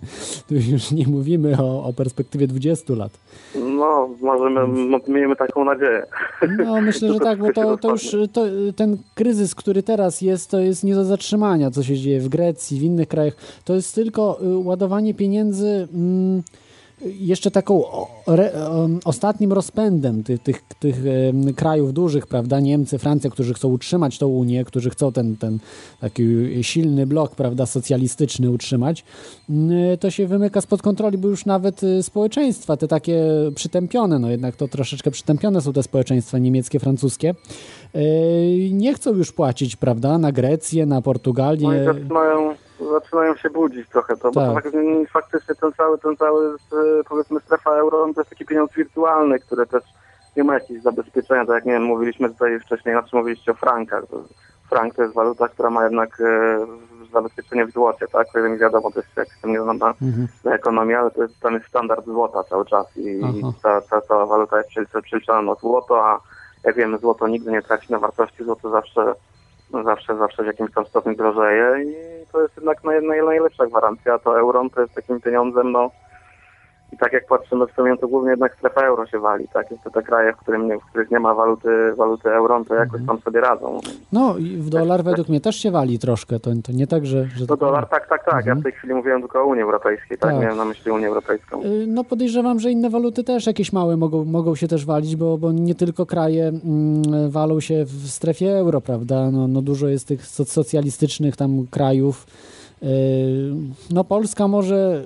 [0.47, 3.11] tu już nie mówimy o, o perspektywie 20 lat.
[3.55, 6.05] no, możemy, m- miejmy taką nadzieję.
[6.65, 10.59] No myślę, że tak, bo to, to już to, ten kryzys, który teraz jest, to
[10.59, 13.33] jest nie do zatrzymania, co się dzieje w Grecji, w innych krajach.
[13.65, 16.43] To jest tylko y, ładowanie pieniędzy mm,
[17.19, 17.83] jeszcze taką
[19.05, 20.95] ostatnim rozpędem tych, tych, tych
[21.55, 25.59] krajów dużych, prawda, Niemcy, Francja, którzy chcą utrzymać tą Unię, którzy chcą ten, ten
[26.01, 26.23] taki
[26.61, 29.05] silny blok, prawda, socjalistyczny utrzymać,
[29.49, 33.23] mm, to się wymyka spod kontroli, bo już nawet y, społeczeństwa, te takie
[33.55, 37.35] przytępione, no jednak to troszeczkę przytępione są te społeczeństwa niemieckie, francuskie,
[37.95, 41.85] y, nie chcą już płacić, prawda, na Grecję, na Portugalię.
[41.85, 42.55] zaczynają,
[42.91, 44.63] zaczynają się budzić trochę to, bo to Tak.
[44.63, 44.73] tak,
[45.11, 49.65] faktycznie ten cały, ten cały e, powiedzmy strefa euro to jest taki pieniądz wirtualny, który
[49.67, 49.83] też
[50.37, 54.03] nie ma jakichś zabezpieczenia, tak jak nie wiem, mówiliśmy tutaj wcześniej, znaczy mówiliście o frankach.
[54.69, 56.59] Frank to jest waluta, która ma jednak e,
[57.13, 58.27] zabezpieczenie w złocie, tak?
[58.35, 60.27] O ile mi wiadomo, to jest jak się nie znam na, Mhm.
[60.43, 63.53] na ekonomię, ale to jest, tam jest standard złota cały czas i Aha.
[63.63, 66.19] ta, ta, ta waluta jest przeliczona na złoto, a
[66.63, 69.15] jak wiemy, złoto nigdy nie traci na wartości, złoto zawsze no
[69.81, 71.95] zawsze, zawsze w jakimś tam stopniu drożeje i
[72.31, 75.91] to jest jednak naj, naj, najlepsza gwarancja, to euro to jest takim pieniądzem, no
[76.93, 79.71] I tak jak patrzymy w sumie, to głównie jednak strefa euro się wali, tak?
[79.71, 83.01] Jest to te kraje, w, którym w których nie ma waluty, waluty euro, to jakoś
[83.07, 83.79] tam sobie radzą.
[84.11, 87.25] No i w dolar według mnie też się wali troszkę, to, to nie tak, że...
[87.35, 88.45] że To dolar, tak, tak, tak.
[88.45, 90.31] Ja w tej chwili mówiłem tylko o Unii Europejskiej, tak?
[90.31, 90.41] Tak.
[90.41, 91.63] Miałem na myśli Unię Europejską.
[91.63, 95.37] Y, No podejrzewam, że inne waluty też jakieś małe mogą, mogą się też walić, bo,
[95.37, 99.31] bo nie tylko kraje mm, walą się w strefie euro, prawda?
[99.31, 102.25] No, no dużo jest tych soc- socjalistycznych tam krajów.
[102.83, 103.53] Y,
[103.89, 105.05] No Polska może,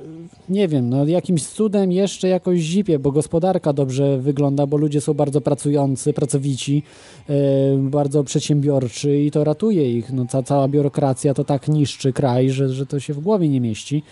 [0.49, 5.13] nie wiem, no jakimś cudem jeszcze jakoś zipie, bo gospodarka dobrze wygląda, bo ludzie są
[5.13, 6.83] bardzo pracujący, pracowici,
[7.29, 7.33] y,
[7.77, 10.13] bardzo przedsiębiorczy i to ratuje ich.
[10.13, 13.61] No, ca, cała biurokracja to tak niszczy kraj, że, że to się w głowie nie
[13.61, 14.03] mieści.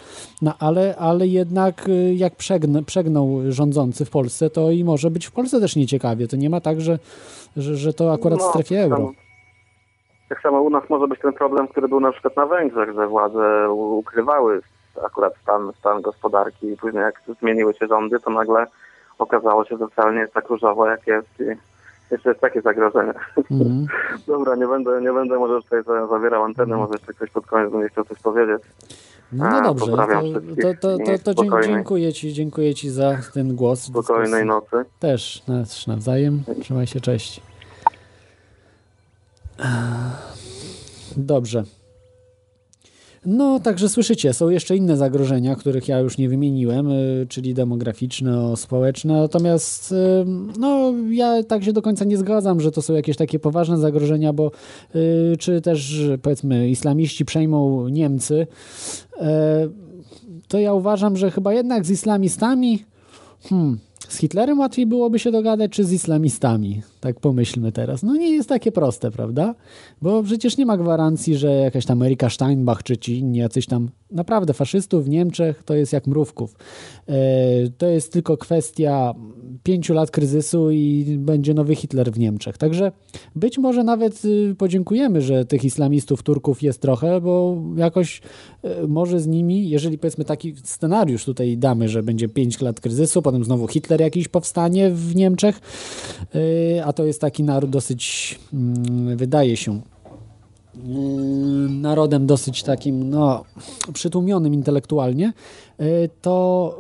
[0.42, 5.26] No ale, ale jednak y, jak przegnę, przegnął rządzący w Polsce, to i może być
[5.26, 6.28] w Polsce też nieciekawie.
[6.28, 7.00] To nie ma tak, że,
[7.58, 9.25] że, że to akurat w No, strefie euro.
[10.30, 13.08] Tak samo u nas może być ten problem, który był na przykład na Węgrzech, że
[13.08, 14.62] władze ukrywały
[15.06, 18.66] akurat stan, stan gospodarki i później jak zmieniły się rządy, to nagle
[19.20, 21.44] okazało się, że wcale nie jest tak różowo, jak jest i
[22.12, 23.14] jeszcze jest takie zagrożenie.
[23.52, 23.88] Mhm.
[24.28, 27.72] Dobra, nie będę, nie będę może tutaj za- zawierał anteny, może jeszcze ktoś pod koniec
[27.72, 28.62] będzie chciał coś powiedzieć.
[29.32, 29.92] No, no dobrze,
[30.62, 33.82] to, to, to, to, dziękuję, ci, dziękuję Ci za ten głos.
[33.84, 34.86] Spokojnej nocy.
[35.00, 36.44] Też, też nawzajem.
[36.62, 37.42] Trzymaj się, cześć.
[41.18, 41.64] Dobrze.
[43.26, 48.58] No, także słyszycie, są jeszcze inne zagrożenia, których ja już nie wymieniłem, y, czyli demograficzne,
[48.58, 49.96] społeczne, natomiast y,
[50.60, 54.34] no, ja tak się do końca nie zgadzam, że to są jakieś takie poważne zagrożenia,
[54.34, 54.52] bo
[54.96, 58.48] y, czy też powiedzmy islamiści przejmą Niemcy,
[60.48, 62.86] to ja uważam, że chyba jednak z islamistami
[63.50, 63.80] Hmm.
[64.08, 66.82] Z Hitlerem łatwiej byłoby się dogadać, czy z islamistami?
[67.00, 68.04] Tak pomyślmy teraz.
[68.04, 69.56] No nie jest takie proste, prawda?
[70.02, 73.90] Bo przecież nie ma gwarancji, że jakaś tam Erika Steinbach, czy ci inni jacyś tam
[74.12, 76.56] naprawdę faszystów w Niemczech to jest jak mrówków.
[77.08, 77.16] E,
[77.78, 79.14] to jest tylko kwestia
[79.64, 82.58] pięciu lat kryzysu i będzie nowy Hitler w Niemczech.
[82.58, 82.92] Także
[83.36, 88.22] być może nawet y, podziękujemy, że tych islamistów, Turków jest trochę, bo jakoś
[88.64, 93.22] e, może z nimi, jeżeli powiedzmy taki scenariusz tutaj damy, że będzie pięć lat kryzysu,
[93.22, 95.60] potem znowu Hitler jakiś powstanie w Niemczech,
[96.78, 99.82] e, a to jest taki naród dosyć, mm, wydaje się,
[100.76, 103.44] mm, narodem dosyć takim, no,
[103.94, 105.34] przytłumionym intelektualnie,
[105.82, 106.78] y, to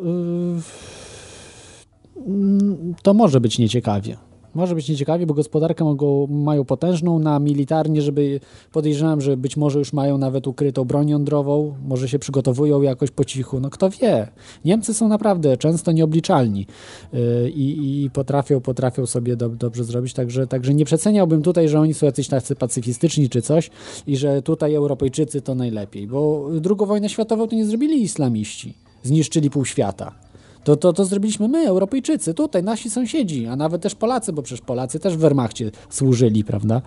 [2.18, 4.18] y, mm, to może być nieciekawie.
[4.56, 8.40] Może być nieciekawie, bo gospodarkę mogą, mają potężną na militarnie, żeby
[8.72, 13.26] podejrzewam, że być może już mają nawet ukrytą broń jądrową, może się przygotowują jakoś po
[13.26, 13.60] cichu.
[13.60, 14.28] No kto wie.
[14.66, 16.68] Niemcy są naprawdę często nieobliczalni
[17.14, 21.94] yy, i, potrafią, potrafią sobie do, dobrze zrobić, także, także nie przeceniałbym tutaj, że oni
[21.94, 23.70] są jacyś tacy pacyfistyczni czy coś
[24.08, 28.74] i że tutaj Europejczycy to najlepiej, bo drugą wojnę światową to nie zrobili islamiści,
[29.04, 30.25] zniszczyli pół świata.
[30.66, 34.62] To, to, to zrobiliśmy my, Europejczycy, tutaj, nasi sąsiedzi, a nawet też Polacy, bo przecież
[34.62, 36.82] Polacy też w Wehrmachcie służyli, prawda?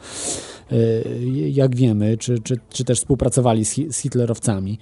[0.70, 4.78] Yy, Jak wiemy, czy, czy, czy też współpracowali z, hi- z hitlerowcami.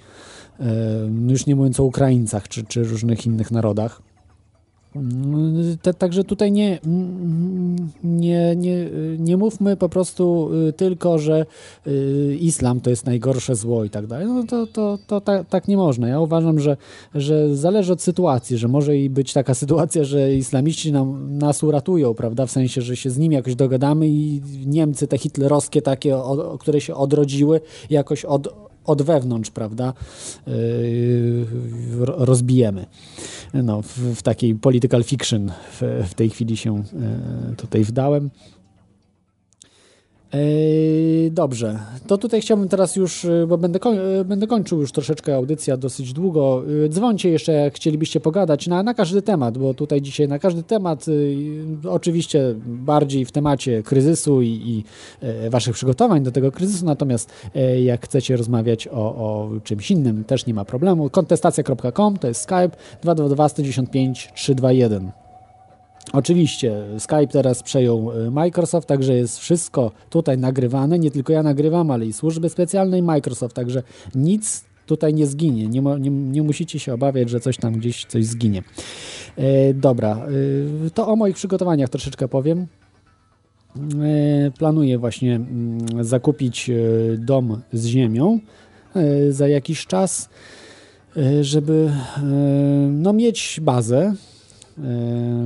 [0.59, 0.65] Yy,
[1.11, 4.01] no Już nie mówiąc o Ukraińcach, czy, czy różnych innych narodach.
[5.97, 6.79] Także tutaj nie,
[8.03, 8.89] nie, nie,
[9.19, 11.45] nie mówmy po prostu y, tylko, że
[11.87, 14.27] y, islam to jest najgorsze zło i tak dalej.
[14.27, 16.07] No to, to, to tak, tak nie można.
[16.07, 16.77] Ja uważam, że,
[17.15, 22.13] że zależy od sytuacji, że może i być taka sytuacja, że islamiści nam, nas uratują,
[22.13, 22.45] prawda?
[22.45, 26.81] W sensie, że się z nimi jakoś dogadamy i Niemcy te hitlerowskie takie, o, które
[26.81, 29.93] się odrodziły, jakoś od, od wewnątrz, prawda,
[30.47, 31.45] yy,
[31.99, 32.85] ro- rozbijemy.
[33.53, 35.51] No, w, w takiej political fiction
[35.81, 36.75] w, w tej chwili się
[37.49, 38.29] yy, tutaj wdałem.
[41.31, 45.35] Dobrze, to tutaj chciałbym teraz już, yy, bo będę, koń, yy, będę kończył już troszeczkę
[45.35, 46.63] audycja dosyć długo.
[46.67, 50.63] Yy, Dzwońcie jeszcze, jak chcielibyście pogadać na, na każdy temat, bo tutaj dzisiaj na każdy
[50.63, 51.05] temat,
[51.89, 54.83] oczywiście bardziej w temacie kryzysu i, i
[55.49, 57.33] waszych przygotowań do tego kryzysu, natomiast
[57.83, 61.09] jak chcecie rozmawiać o, o czymś innym, też nie ma problemu.
[61.09, 62.71] Kontestacja.com to jest Skype
[63.01, 65.26] 222 195 321.
[66.13, 70.99] Oczywiście Skype teraz przejął y, Microsoft, także jest wszystko tutaj nagrywane.
[70.99, 73.83] Nie tylko ja nagrywam, ale i służby specjalne i Microsoft, także
[74.15, 75.67] nic tutaj nie zginie.
[75.67, 78.63] Nie, nie, nie musicie się obawiać, że coś tam gdzieś coś zginie.
[79.35, 80.27] E, dobra,
[80.87, 82.67] y, to o moich przygotowaniach troszeczkę powiem.
[83.77, 86.73] E, Planuję właśnie mm, zakupić e,
[87.17, 88.39] dom z ziemią
[88.95, 90.29] e, za jakiś czas,
[91.17, 92.21] e, żeby e,
[92.91, 94.36] no, mieć bazę, e,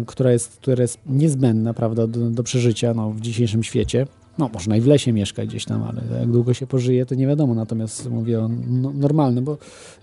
[0.06, 4.08] która jest, która jest niezbędna prawda, do, do przeżycia no, w dzisiejszym świecie.
[4.38, 7.28] No, można i w lesie mieszkać gdzieś tam, ale jak długo się pożyje, to nie
[7.28, 7.56] wiadomo.
[7.56, 9.58] Natomiast mówię o no, normalnym, bo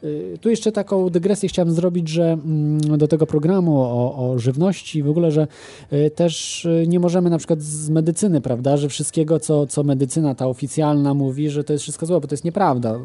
[0.05, 5.03] y, tu jeszcze taką dygresję chciałem zrobić, że mm, do tego programu o, o żywności
[5.03, 5.47] w ogóle, że
[5.93, 10.35] y, też y, nie możemy na przykład z medycyny, prawda, że wszystkiego, co, co medycyna
[10.35, 12.97] ta oficjalna mówi, że to jest wszystko złe, bo to jest nieprawda.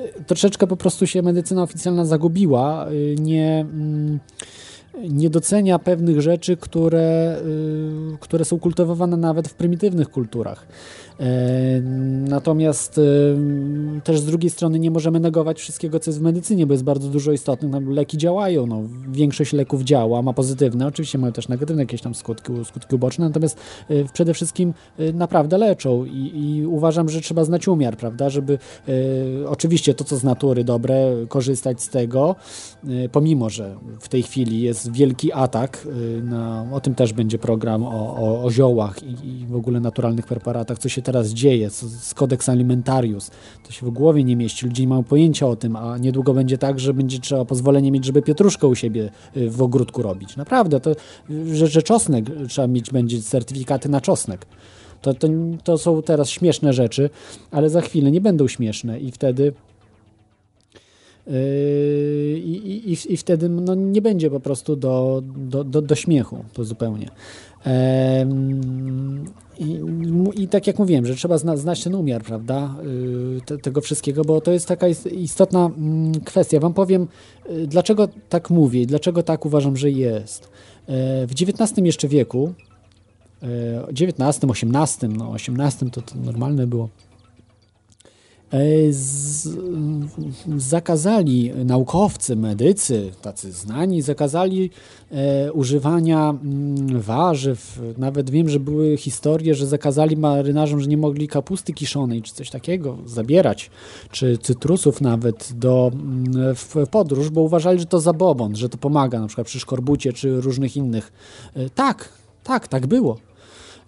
[0.00, 3.60] Y, troszeczkę po prostu się medycyna oficjalna zagubiła, y, nie...
[3.60, 4.18] Mm,
[5.08, 7.36] nie docenia pewnych rzeczy, które,
[8.14, 10.66] y, które są kultywowane nawet w prymitywnych kulturach.
[11.22, 11.80] E,
[12.28, 13.36] Natomiast y,
[14.04, 17.08] też z drugiej strony nie możemy negować wszystkiego, co jest w medycynie, bo jest bardzo
[17.08, 17.72] dużo istotnych.
[17.72, 22.14] No, leki działają, no, większość leków działa, ma pozytywne, oczywiście mają też negatywne jakieś tam
[22.14, 23.58] skutki, skutki uboczne, natomiast
[23.90, 24.74] y, przede wszystkim
[25.14, 28.58] naprawdę leczą i, i uważam, że trzeba znać umiar, prawda, żeby
[29.48, 32.36] oczywiście to, co z natury dobre, korzystać z tego,
[33.12, 35.88] pomimo, że w tej chwili jest wielki atak,
[36.22, 40.26] na, o tym też będzie program o, o, o ziołach i, i w ogóle naturalnych
[40.26, 43.30] preparatach, co się teraz dzieje z, Codex Alimentarius.
[43.66, 46.58] To się w głowie nie mieści, ludzie nie mają pojęcia o tym, a niedługo będzie
[46.58, 50.36] tak, że będzie trzeba pozwolenie mieć, żeby pietruszkę u siebie y, w ogródku robić.
[50.36, 50.90] Naprawdę, to,
[51.30, 54.46] y, że, że czosnek trzeba mieć, będzie certyfikaty na czosnek.
[55.02, 55.28] To, to,
[55.64, 57.10] to są teraz śmieszne rzeczy,
[57.50, 59.52] ale za chwilę nie będą śmieszne i wtedy
[61.26, 66.44] Yy, I, i, I wtedy no, nie będzie po prostu do, do, do, do śmiechu
[66.52, 67.10] to zupełnie.
[67.64, 69.24] Em,
[69.62, 69.80] I,
[70.42, 72.74] I tak jak mówiłem, że trzeba zna, znać ten umiar, prawda,
[73.34, 76.60] yy, te, tego wszystkiego, bo to jest taka ist- istotna mm, kwestia.
[76.60, 77.08] Wam powiem,
[77.50, 80.48] yy, dlaczego tak mówię i dlaczego tak uważam, że jest.
[80.88, 82.52] E, W XIX jeszcze wieku,
[83.42, 87.11] e, XIX, XVIII, no XVIII to, to normalne było, E,
[88.90, 89.48] z,
[90.56, 94.70] zakazali naukowcy, medycy, tacy znani, zakazali
[95.10, 97.80] e, używania mm, warzyw.
[97.98, 102.50] Nawet wiem, że były historie, że zakazali marynarzom, że nie mogli kapusty kiszonej czy coś
[102.50, 103.70] takiego zabierać,
[104.10, 109.20] czy cytrusów nawet do, mm, w podróż, bo uważali, że to zabobon, że to pomaga
[109.20, 111.12] na przykład przy szkorbucie czy różnych innych.
[111.54, 112.08] E, tak,
[112.44, 113.31] tak, tak było.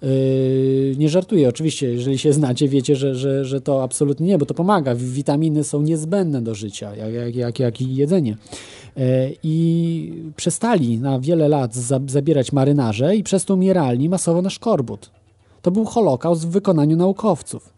[0.02, 4.46] Yy, nie żartuję, oczywiście, jeżeli się znacie, wiecie, że, że, że to absolutnie nie, bo
[4.46, 4.94] to pomaga.
[4.94, 8.36] Witaminy są niezbędne do życia, jak, jak, jak, jak i jedzenie.
[8.96, 9.04] Yy,
[9.42, 15.10] I przestali na wiele lat za, zabierać marynarze i przez to umierali masowo na szkorbut.
[15.62, 17.74] To był holokaust w wykonaniu naukowców.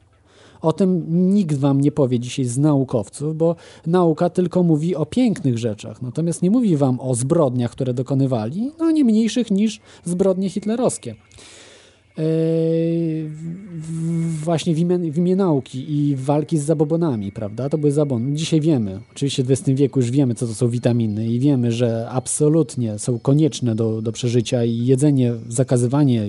[0.63, 3.57] O tym nikt wam nie powie dzisiaj z naukowców, bo
[3.87, 8.91] nauka tylko mówi o pięknych rzeczach, natomiast nie mówi wam o zbrodniach, które dokonywali, no
[8.91, 11.15] nie mniejszych niż zbrodnie hitlerowskie.
[12.17, 17.69] W- właśnie w imię, w imię nauki i walki z zabobonami, prawda?
[17.69, 18.37] To były zabobony.
[18.37, 22.09] Dzisiaj wiemy, oczywiście w XX wieku już wiemy, co to są witaminy i wiemy, że
[22.11, 26.27] absolutnie są konieczne do, do przeżycia i jedzenie, zakazywanie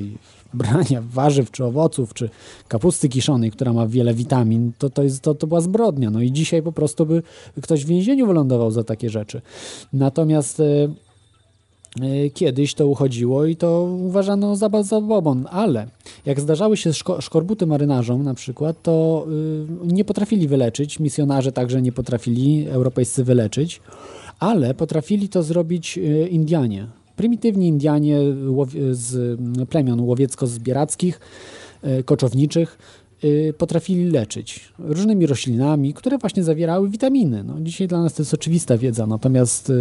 [0.53, 2.29] brania warzyw czy owoców, czy
[2.67, 6.09] kapusty kiszonej, która ma wiele witamin, to, to, jest, to, to była zbrodnia.
[6.09, 7.23] No i dzisiaj po prostu by
[7.61, 9.41] ktoś w więzieniu wylądował za takie rzeczy.
[9.93, 10.61] Natomiast...
[12.01, 15.87] E, Kiedyś to uchodziło i to uważano za zabobon, ale
[16.25, 19.25] jak zdarzały się szko- szkorbuty marynarzom na przykład, to
[19.83, 23.81] y, nie potrafili wyleczyć, misjonarze także nie potrafili europejscy wyleczyć,
[24.39, 26.87] ale potrafili to zrobić y, Indianie.
[27.15, 28.19] Prymitywni Indianie
[28.91, 31.19] z mm, plemion łowiecko-zbierackich,
[31.99, 33.06] y, koczowniczych, y,
[33.57, 37.43] potrafili leczyć różnymi roślinami, które właśnie zawierały witaminy.
[37.43, 39.73] No, dzisiaj dla nas to jest oczywista wiedza, natomiast y,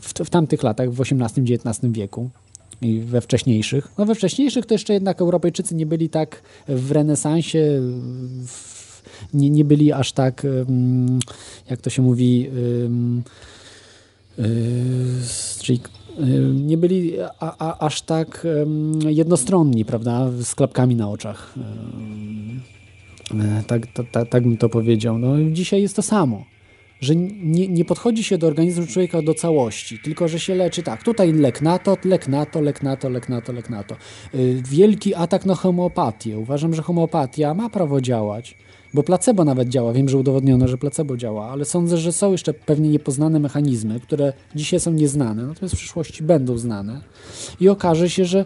[0.00, 2.30] w, w tamtych latach, w XVIII-XIX wieku
[2.82, 7.80] i we wcześniejszych, no we wcześniejszych to jeszcze jednak Europejczycy nie byli tak w renesansie,
[8.46, 9.02] w,
[9.34, 10.46] nie, nie byli aż tak,
[11.70, 12.48] jak to się mówi,
[12.84, 13.22] ym,
[14.38, 14.42] y,
[15.22, 16.01] strict, y,
[16.54, 18.46] nie byli a, a, aż tak
[19.06, 21.54] jednostronni, prawda, z klapkami na oczach.
[21.58, 21.62] E,
[23.66, 25.18] Tak, tak, tak, tak bym to powiedział.
[25.18, 26.44] No, dzisiaj jest to samo.
[27.00, 31.02] Że nie, nie podchodzi się do organizmu człowieka do całości, tylko że się leczy tak.
[31.02, 33.82] Tutaj lek na to, lek na to, lek na to, lek na to, lek na
[33.84, 33.96] to.
[34.34, 36.38] Y, Wielki atak na homeopatię.
[36.38, 38.56] Uważam, że homeopatia ma prawo działać,
[38.94, 39.92] bo placebo nawet działa.
[39.92, 44.32] Wiem, że udowodniono, że placebo działa, ale sądzę, że są jeszcze pewnie niepoznane mechanizmy, które
[44.54, 47.00] dzisiaj są nieznane, natomiast w przyszłości będą znane
[47.60, 48.44] i okaże się, że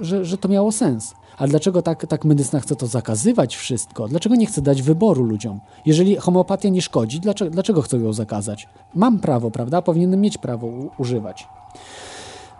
[0.00, 1.14] że, że to miało sens.
[1.36, 4.08] Ale dlaczego tak, tak medycyna chce to zakazywać wszystko?
[4.08, 5.60] Dlaczego nie chce dać wyboru ludziom?
[5.86, 8.68] Jeżeli homeopatia nie szkodzi, dlaczego, dlaczego chcą ją zakazać?
[8.94, 9.82] Mam prawo, prawda?
[9.82, 10.66] Powinienem mieć prawo
[10.98, 11.48] używać.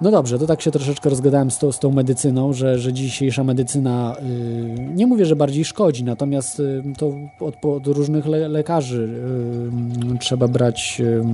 [0.01, 3.45] No dobrze, to tak się troszeczkę rozgadałem z, to, z tą medycyną, że, że dzisiejsza
[3.45, 9.09] medycyna, y, nie mówię, że bardziej szkodzi, natomiast y, to od, od różnych le, lekarzy
[10.15, 11.25] y, trzeba brać y,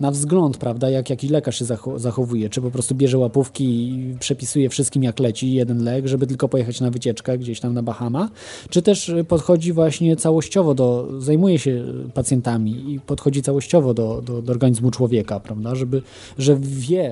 [0.00, 4.16] na wzgląd, prawda, jak jaki lekarz się zacho- zachowuje, czy po prostu bierze łapówki i
[4.20, 8.28] przepisuje wszystkim jak leci jeden lek, żeby tylko pojechać na wycieczkę gdzieś tam na Bahama,
[8.70, 11.84] czy też podchodzi właśnie całościowo do, zajmuje się
[12.14, 16.02] pacjentami i podchodzi całościowo do, do, do organizmu człowieka, prawda, żeby,
[16.38, 17.11] że wie,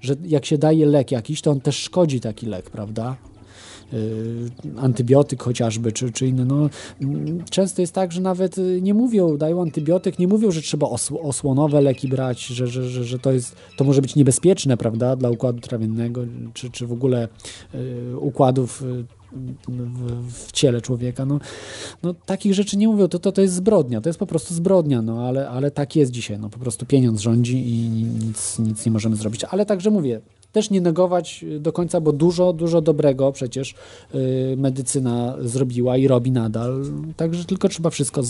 [0.00, 3.16] że jak się daje lek jakiś, to on też szkodzi taki lek, prawda?
[3.92, 6.44] Yy, antybiotyk chociażby, czy, czy inny.
[6.44, 10.62] No, mm, często jest tak, że nawet y, nie mówią, dają antybiotyk, nie mówią, że
[10.62, 14.76] trzeba osł- osłonowe leki brać, że, że, że, że to, jest, to może być niebezpieczne,
[14.76, 17.28] prawda, dla układu trawiennego, czy, czy w ogóle
[17.74, 19.04] y, układów y,
[19.68, 21.26] w, w ciele człowieka.
[21.26, 21.38] No,
[22.02, 25.02] no, takich rzeczy nie mówią, to, to, to jest zbrodnia, to jest po prostu zbrodnia,
[25.02, 27.88] no, ale, ale tak jest dzisiaj, no, po prostu pieniądz rządzi i
[28.26, 29.44] nic, nic nie możemy zrobić.
[29.44, 30.20] Ale także mówię,
[30.56, 33.74] też nie negować do końca, bo dużo, dużo dobrego przecież
[34.14, 36.84] y, medycyna zrobiła i robi nadal.
[37.16, 38.24] Także tylko trzeba wszystko y,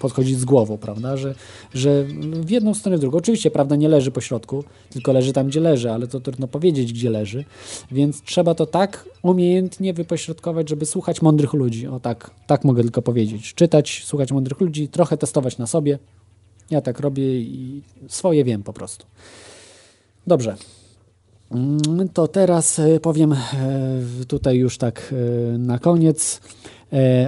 [0.00, 1.16] podchodzić z głową, prawda?
[1.16, 1.34] Że,
[1.74, 2.04] że
[2.44, 3.18] w jedną stronę, w drugą.
[3.18, 6.92] Oczywiście prawda nie leży po środku, tylko leży tam, gdzie leży, ale to trudno powiedzieć,
[6.92, 7.44] gdzie leży.
[7.92, 11.86] Więc trzeba to tak umiejętnie wypośrodkować, żeby słuchać mądrych ludzi.
[11.86, 13.54] O tak, tak mogę tylko powiedzieć.
[13.54, 15.98] Czytać, słuchać mądrych ludzi, trochę testować na sobie.
[16.70, 19.06] Ja tak robię i swoje wiem po prostu.
[20.26, 20.56] Dobrze.
[21.50, 23.36] Mm, To teraz e, powiem e,
[24.28, 25.14] tutaj już tak
[25.54, 26.40] e, na koniec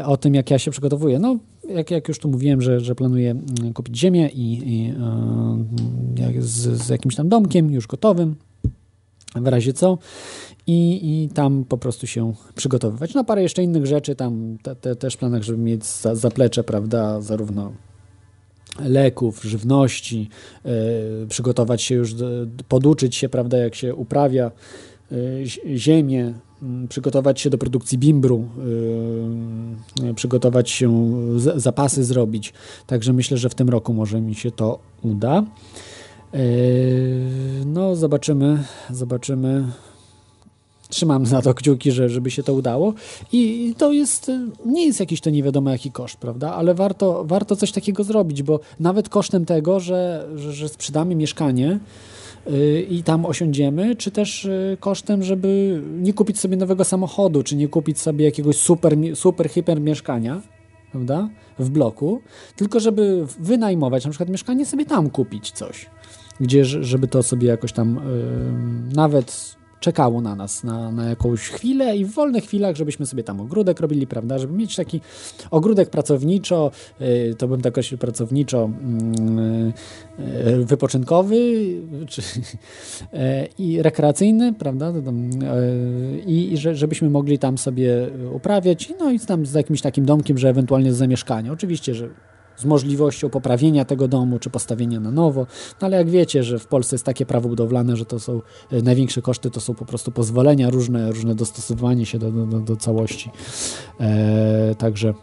[0.04, 1.18] o tym, jak ja się przygotowuję.
[1.18, 1.36] No,
[1.68, 4.94] jak, jak już tu mówiłem, że, że planuję mm, kupić ziemię i, i
[6.38, 8.34] z, z jakimś tam domkiem już gotowym,
[9.34, 9.98] w razie co.
[10.66, 13.14] I, I tam po prostu się przygotowywać.
[13.14, 17.20] No parę jeszcze innych rzeczy, tam te, te, też planach, żeby mieć za, zaplecze, prawda,
[17.20, 17.72] zarówno
[18.80, 20.28] leków, żywności,
[20.64, 20.70] e,
[21.28, 22.14] przygotować się już,
[22.68, 24.50] poduczyć się, prawda, jak się uprawia
[25.12, 26.34] e, zi- ziemię,
[26.88, 28.48] przygotować się do produkcji bimbru,
[30.10, 31.10] e, przygotować się,
[31.56, 32.52] zapasy zrobić.
[32.86, 35.44] Także myślę, że w tym roku może mi się to uda.
[37.66, 39.64] No, zobaczymy, zobaczymy.
[40.88, 42.94] Trzymam na to kciuki, że, żeby się to udało.
[43.32, 46.54] I to jest, y, nie jest jakiś to nie wiadomo jaki koszt, prawda?
[46.54, 51.78] Ale warto, warto coś takiego zrobić, bo nawet kosztem tego, że, że, że sprzedamy mieszkanie
[52.50, 57.56] y, i tam osiądziemy, czy też y, kosztem, żeby nie kupić sobie nowego samochodu, czy
[57.56, 60.42] nie kupić sobie jakiegoś super, super hiper mieszkania,
[60.92, 61.28] prawda?
[61.58, 62.20] W bloku,
[62.56, 65.86] tylko żeby wynajmować na przykład mieszkanie, sobie tam kupić coś,
[66.40, 71.96] gdzie, żeby to sobie jakoś tam y, nawet czekało na nas na, na jakąś chwilę
[71.96, 75.00] i w wolnych chwilach, żebyśmy sobie tam ogródek robili, prawda, żeby mieć taki
[75.50, 79.72] ogródek pracowniczo, y, to bym tak określił pracowniczo mm,
[80.18, 81.36] y, wypoczynkowy
[82.06, 82.22] czy,
[83.12, 84.92] e, i rekreacyjny, prawda,
[86.26, 90.38] i, i że, żebyśmy mogli tam sobie uprawiać, no i tam z jakimś takim domkiem,
[90.38, 91.52] że ewentualnie z zamieszkania.
[91.52, 92.08] Oczywiście, że
[92.58, 95.46] z możliwością poprawienia tego domu, czy postawienia na nowo.
[95.80, 98.40] No ale jak wiecie, że w Polsce jest takie prawo budowlane, że to są
[98.70, 102.76] e, największe koszty, to są po prostu pozwolenia różne, różne dostosowywanie się do, do, do,
[102.76, 103.30] całości.
[104.00, 105.14] E, także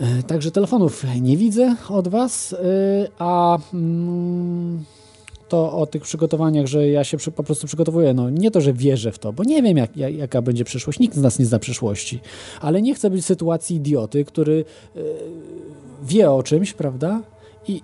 [0.00, 2.56] e, Także telefonów nie widzę od Was,
[3.18, 4.84] a mm,
[5.48, 8.14] to o tych przygotowaniach, że ja się po prostu przygotowuję.
[8.14, 10.98] No nie to, że wierzę w to, bo nie wiem, jak, jak, jaka będzie przyszłość.
[10.98, 12.20] Nikt z nas nie zna przyszłości,
[12.60, 14.64] ale nie chcę być w sytuacji idioty, który
[14.96, 15.00] e,
[16.02, 17.22] wie o czymś, prawda?
[17.68, 17.82] I,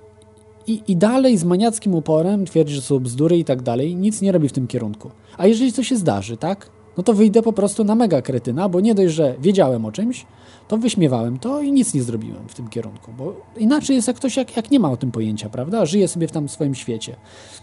[0.67, 4.33] i, I dalej z maniackim uporem twierdzi, że są bzdury i tak dalej, nic nie
[4.33, 5.11] robi w tym kierunku.
[5.39, 6.71] A jeżeli coś się zdarzy, tak?
[6.97, 10.27] No to wyjdę po prostu na mega kretyna, bo nie dość, że wiedziałem o czymś,
[10.73, 14.37] to wyśmiewałem to i nic nie zrobiłem w tym kierunku, bo inaczej jest jak ktoś,
[14.37, 15.87] jak, jak nie ma o tym pojęcia, prawda?
[15.87, 17.17] Żyje sobie w tam swoim świecie.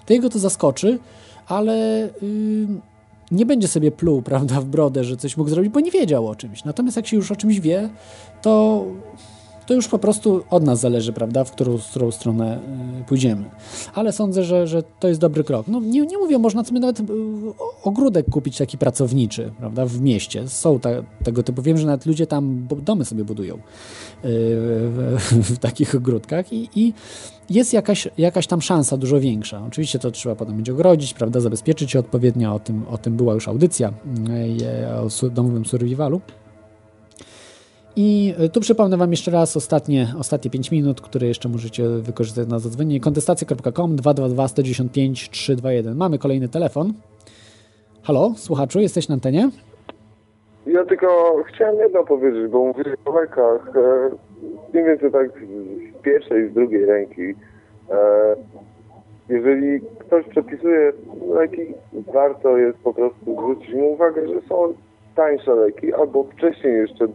[0.05, 0.99] To jego to zaskoczy,
[1.47, 2.67] ale yy,
[3.31, 6.35] nie będzie sobie pluł, prawda, w brodę, że coś mógł zrobić, bo nie wiedział o
[6.35, 6.63] czymś.
[6.63, 7.89] Natomiast jak się już o czymś wie,
[8.41, 8.85] to
[9.69, 12.59] to już po prostu od nas zależy, prawda, w którą, w którą stronę
[13.01, 13.49] y, pójdziemy.
[13.93, 15.67] Ale sądzę, że, że to jest dobry krok.
[15.67, 17.03] No, nie, nie mówię, można sobie nawet y,
[17.83, 20.47] ogródek kupić taki pracowniczy, prawda, w mieście.
[20.47, 20.89] Są ta,
[21.23, 21.61] tego typu.
[21.61, 23.59] Wiem, że nawet ludzie tam domy sobie budują y,
[24.23, 26.93] w, w takich ogródkach i, i
[27.49, 29.65] jest jakaś, jakaś tam szansa dużo większa.
[29.67, 32.55] Oczywiście to trzeba potem będzie ogrodzić, prawda, zabezpieczyć się odpowiednio.
[32.55, 33.93] O tym, o tym była już audycja
[35.23, 36.21] o domowym survivalu.
[38.01, 42.59] I tu przypomnę Wam jeszcze raz ostatnie, ostatnie 5 minut, które jeszcze możecie wykorzystać na
[42.59, 42.99] zadzwonienie.
[42.99, 45.97] Kontestacja.com 222 195 321.
[45.97, 46.93] Mamy kolejny telefon.
[48.03, 49.49] Halo, słuchaczu, jesteś na antenie?
[50.67, 51.07] Ja tylko
[51.47, 53.75] chciałem jedno powiedzieć, bo mówię o lekach.
[53.75, 54.09] E,
[54.73, 57.35] mniej więcej tak z pierwszej, z drugiej ręki.
[57.91, 58.35] E,
[59.29, 60.93] jeżeli ktoś przepisuje
[61.33, 61.61] leki,
[61.93, 64.73] warto jest po prostu zwrócić mu uwagę, że są
[65.15, 67.07] tańsze leki, albo wcześniej jeszcze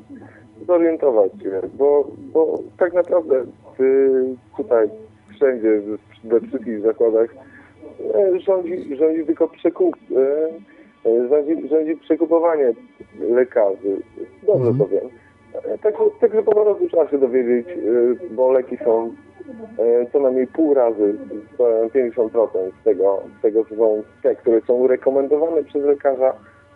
[0.66, 3.44] zorientować się, bo, bo tak naprawdę
[3.80, 4.88] y, tutaj
[5.34, 5.80] wszędzie,
[6.24, 7.34] we wszystkich zakładach
[8.14, 12.72] e, rządzi, rządzi tylko przekup, e, e, rządzi, rządzi przekupowanie
[13.20, 13.96] lekarzy.
[14.46, 14.78] Dobrze Mhm.
[14.78, 15.08] to wiem.
[15.82, 17.66] Tak, także po prostu trzeba się dowiedzieć,
[18.30, 19.14] bo leki są
[20.12, 21.14] co najmniej pół razy,
[21.60, 26.34] e, 50% z tego, z tego co są te, które są rekomendowane przez lekarza,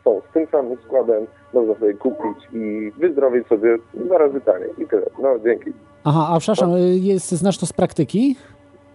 [0.09, 4.87] są z tym samym składem, można sobie kupić i wyzdrowieć sobie dwa razy taniej i
[4.87, 5.07] tyle.
[5.23, 5.73] No dzięki.
[6.05, 8.37] Aha, a przepraszam, y, jest, znasz to z praktyki?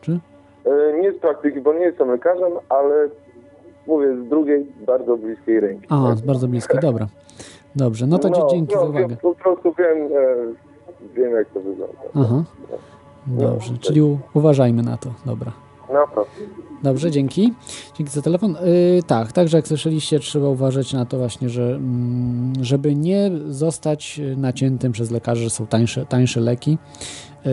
[0.01, 0.19] Czy?
[0.65, 3.09] E, Nie z praktyki, bo nie jestem lekarzem, ale
[3.87, 5.87] mówię z drugiej, bardzo bliskiej ręki.
[5.89, 7.07] A, bardzo blisko, dobra.
[7.75, 9.15] Dobrze, no to dzie- dzięki no, za uwagę.
[9.21, 11.95] Po prostu wiem, e, wiem jak to wygląda.
[12.15, 12.43] Aha.
[13.27, 15.51] Dobrze, czyli u- uważajmy na to, dobra.
[15.93, 16.31] Naprawdę.
[16.83, 17.53] Dobrze, dzięki.
[17.97, 18.55] Dzięki za telefon.
[18.95, 24.21] Yy, tak, także jak słyszeliście, trzeba uważać na to właśnie, że mm, żeby nie zostać
[24.37, 26.77] naciętym przez lekarzy, że są tańsze, tańsze leki
[27.45, 27.51] yy,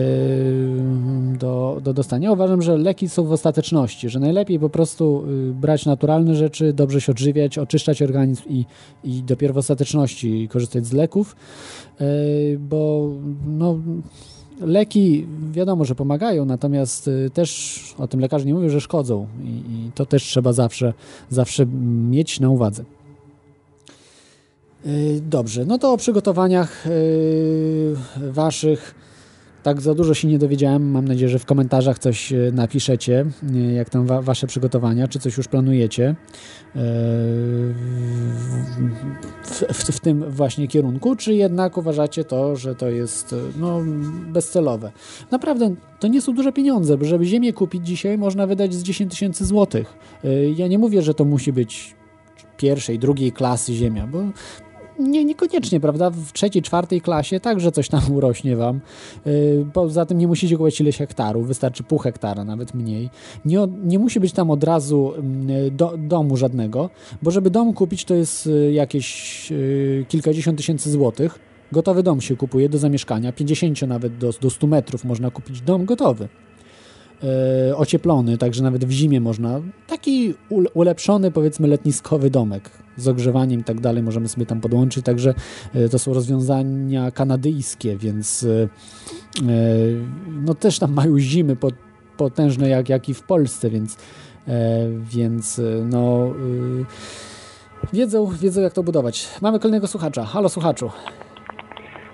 [1.37, 2.31] do, do dostania.
[2.31, 7.01] Uważam, że leki są w ostateczności, że najlepiej po prostu yy, brać naturalne rzeczy, dobrze
[7.01, 8.65] się odżywiać, oczyszczać organizm i,
[9.03, 11.35] i dopiero w ostateczności korzystać z leków,
[11.99, 12.05] yy,
[12.59, 13.09] bo
[13.45, 13.77] no,
[14.61, 19.47] leki wiadomo, że pomagają, natomiast y, też o tym lekarze nie mówią, że szkodzą i,
[19.47, 20.93] i to też trzeba zawsze,
[21.29, 21.65] zawsze
[22.09, 22.83] mieć na uwadze.
[24.85, 27.95] Y, Dobrze, no to o przygotowaniach y,
[28.31, 28.95] waszych
[29.63, 30.91] tak za dużo się nie dowiedziałem.
[30.91, 33.25] Mam nadzieję, że w komentarzach coś y, napiszecie,
[33.55, 36.15] y, jak tam wa wasze przygotowania, czy coś już planujecie y,
[39.43, 43.81] w, w, w tym właśnie kierunku, czy jednak uważacie to, że to jest no,
[44.33, 44.91] bezcelowe.
[45.31, 49.11] Naprawdę, to nie są duże pieniądze, bo żeby ziemię kupić dzisiaj można wydać z 10
[49.11, 49.93] tysięcy złotych.
[50.55, 51.95] Ja nie mówię, że to musi być
[52.57, 54.23] pierwszej, drugiej klasy ziemia, bo
[54.99, 56.09] nie, niekoniecznie, prawda?
[56.09, 58.79] W trzeciej, czwartej klasie także coś tam urośnie wam.
[59.73, 63.09] Poza tym nie musicie kupować ileś hektarów, wystarczy pół hektara, nawet mniej.
[63.45, 66.89] Nie, nie musi być tam od razu mm, do, domu żadnego,
[67.21, 71.39] bo żeby dom kupić to jest y, jakieś y, kilkadziesiąt tysięcy złotych.
[71.71, 75.85] Gotowy dom się kupuje do zamieszkania, 50 nawet do, do 100 metrów można kupić dom
[75.85, 76.27] gotowy.
[77.23, 79.61] E, ocieplony, także nawet w zimie można.
[79.87, 85.05] Taki ule- ulepszony, powiedzmy, letniskowy domek z ogrzewaniem i tak dalej możemy sobie tam podłączyć.
[85.05, 85.33] Także
[85.73, 88.67] e, to są rozwiązania kanadyjskie, więc e,
[90.45, 91.75] no też tam mają zimy pot-
[92.17, 93.97] potężne jak, jak i w Polsce, więc,
[95.13, 96.33] więc no.
[97.93, 99.27] Wiedzą, wiedzą jak to budować.
[99.41, 100.25] Mamy kolejnego słuchacza.
[100.25, 100.89] Halo słuchaczu.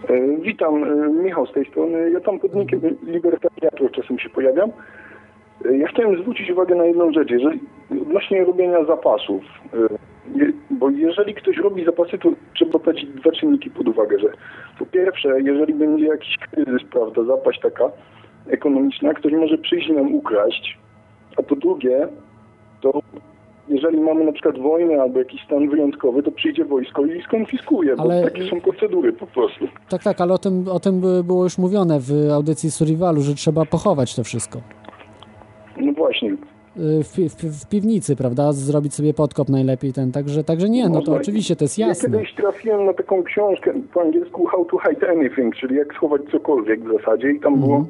[0.09, 2.11] E, Witam, e, Michał z tej strony.
[2.11, 4.69] Ja tam pod nickiem libertariatów czasem się pojawiam.
[5.65, 7.59] E, Ja chciałem zwrócić uwagę na jedną rzecz, jeżeli,
[8.01, 9.43] odnośnie robienia zapasów.
[10.69, 14.27] Bo jeżeli ktoś robi zapasy, to trzeba brać dwa czynniki pod uwagę, że
[14.79, 17.91] po pierwsze, jeżeli będzie jakiś kryzys, prawda, zapaść taka
[18.49, 20.77] ekonomiczna, ktoś może przyjść nam ukraść,
[21.37, 22.07] a po drugie,
[22.81, 23.01] to
[23.69, 28.03] jeżeli mamy na przykład wojnę albo jakiś stan wyjątkowy, to przyjdzie wojsko i skonfiskuje, bo
[28.03, 29.67] Ale- takie są procedury po prostu.
[29.89, 33.33] Tak, tak, ale o tym, o tym by- było już mówione w audycji Suriwalu, że
[33.35, 34.61] trzeba pochować to wszystko.
[35.77, 36.29] No właśnie.
[36.31, 38.51] Y, W, w, w piwnicy, prawda?
[38.51, 41.87] Zrobić sobie podkop najlepiej ten, także, także nie, no to Można- oczywiście to jest Ja
[41.87, 42.09] jasne.
[42.09, 46.79] kiedyś trafiłem na taką książkę po angielsku How to Hide Anything, czyli jak schować cokolwiek
[46.83, 47.85] w zasadzie i tam było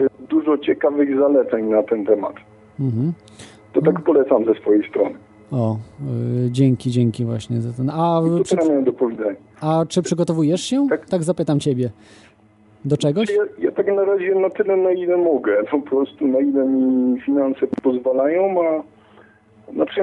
[0.00, 2.34] y, dużo ciekawych zaleceń na ten temat.
[2.80, 3.12] Mhm.
[3.72, 5.14] To tak polecam ze swojej strony.
[5.52, 5.76] O,
[6.46, 7.90] y, dzięki, dzięki właśnie za ten.
[7.90, 9.34] A To czy, miałem do powiedzenia.
[9.60, 10.86] a czy przygotowujesz się?
[11.10, 11.90] Tak, zapytam ciebie.
[12.84, 13.28] Do czegoś?
[13.30, 15.64] Ja, ja tak na razie na tyle, na ile mogę.
[15.70, 18.82] Po prostu na ile mi finanse pozwalają, a
[19.72, 20.00] znaczy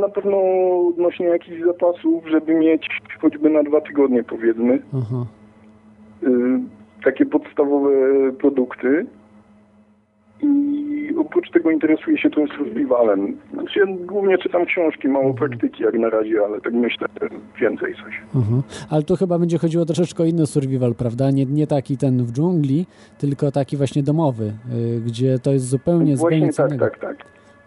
[0.00, 0.36] na pewno
[0.88, 2.88] odnośnie jakichś zapasów, żeby mieć
[3.20, 4.78] choćby na dwa tygodnie powiedzmy.
[4.94, 5.26] Aha.
[6.22, 6.28] y,
[7.04, 7.90] takie podstawowe
[8.38, 9.06] produkty
[10.42, 13.36] i oprócz tego interesuję się tym survivalem.
[13.52, 17.28] Znaczy ja głównie czytam książki, mało praktyki jak na razie, ale tak myślę, że
[17.60, 18.20] więcej coś.
[18.30, 18.62] Aha.
[18.90, 21.30] Ale tu chyba będzie chodziło troszeczkę o inny survival, prawda?
[21.30, 22.86] Nie, nie taki ten w dżungli,
[23.18, 27.16] tylko taki właśnie domowy, y, gdzie to jest zupełnie, zupełnie tak, tak, tak.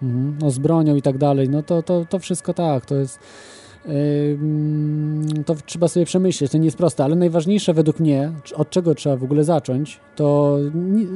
[0.04, 0.38] Mhm.
[0.42, 3.20] No z bronią i tak dalej, no to, to, to wszystko tak, to jest
[5.46, 9.16] to trzeba sobie przemyśleć, to nie jest proste, ale najważniejsze według mnie, od czego trzeba
[9.16, 10.58] w ogóle zacząć, to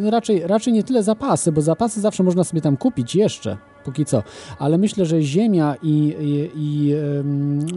[0.03, 4.23] raczej, raczej nie tyle zapasy, bo zapasy zawsze można sobie tam kupić jeszcze, póki co.
[4.59, 6.93] Ale myślę, że ziemia i, i, i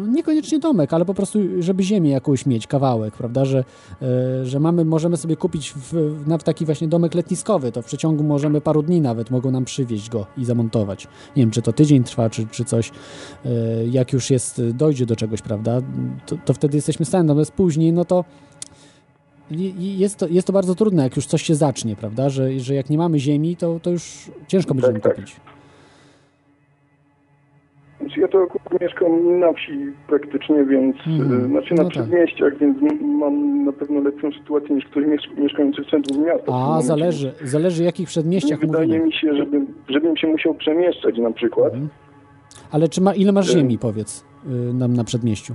[0.08, 3.64] niekoniecznie domek, ale po prostu, żeby ziemię jakąś mieć, kawałek, prawda, że,
[4.02, 8.24] e, że mamy, możemy sobie kupić w, nawet taki właśnie domek letniskowy, to w przeciągu
[8.24, 11.04] możemy paru dni nawet mogą nam przywieźć go i zamontować.
[11.36, 12.90] Nie wiem, czy to tydzień trwa, czy, czy coś.
[13.44, 13.50] E,
[13.86, 15.80] Jak już jest, dojdzie do czegoś, prawda,
[16.26, 18.24] to, to wtedy jesteśmy w stanie, natomiast później, no to
[19.78, 22.30] jest to, jest to bardzo trudne, jak już coś się zacznie, prawda?
[22.30, 25.14] Że, że jak nie mamy ziemi, to, to już ciężko będziemy tak.
[25.14, 25.36] kupić.
[28.06, 31.90] Znaczy, Ja to akurat mieszkam na wsi praktycznie, więc e, znaczy na No tak.
[31.90, 36.52] przedmieściach, więc m- mam na pewno lepszą sytuację niż ktoś miesz- mieszkający w centrum miasta.
[36.52, 36.86] A, momencie.
[36.86, 39.04] zależy, zależy jakich Nie przedmieściach wydaje mówimy.
[39.04, 41.72] mi się, żebym, żebym się musiał przemieszczać na przykład.
[41.72, 41.88] Mhm.
[42.72, 44.24] Ale czy ma, ile masz Y- ziemi, powiedz,
[44.70, 45.54] y, nam na przedmieściu?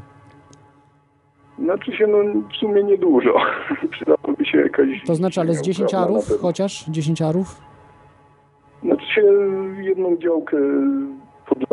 [1.60, 2.18] Znaczy się, no
[2.54, 3.34] w sumie niedużo.
[3.92, 4.88] Przydałoby się jakaś...
[5.06, 7.62] To znaczy, ale z ziemia 10 uprawna na arów, chociaż 10 arów?
[8.84, 9.22] Znaczy się
[9.82, 10.58] jedną działkę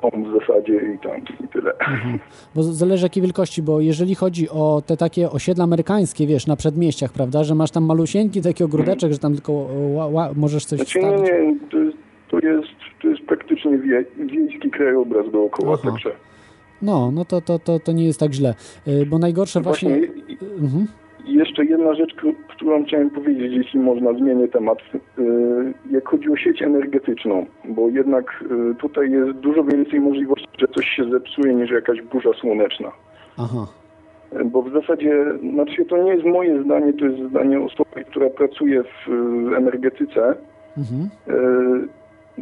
[0.02, 1.73] dom w zasadzie i tam i tyle.
[1.78, 2.19] Mhm.
[2.55, 7.12] Bo zależy jakiej wielkości, bo jeżeli chodzi o te takie osiedla amerykańskie, wiesz, na przedmieściach,
[7.12, 9.52] prawda, że masz tam malusieńki taki ogródeczek, że tam tylko
[9.94, 11.31] ła, ła, możesz coś Znaczy nie, wstawić.
[11.31, 11.97] nie, to jest,
[12.31, 12.69] to jest,
[13.02, 15.90] to jest praktycznie wie, wiejski krajobraz dookoła, Aha.
[15.90, 16.10] także...
[16.82, 18.55] No, no to, to, to, to nie jest tak źle,
[18.89, 19.89] Y, bo najgorsze właśnie...
[19.90, 20.86] Właśnie i- Mhm.
[21.29, 24.79] I jeszcze jedna rzecz, któ- którą chciałem powiedzieć, jeśli można, zmienię temat.
[25.19, 30.69] Yy, Jak chodzi o sieć energetyczną, bo jednak yy, tutaj jest dużo więcej możliwości, że
[30.69, 32.93] coś się zepsuje niż jakaś burza słoneczna.
[33.39, 33.67] Aha.
[34.45, 38.83] Bo w zasadzie, znaczy to nie jest moje zdanie, to jest zdanie osoby, która pracuje
[38.83, 39.09] w
[39.57, 40.35] energetyce,
[40.79, 41.09] Mhm.
[41.29, 41.89] yy,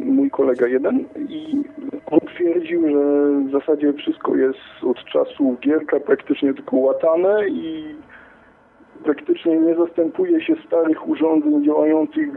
[0.05, 0.99] mój kolega jeden
[1.29, 1.63] i
[2.11, 2.99] on twierdził, że
[3.47, 7.85] w zasadzie wszystko jest od czasu Gierka praktycznie tylko łatane i
[9.03, 12.29] praktycznie nie zastępuje się starych urządzeń działających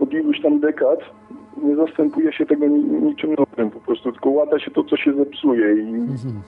[0.00, 0.98] od iluś tam dekad.
[1.62, 5.12] Nie zastępuje się tego ni- niczym nowym, po prostu tylko łata się to, co się
[5.14, 6.42] zepsuje i Mhm.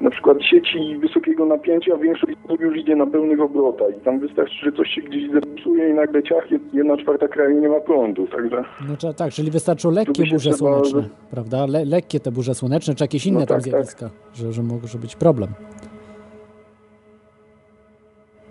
[0.00, 4.18] na przykład sieci wysokiego napięcia większość z nich już idzie na pełnych obrotach i tam
[4.20, 7.80] wystarczy, że coś się gdzieś zepsuje i nagle ciach, jed- jedna czwarta kraju nie ma
[7.80, 8.64] prądu, także...
[8.88, 11.66] No, czy- tak, czyli wystarczą lekkie burze trzeba- słoneczne, prawda?
[11.66, 13.70] Le, lekkie te burze słoneczne, czy jakieś inne No tam tak, tak.
[13.70, 15.48] zjawiska, że, że może być problem.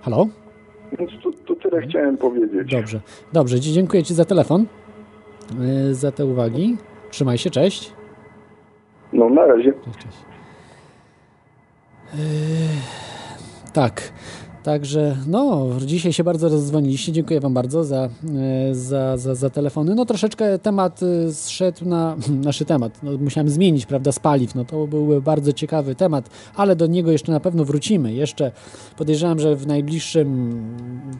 [0.05, 0.27] Halo?
[0.99, 2.71] Więc to, to tyle chciałem powiedzieć.
[2.71, 2.99] Dobrze,
[3.33, 4.65] dobrze, dziękuję Ci za telefon,
[5.59, 6.77] yy, za te uwagi.
[7.09, 7.93] Trzymaj się, cześć.
[9.13, 9.73] No na razie.
[9.73, 10.17] Cześć, cześć.
[12.13, 12.19] Yy,
[13.73, 14.13] tak,
[14.65, 17.11] także no, dzisiaj się bardzo rozdzwoniliście.
[17.11, 18.09] Dziękuję Wam bardzo za,
[18.67, 19.95] yy, za, za, za telefony.
[19.95, 22.15] No troszeczkę temat yy, zszedł na
[22.45, 23.03] nasz temat.
[23.03, 24.55] No, musiałem zmienić, prawda, z paliw.
[24.55, 28.13] No to byłby bardzo ciekawy temat, ale do niego jeszcze na pewno wrócimy.
[28.13, 28.51] Jeszcze
[28.97, 30.61] podejrzewam, że w najbliższym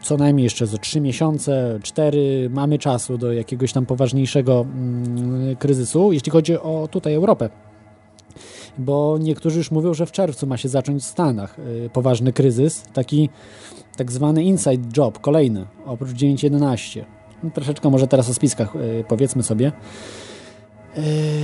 [0.02, 6.12] co najmniej jeszcze za 3 miesiące, 4 mamy czasu do jakiegoś tam poważniejszego mm, kryzysu,
[6.12, 7.65] jeśli chodzi o tutaj Europę
[8.78, 12.82] bo niektórzy już mówią, że w czerwcu ma się zacząć w Stanach y, poważny kryzys,
[12.92, 13.28] taki
[13.96, 17.04] tak zwany inside job, kolejny, oprócz 9.11.
[17.42, 19.72] No, troszeczkę może teraz o spiskach y, powiedzmy sobie.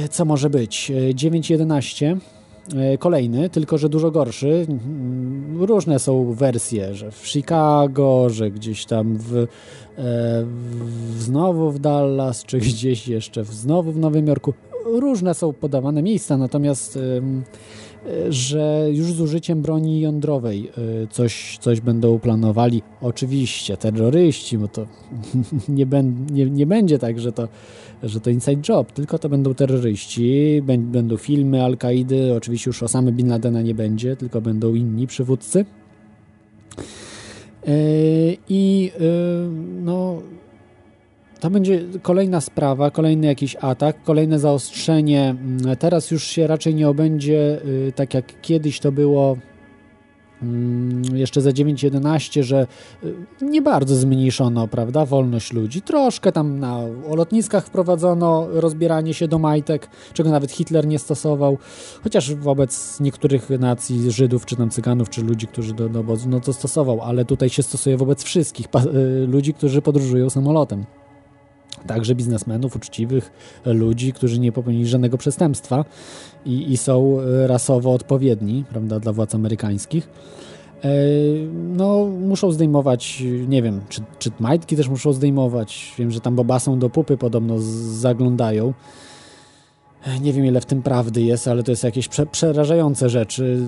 [0.05, 0.91] Y, Co może być?
[0.91, 2.17] Y, 9.11
[2.95, 4.67] y, kolejny, tylko że dużo gorszy.
[5.57, 9.47] Różne są wersje, że w Chicago, że gdzieś tam w,
[9.99, 14.55] w znowu w Dallas, czy gdzieś jeszcze w, znowu w Nowym Jorku.
[14.85, 16.99] Różne są podawane miejsca, natomiast
[18.29, 20.71] że już z użyciem broni jądrowej
[21.05, 22.83] y, coś, coś będą planowali.
[23.01, 24.87] Oczywiście terroryści, bo to
[25.69, 27.49] nie, ben, nie, nie będzie tak, że to,
[28.03, 33.13] że to inside job, tylko to będą terroryści, bę- będą filmy Al-Kaidy, oczywiście już Osamy
[33.13, 35.65] Bin Ladena nie będzie, tylko będą inni przywódcy.
[37.67, 37.73] Yy,
[38.49, 39.49] I yy,
[39.83, 40.23] no,
[41.43, 45.31] to będzie kolejna sprawa, kolejny jakiś atak, kolejne zaostrzenie.
[45.31, 49.37] Mm, Teraz już się raczej nie obędzie yy, tak jak kiedyś to było
[50.43, 52.67] mm, jeszcze za 9.11, że
[53.05, 55.83] y, nie bardzo zmniejszono, prawda, wolność ludzi.
[55.83, 56.81] Troszkę tam na
[57.17, 61.59] lotniskach wprowadzono rozbieranie się do majtek, czego nawet Hitler nie stosował,
[62.05, 66.41] chociaż wobec niektórych nacji, Żydów, czy tam Cyganów, czy ludzi, którzy do, do obozu, no
[66.41, 70.85] to stosował, ale tutaj się stosuje wobec wszystkich y, ludzi, którzy podróżują samolotem.
[71.87, 73.33] Także biznesmenów, uczciwych
[73.65, 75.85] ludzi, którzy nie popełnili żadnego przestępstwa
[76.47, 80.09] i, i są y, rasowo odpowiedni, prawda, dla władz amerykańskich.
[80.85, 80.89] E,
[81.53, 85.95] No, muszą zdejmować, nie wiem, czy, czy majtki też muszą zdejmować.
[85.99, 88.73] Wiem, że tam bobasą do pupy podobno zaglądają.
[90.21, 93.59] Nie wiem, ile w tym prawdy jest, ale to jest jakieś prze, przerażające rzeczy.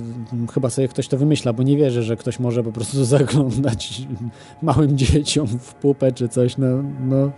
[0.54, 4.02] Chyba sobie ktoś to wymyśla, bo nie wierzę, że ktoś może po prostu zaglądać
[4.62, 6.56] małym dzieciom w pupę czy coś.
[6.58, 6.66] No,
[7.00, 7.30] no,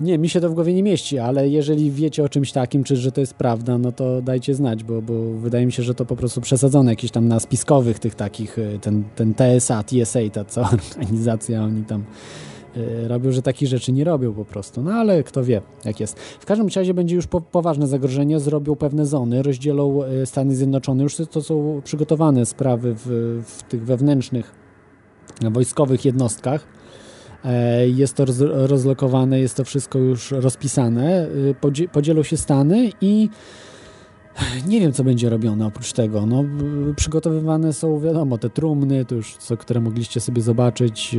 [0.00, 2.96] Nie, mi się to w głowie nie mieści, ale jeżeli wiecie o czymś takim, czy
[2.96, 6.04] że to jest prawda, no to dajcie znać, bo, bo wydaje mi się, że to
[6.04, 10.44] po prostu przesadzone jakieś tam na spiskowych tych takich, y, ten, ten TSA, TSA, ta
[10.44, 12.04] cała organizacja, oni tam
[12.76, 14.82] y, robią, że takich rzeczy nie robią po prostu.
[14.82, 16.20] No ale kto wie, jak jest.
[16.20, 21.02] W każdym razie będzie już po, poważne zagrożenie, zrobią pewne zony, rozdzielą y, Stany Zjednoczone.
[21.02, 23.06] Już to są przygotowane sprawy w,
[23.46, 24.54] w tych wewnętrznych
[25.50, 26.66] wojskowych jednostkach.
[27.44, 31.26] E, Jest to roz, rozlokowane, jest to wszystko już rozpisane.
[31.26, 33.28] Y, Podzie, podzielą się Stany i
[34.66, 36.26] nie wiem, co będzie robione oprócz tego.
[36.26, 36.44] No,
[36.96, 41.14] przygotowywane są, wiadomo, te trumny, to już co, które mogliście sobie zobaczyć.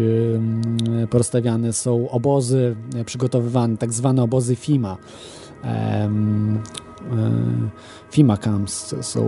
[1.03, 4.97] y, Porozstawiane są obozy, y, przygotowywane, tak zwane obozy FIMA.
[5.63, 5.67] Y,
[8.11, 9.21] FIMA Camps są,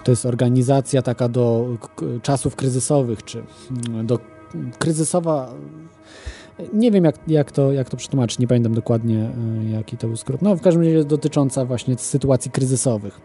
[0.00, 1.66] y, to jest organizacja taka do
[2.22, 3.42] czasów kryzysowych, czy
[4.04, 4.18] do
[4.78, 5.52] kryzysowa.
[6.72, 9.30] Nie wiem, jak, jak, to, jak to przetłumaczyć, nie pamiętam dokładnie,
[9.66, 10.42] y, jaki to był skrót.
[10.42, 13.20] No, w każdym razie dotycząca właśnie sytuacji kryzysowych.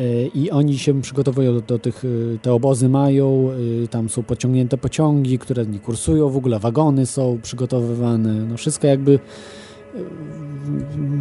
[0.00, 3.50] Y, I oni się przygotowują do, do tych, y, te obozy mają,
[3.90, 9.18] tam są pociągnięte pociągi, które nie kursują, w ogóle wagony są przygotowywane, no wszystko jakby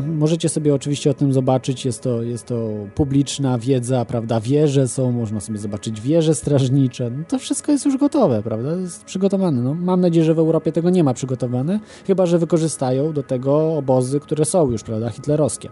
[0.07, 5.11] Możecie sobie oczywiście o tym zobaczyć, jest to, jest to publiczna wiedza, prawda, wieże są,
[5.11, 9.61] można sobie zobaczyć wieże strażnicze, no to wszystko jest już gotowe, prawda, jest przygotowane.
[9.61, 13.77] No, mam nadzieję, że w Europie tego nie ma przygotowane, chyba, że wykorzystają do tego
[13.77, 15.69] obozy, które są już, prawda, hitlerowskie.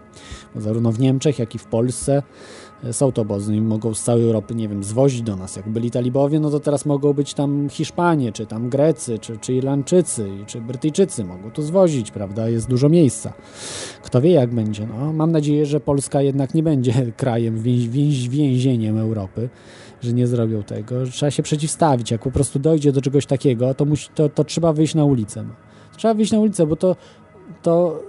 [0.54, 2.22] Bo zarówno w Niemczech, jak i w Polsce
[2.92, 5.56] są to i mogą z całej Europy, nie wiem, zwozić do nas.
[5.56, 9.54] Jak byli talibowie, no to teraz mogą być tam Hiszpanie, czy tam Grecy, czy, czy
[9.54, 12.48] Irlandczycy, czy Brytyjczycy mogą tu zwozić, prawda?
[12.48, 13.32] Jest dużo miejsca.
[14.02, 14.86] Kto wie, jak będzie.
[14.86, 19.48] No, mam nadzieję, że Polska jednak nie będzie krajem, więź, więź, więzieniem Europy,
[20.00, 21.06] że nie zrobią tego.
[21.06, 22.10] Trzeba się przeciwstawić.
[22.10, 25.42] Jak po prostu dojdzie do czegoś takiego, to, musi, to, to trzeba wyjść na ulicę.
[25.42, 25.54] No.
[25.96, 26.96] Trzeba wyjść na ulicę, bo to,
[27.62, 28.02] to,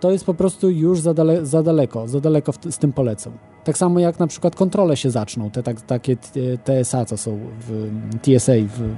[0.00, 3.32] to jest po prostu już za, dale, za daleko, za daleko z tym polecą.
[3.66, 6.16] Tak samo jak na przykład kontrole się zaczną, te tak, takie
[6.64, 7.88] TSA, co są w
[8.22, 8.94] TSA w,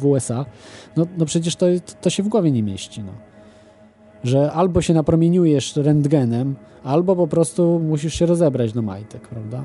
[0.00, 0.46] w, USA,
[0.96, 1.66] no, no przecież to,
[2.00, 3.02] to się w głowie nie mieści.
[3.02, 3.12] No.
[4.22, 9.64] Że albo się napromieniujesz rentgenem, albo po prostu musisz się rozebrać do majtek, prawda?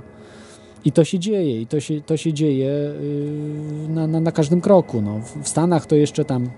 [0.86, 4.62] I to się dzieje, i to się, to się dzieje yy, na, na, na każdym
[4.62, 5.02] kroku.
[5.02, 5.20] No.
[5.44, 6.50] W Stanach to jeszcze tam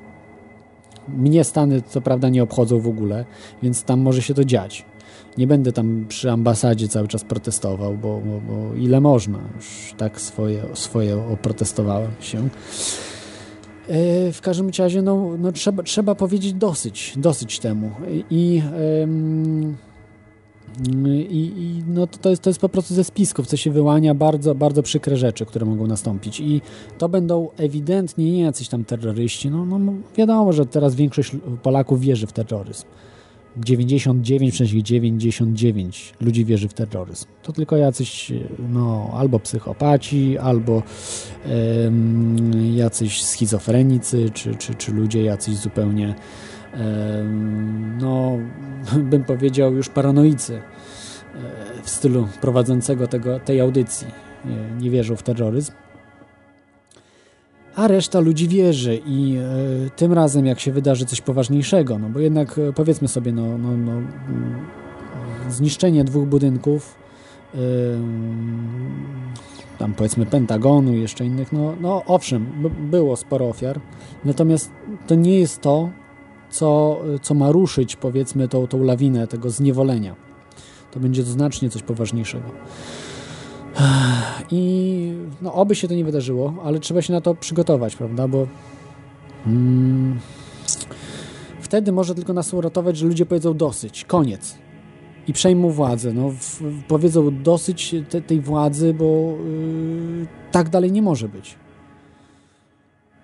[1.08, 3.26] mnie Stany co prawda nie obchodzą w ogóle,
[3.64, 4.86] więc tam może się to dziać.
[5.38, 9.40] Nie będę tam przy ambasadzie cały czas protestował, bo, bo, bo ile można.
[9.56, 12.50] Już tak swoje, swoje oprotestowałem się.
[13.88, 17.92] E, W każdym razie, no, no trzeba, trzeba powiedzieć dosyć, dosyć temu.
[18.30, 18.64] I,
[21.32, 24.56] i, i no to, jest, to jest po prostu ze spisków, co się wyłania, bardzo,
[24.56, 26.40] bardzo przykre rzeczy, które mogą nastąpić.
[26.40, 26.62] I
[26.98, 29.50] to będą ewidentnie nie jacyś tam terroryści.
[29.50, 29.80] No, no
[30.18, 31.32] wiadomo, że teraz większość
[31.64, 32.86] Polaków wierzy w terroryzm.
[33.60, 37.26] 99,99 ludzi wierzy w terroryzm.
[37.44, 38.32] To tylko jacyś,
[38.70, 40.84] no, albo psychopaci, albo
[41.46, 46.16] em, jacyś schizofrenicy, czy, czy, czy ludzie jacyś zupełnie,
[48.00, 48.38] no,
[49.12, 50.62] bym powiedział, już paranoicy e,
[51.84, 54.08] w stylu prowadzącego tego, tej audycji.
[54.46, 55.72] Nie, nie wierzą w terroryzm.
[57.76, 62.20] A reszta ludzi wierzy i e, tym razem, jak się wydarzy coś poważniejszego, no bo
[62.20, 64.08] jednak e, powiedzmy sobie, no, no, no mm,
[65.50, 67.02] zniszczenie dwóch budynków,
[69.78, 72.46] tam powiedzmy Pentagonu jeszcze innych, no, no owszem,
[72.80, 73.80] było sporo ofiar,
[74.26, 74.72] natomiast
[75.08, 75.90] to nie jest to,
[76.50, 80.16] co, co ma ruszyć powiedzmy tą, tą lawinę tego zniewolenia.
[80.92, 82.52] To będzie znacznie coś poważniejszego.
[84.52, 88.28] I no, oby się to nie wydarzyło, ale trzeba się na to przygotować, prawda?
[88.28, 88.48] Bo
[89.48, 90.20] mm,
[91.62, 94.58] wtedy może tylko nas uratować, że ludzie powiedzą dosyć, koniec.
[95.28, 96.14] I przejmą władzę.
[96.14, 101.56] No, w, powiedzą dosyć te, tej władzy, bo yy, tak dalej nie może być.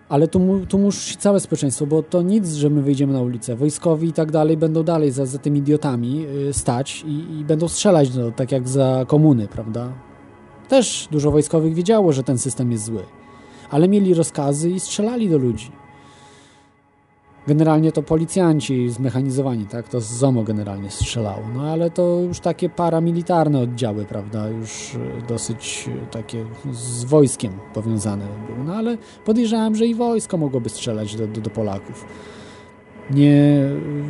[0.10, 3.56] Ale tu, tu musi całe społeczeństwo, bo to nic, że my wyjdziemy na ulicę.
[3.56, 7.68] Wojskowi i tak dalej będą dalej za, za tymi idiotami yy, stać i, i będą
[7.68, 10.06] strzelać, no, tak jak za komuny, prawda?
[10.69, 13.03] Też dużo wojskowych wiedziało, że ten system jest zły,
[13.69, 15.72] ale mieli rozkazy i strzelali do ludzi.
[17.48, 19.89] Generalnie to policjanci zmechanizowani, tak?
[19.89, 21.44] To z ZOMO generalnie strzelało.
[21.56, 24.49] No ale to już takie paramilitarne oddziały, prawda?
[24.49, 28.64] Już e, dosyć e, takie z wojskiem powiązane były.
[28.65, 32.06] No ale podejrzewam, że i wojsko mogłoby strzelać do, do, do Polaków.
[33.11, 33.61] Nie,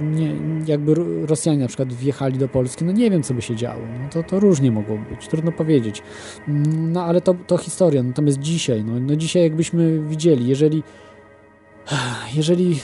[0.01, 3.55] nie, jakby Ro- Rosjanie na przykład wjechali do Polski, no nie wiem, co by się
[3.55, 3.81] działo.
[4.03, 6.03] No to, to różnie mogło być, trudno powiedzieć.
[6.77, 8.03] No ale to, to historia.
[8.03, 10.83] Natomiast dzisiaj, no, no dzisiaj jakbyśmy widzieli, jeżeli,
[12.35, 12.79] jeżeli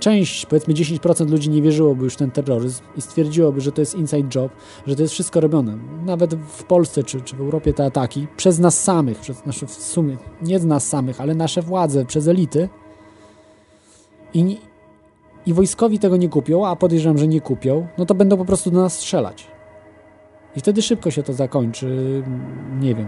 [0.00, 3.94] część, powiedzmy 10% ludzi nie wierzyłoby już w ten terroryzm i stwierdziłoby, że to jest
[3.94, 4.52] inside job,
[4.86, 5.78] że to jest wszystko robione.
[6.04, 9.72] Nawet w Polsce czy, czy w Europie te ataki przez nas samych, przez nasze w
[9.72, 12.68] sumie, nie z nas samych, ale nasze władze, przez elity
[14.34, 14.58] i,
[15.46, 18.70] i wojskowi tego nie kupią, a podejrzewam, że nie kupią, no to będą po prostu
[18.70, 19.46] do nas strzelać.
[20.56, 22.22] I wtedy szybko się to zakończy.
[22.80, 23.06] Nie wiem,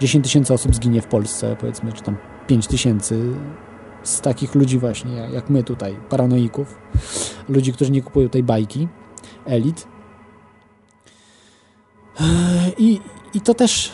[0.00, 2.16] 10 tysięcy osób zginie w Polsce, powiedzmy, czy tam
[2.46, 3.32] 5 tysięcy
[4.02, 6.78] z takich ludzi właśnie, jak my tutaj, paranoików,
[7.48, 8.88] ludzi, którzy nie kupują tej bajki,
[9.46, 9.88] elit.
[12.78, 13.00] I,
[13.34, 13.92] I to też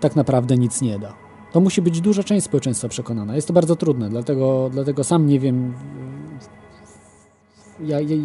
[0.00, 1.14] tak naprawdę nic nie da.
[1.52, 3.36] To musi być duża część społeczeństwa przekonana.
[3.36, 5.74] Jest to bardzo trudne, dlatego, dlatego sam nie wiem,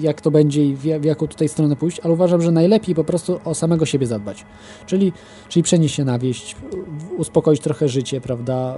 [0.02, 3.40] jak to będzie i w jaką tutaj stronę pójść, ale uważam, że najlepiej po prostu
[3.46, 4.46] o samego siebie zadbać.
[4.86, 5.14] Czyli,
[5.50, 6.56] czyli przenieść się na wieść,
[7.18, 8.78] uspokoić trochę życie, prawda?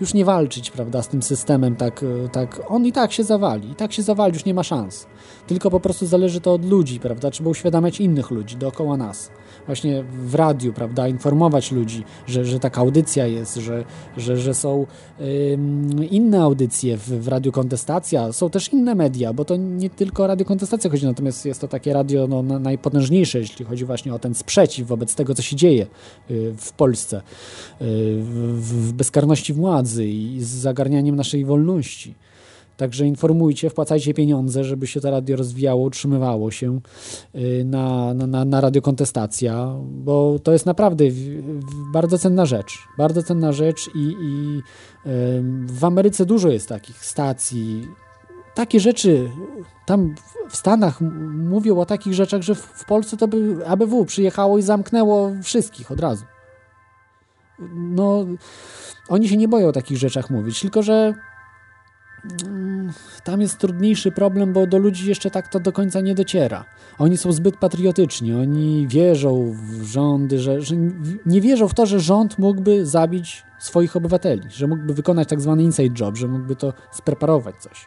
[0.00, 2.60] Już nie walczyć, prawda, z tym systemem, tak, tak.
[2.68, 5.06] On i tak się zawali, i tak się zawali, już nie ma szans.
[5.50, 7.30] Tylko po prostu zależy to od ludzi, prawda?
[7.30, 9.30] Trzeba uświadamiać innych ludzi dookoła nas
[9.66, 13.84] właśnie w radiu, prawda, informować ludzi, że, że taka audycja jest, że,
[14.16, 14.86] że, że są
[16.10, 20.46] inne audycje w, w Radiu Kontestacja, są też inne media, bo to nie tylko Radio
[20.46, 24.88] Kontestacja chodzi, natomiast jest to takie radio no, najpotężniejsze, jeśli chodzi właśnie o ten sprzeciw
[24.88, 25.86] wobec tego, co się dzieje
[26.30, 27.22] y, w Polsce, y,
[28.22, 32.14] w, w bezkarności władzy i z zagarnianiem naszej wolności.
[32.80, 36.80] Także informujcie, wpłacajcie pieniądze, żeby się to radio rozwijało, utrzymywało się
[37.34, 41.04] y, na, na, na radiokontestacja, bo to jest naprawdę
[41.92, 42.78] bardzo cenna rzecz.
[42.98, 44.60] Bardzo cenna rzecz i, i
[45.66, 47.88] w Ameryce dużo jest takich stacji.
[48.54, 49.30] Takie rzeczy,
[49.86, 50.14] tam
[50.48, 51.00] w Stanach
[51.32, 56.00] mówią o takich rzeczach, że w Polsce to by ABW przyjechało i zamknęło wszystkich od
[56.00, 56.24] razu.
[57.74, 58.26] No,
[59.08, 61.14] oni się nie boją o takich rzeczach mówić, tylko że
[63.24, 66.64] tam jest trudniejszy problem, bo do ludzi jeszcze tak to do końca nie dociera.
[66.98, 70.74] Oni są zbyt patriotyczni, oni wierzą w rządy, że, że
[71.26, 75.62] nie wierzą w to, że rząd mógłby zabić swoich obywateli, że mógłby wykonać tak zwany
[75.62, 77.86] inside job, że mógłby to spreparować coś.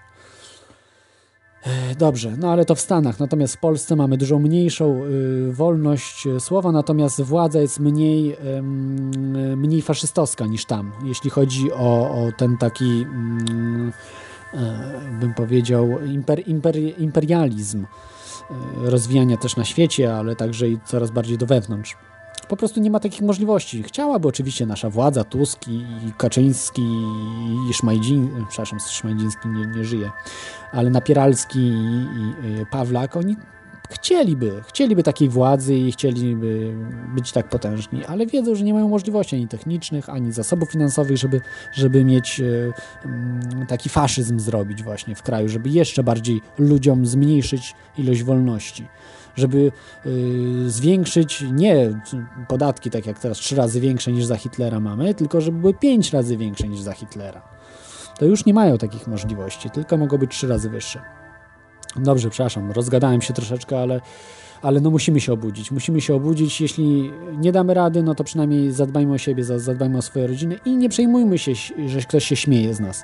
[1.98, 6.72] Dobrze, no ale to w Stanach, natomiast w Polsce mamy dużo mniejszą y, wolność słowa,
[6.72, 8.62] natomiast władza jest mniej, y,
[9.58, 13.06] mniej faszystowska niż tam, jeśli chodzi o, o ten taki, y,
[15.20, 21.38] bym powiedział, imper, imper, imperializm y, rozwijania też na świecie, ale także i coraz bardziej
[21.38, 21.98] do wewnątrz
[22.48, 23.84] po prostu nie ma takich możliwości.
[23.84, 26.82] Chciałaby oczywiście nasza władza, Tusk i Kaczyński
[27.70, 30.12] i Szmajdzin, przepraszam, Szmajdziński nie, nie żyje,
[30.72, 32.06] ale Napieralski i,
[32.62, 33.36] i Pawlak, oni
[33.90, 36.74] chcieliby, chcieliby takiej władzy i chcieliby
[37.16, 41.42] być tak potężni, ale wiedzą, że nie mają możliwości ani technicznych, ani zasobów finansowych, żeby,
[41.74, 42.44] żeby mieć e,
[43.06, 48.88] mm, taki faszyzm zrobić właśnie w kraju, żeby jeszcze bardziej ludziom zmniejszyć ilość wolności
[49.36, 49.72] żeby
[50.06, 52.02] y, zwiększyć nie
[52.48, 56.14] podatki, tak jak teraz, trzy razy większe niż za Hitlera mamy, tylko żeby były pięć
[56.14, 57.42] razy większe niż za Hitlera.
[58.20, 61.23] To już nie mają takich możliwości, tylko mogą być trzy razy wyższe.
[61.96, 64.02] Dobrze, przepraszam, rozgadałem się troszeczkę, ale,
[64.62, 65.72] ale no musimy się obudzić.
[65.72, 66.62] Musimy się obudzić.
[66.62, 70.78] Jeśli nie damy rady, no to przynajmniej zadbajmy o siebie, zadbajmy o swoje rodziny i
[70.78, 71.52] nie przejmujmy się,
[71.88, 73.04] że ktoś się śmieje z nas.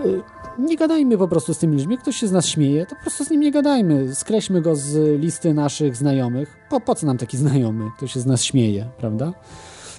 [0.00, 0.20] Y,
[0.58, 1.98] nie gadajmy po prostu z tymi ludźmi.
[1.98, 4.14] Ktoś się z nas śmieje, to po prostu z nim nie gadajmy.
[4.14, 6.56] Skreślmy go z listy naszych znajomych.
[6.70, 9.32] Po, po co nam taki znajomy, kto się z nas śmieje, prawda?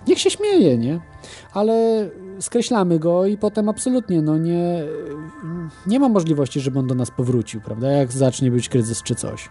[0.07, 0.99] Niech się śmieje, nie?
[1.53, 2.09] Ale
[2.39, 4.83] skreślamy go i potem absolutnie no nie,
[5.87, 7.91] nie ma możliwości, żeby on do nas powrócił, prawda?
[7.91, 9.49] Jak zacznie być kryzys czy coś.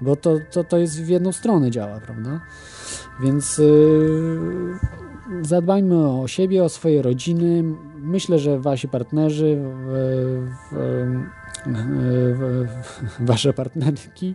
[0.00, 2.40] Bo to, to, to jest w jedną stronę działa, prawda?
[3.22, 4.78] Więc yy,
[5.42, 7.64] zadbajmy o siebie, o swoje rodziny.
[7.96, 9.58] Myślę, że wasi partnerzy,
[13.20, 14.34] wasze partnerki,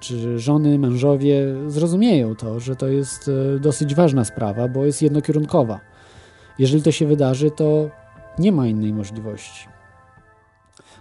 [0.00, 5.80] czy żony, mężowie zrozumieją to, że to jest e, dosyć ważna sprawa, bo jest jednokierunkowa.
[6.58, 7.90] Jeżeli to się wydarzy, to
[8.38, 9.68] nie ma innej możliwości.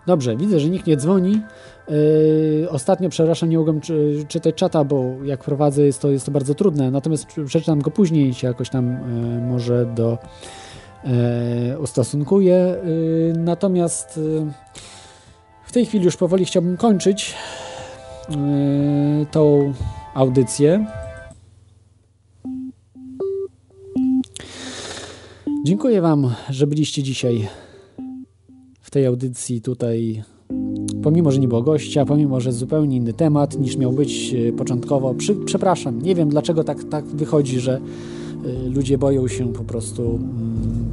[0.06, 1.41] Dobrze, widzę, że nikt nie dzwoni.
[1.90, 6.31] Yy, ostatnio, przepraszam, nie mogłem czy, czytać czata, bo jak prowadzę jest to, jest to
[6.31, 10.18] bardzo trudne, natomiast przeczytam go później i się jakoś tam yy, może do
[11.03, 12.76] yy, ustosunkuję.
[13.38, 14.19] Natomiast
[15.65, 17.35] w tej chwili już powoli chciałbym kończyć
[19.32, 19.74] tą
[20.14, 20.86] audycję.
[25.66, 27.48] Dziękuję Wam, że byliście dzisiaj
[28.82, 30.24] w tej audycji tutaj
[31.04, 35.14] pomimo, że nie było gościa, pomimo, że zupełnie inny temat niż miał być e, początkowo.
[35.14, 37.82] Przy, przepraszam, nie wiem dlaczego tak, tak wychodzi, że
[38.45, 40.20] y, ludzie boją się po prostu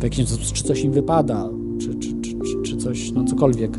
[0.01, 1.49] y, jakiś sposób, czy coś im wypada,
[1.79, 3.79] czy, czy, czy, czy, coś, no cokolwiek.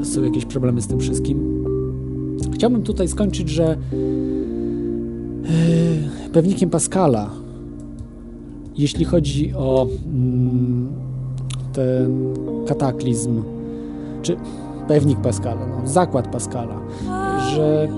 [0.00, 1.61] E, są jakieś problemy z tym wszystkim.
[2.62, 3.76] Chciałbym tutaj skończyć, że e,
[6.32, 7.30] pewnikiem Pascala,
[8.78, 10.88] jeśli chodzi o mm,
[11.72, 12.34] ten
[12.66, 13.42] kataklizm,
[14.22, 14.36] czy
[14.88, 16.80] pewnik Pascala, no, zakład Pascala,
[17.54, 17.88] że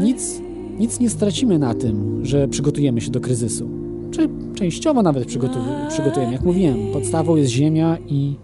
[0.00, 0.40] nic,
[0.78, 3.68] nic nie stracimy na tym, że przygotujemy się do kryzysu.
[4.10, 6.32] Czy częściowo nawet przygotu- przygotujemy.
[6.32, 8.36] Jak mówiłem, podstawą jest ziemia i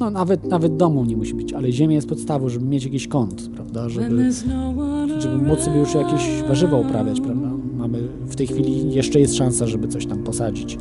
[0.00, 3.50] no nawet, nawet domu nie musi być, ale ziemia jest podstawą, żeby mieć jakiś kąt,
[3.54, 4.30] prawda, żeby,
[5.18, 7.48] żeby móc sobie już jakieś warzywa uprawiać, prawda.
[7.76, 10.78] Mamy w tej chwili jeszcze jest szansa, żeby coś tam posadzić.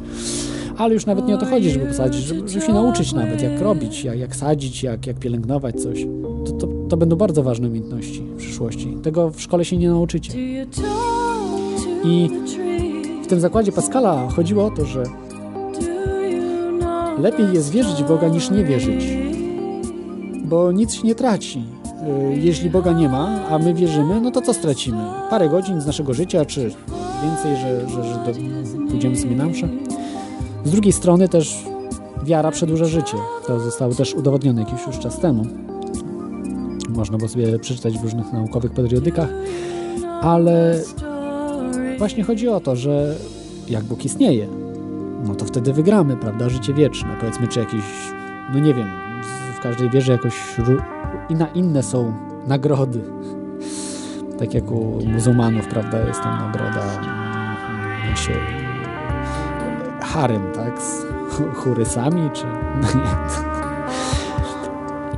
[0.77, 3.61] Ale już nawet nie o to chodzi, żeby posadzić, żeby, żeby się nauczyć nawet, jak
[3.61, 6.05] robić, jak, jak sadzić, jak, jak pielęgnować coś.
[6.45, 8.97] To, to, to będą bardzo ważne umiejętności w przyszłości.
[9.03, 10.33] Tego w szkole się nie nauczycie.
[12.03, 12.29] I
[13.23, 15.03] w tym zakładzie Pascala chodziło o to, że
[17.19, 19.05] lepiej jest wierzyć w Boga niż nie wierzyć,
[20.45, 21.63] bo nic się nie traci.
[22.33, 24.97] Y, Jeśli Boga nie ma, a my wierzymy, no to co stracimy?
[25.29, 26.71] Parę godzin z naszego życia, czy
[27.23, 28.31] więcej, że, że, że do,
[28.89, 29.67] pójdziemy sobie na mszę?
[30.65, 31.63] Z drugiej strony też
[32.23, 33.17] wiara przedłuża życie.
[33.47, 35.45] To zostało też udowodnione jakiś już czas temu.
[36.89, 39.29] Można było sobie przeczytać w różnych naukowych periodykach,
[40.21, 40.79] ale
[41.97, 43.15] właśnie chodzi o to, że
[43.69, 44.47] jak Bóg istnieje,
[45.27, 46.49] no to wtedy wygramy, prawda?
[46.49, 47.09] Życie wieczne.
[47.19, 47.83] Powiedzmy, czy jakieś,
[48.53, 48.87] no nie wiem,
[49.55, 50.81] w każdej wierze jakoś ró-
[51.29, 52.13] inna, inne są
[52.47, 53.01] nagrody.
[54.39, 58.33] Tak jak u muzułmanów, prawda, jest tam nagroda mm, się
[60.01, 60.81] harem, tak?
[60.81, 62.45] Z ch- churysami, czy
[62.81, 63.07] no nie.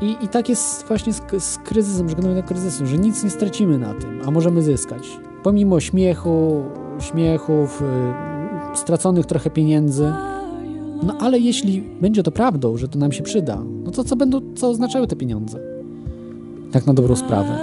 [0.08, 3.94] I, I tak jest właśnie z, z kryzysem, żegnamy kryzysem, że nic nie stracimy na
[3.94, 5.20] tym, a możemy zyskać.
[5.44, 6.64] Pomimo śmiechu,
[7.00, 7.86] śmiechów, y,
[8.74, 10.12] straconych trochę pieniędzy.
[11.04, 14.40] No ale jeśli będzie to prawdą, że to nam się przyda, no to co będą,
[14.56, 15.60] co oznaczały te pieniądze?
[16.72, 17.60] Tak na dobrą sprawę.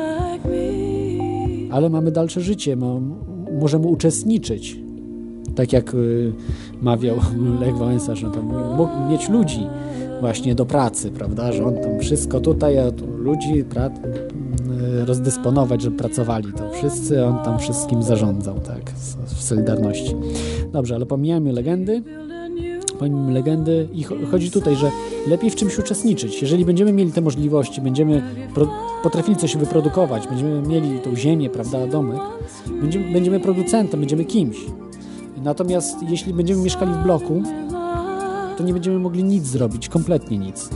[1.70, 2.86] Ale mamy dalsze życie, ma,
[3.60, 4.80] możemy uczestniczyć.
[5.56, 6.32] Tak jak y,
[6.82, 7.16] mawiał
[7.60, 8.44] Lech Wałęsa, że tam
[8.76, 9.66] mógł mieć ludzi
[10.20, 13.90] właśnie do pracy, prawda, że on tam wszystko tutaj, a tu ludzi pra, y,
[15.04, 20.14] rozdysponować, żeby pracowali, to wszyscy, on tam wszystkim zarządzał, tak, w- w Solidarności.
[20.76, 22.02] Dobrze, ale pomijamy legendy,
[22.98, 24.90] pomijamy legendy i cho- chodzi tutaj, że
[25.26, 26.42] lepiej w czymś uczestniczyć.
[26.42, 28.22] Jeżeli będziemy mieli te możliwości, będziemy
[29.02, 32.20] potrafili coś wyprodukować, będziemy mieli tą ziemię, prawda, domek,
[32.80, 34.56] będziemy, będziemy producentem, będziemy kimś.
[35.42, 37.42] Natomiast jeśli będziemy mieszkali w bloku,
[38.58, 40.70] to nie będziemy mogli nic zrobić, kompletnie nic.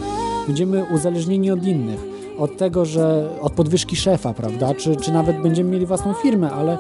[0.47, 2.01] Będziemy uzależnieni od innych,
[2.39, 6.79] od tego, że od podwyżki szefa, prawda, czy, czy nawet będziemy mieli własną firmę, ale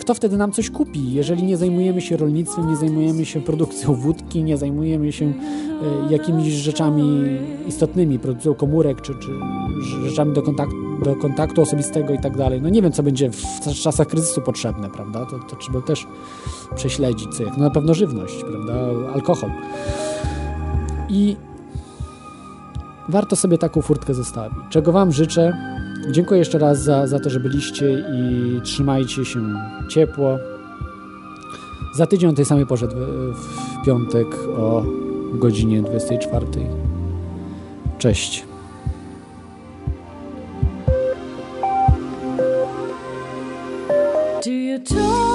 [0.00, 4.44] kto wtedy nam coś kupi, jeżeli nie zajmujemy się rolnictwem, nie zajmujemy się produkcją wódki,
[4.44, 9.30] nie zajmujemy się e, jakimiś rzeczami istotnymi, produkcją komórek, czy, czy
[10.08, 12.62] rzeczami do kontaktu, do kontaktu osobistego i tak dalej.
[12.62, 15.26] No nie wiem, co będzie w czasach kryzysu potrzebne, prawda?
[15.26, 16.06] To, to trzeba też
[16.74, 17.56] prześledzić, co jak.
[17.56, 18.74] No na pewno żywność, prawda?
[19.14, 19.50] Alkohol.
[21.08, 21.36] I
[23.08, 24.58] warto sobie taką furtkę zostawić.
[24.70, 25.79] Czego Wam życzę.
[26.08, 29.40] Dziękuję jeszcze raz za, za to, że byliście i trzymajcie się
[29.88, 30.38] ciepło.
[31.96, 34.84] Za tydzień o tej samej porze, w, piątek o
[35.32, 36.46] godzinie 24.
[37.98, 38.44] Cześć.
[44.44, 45.29] Do you talk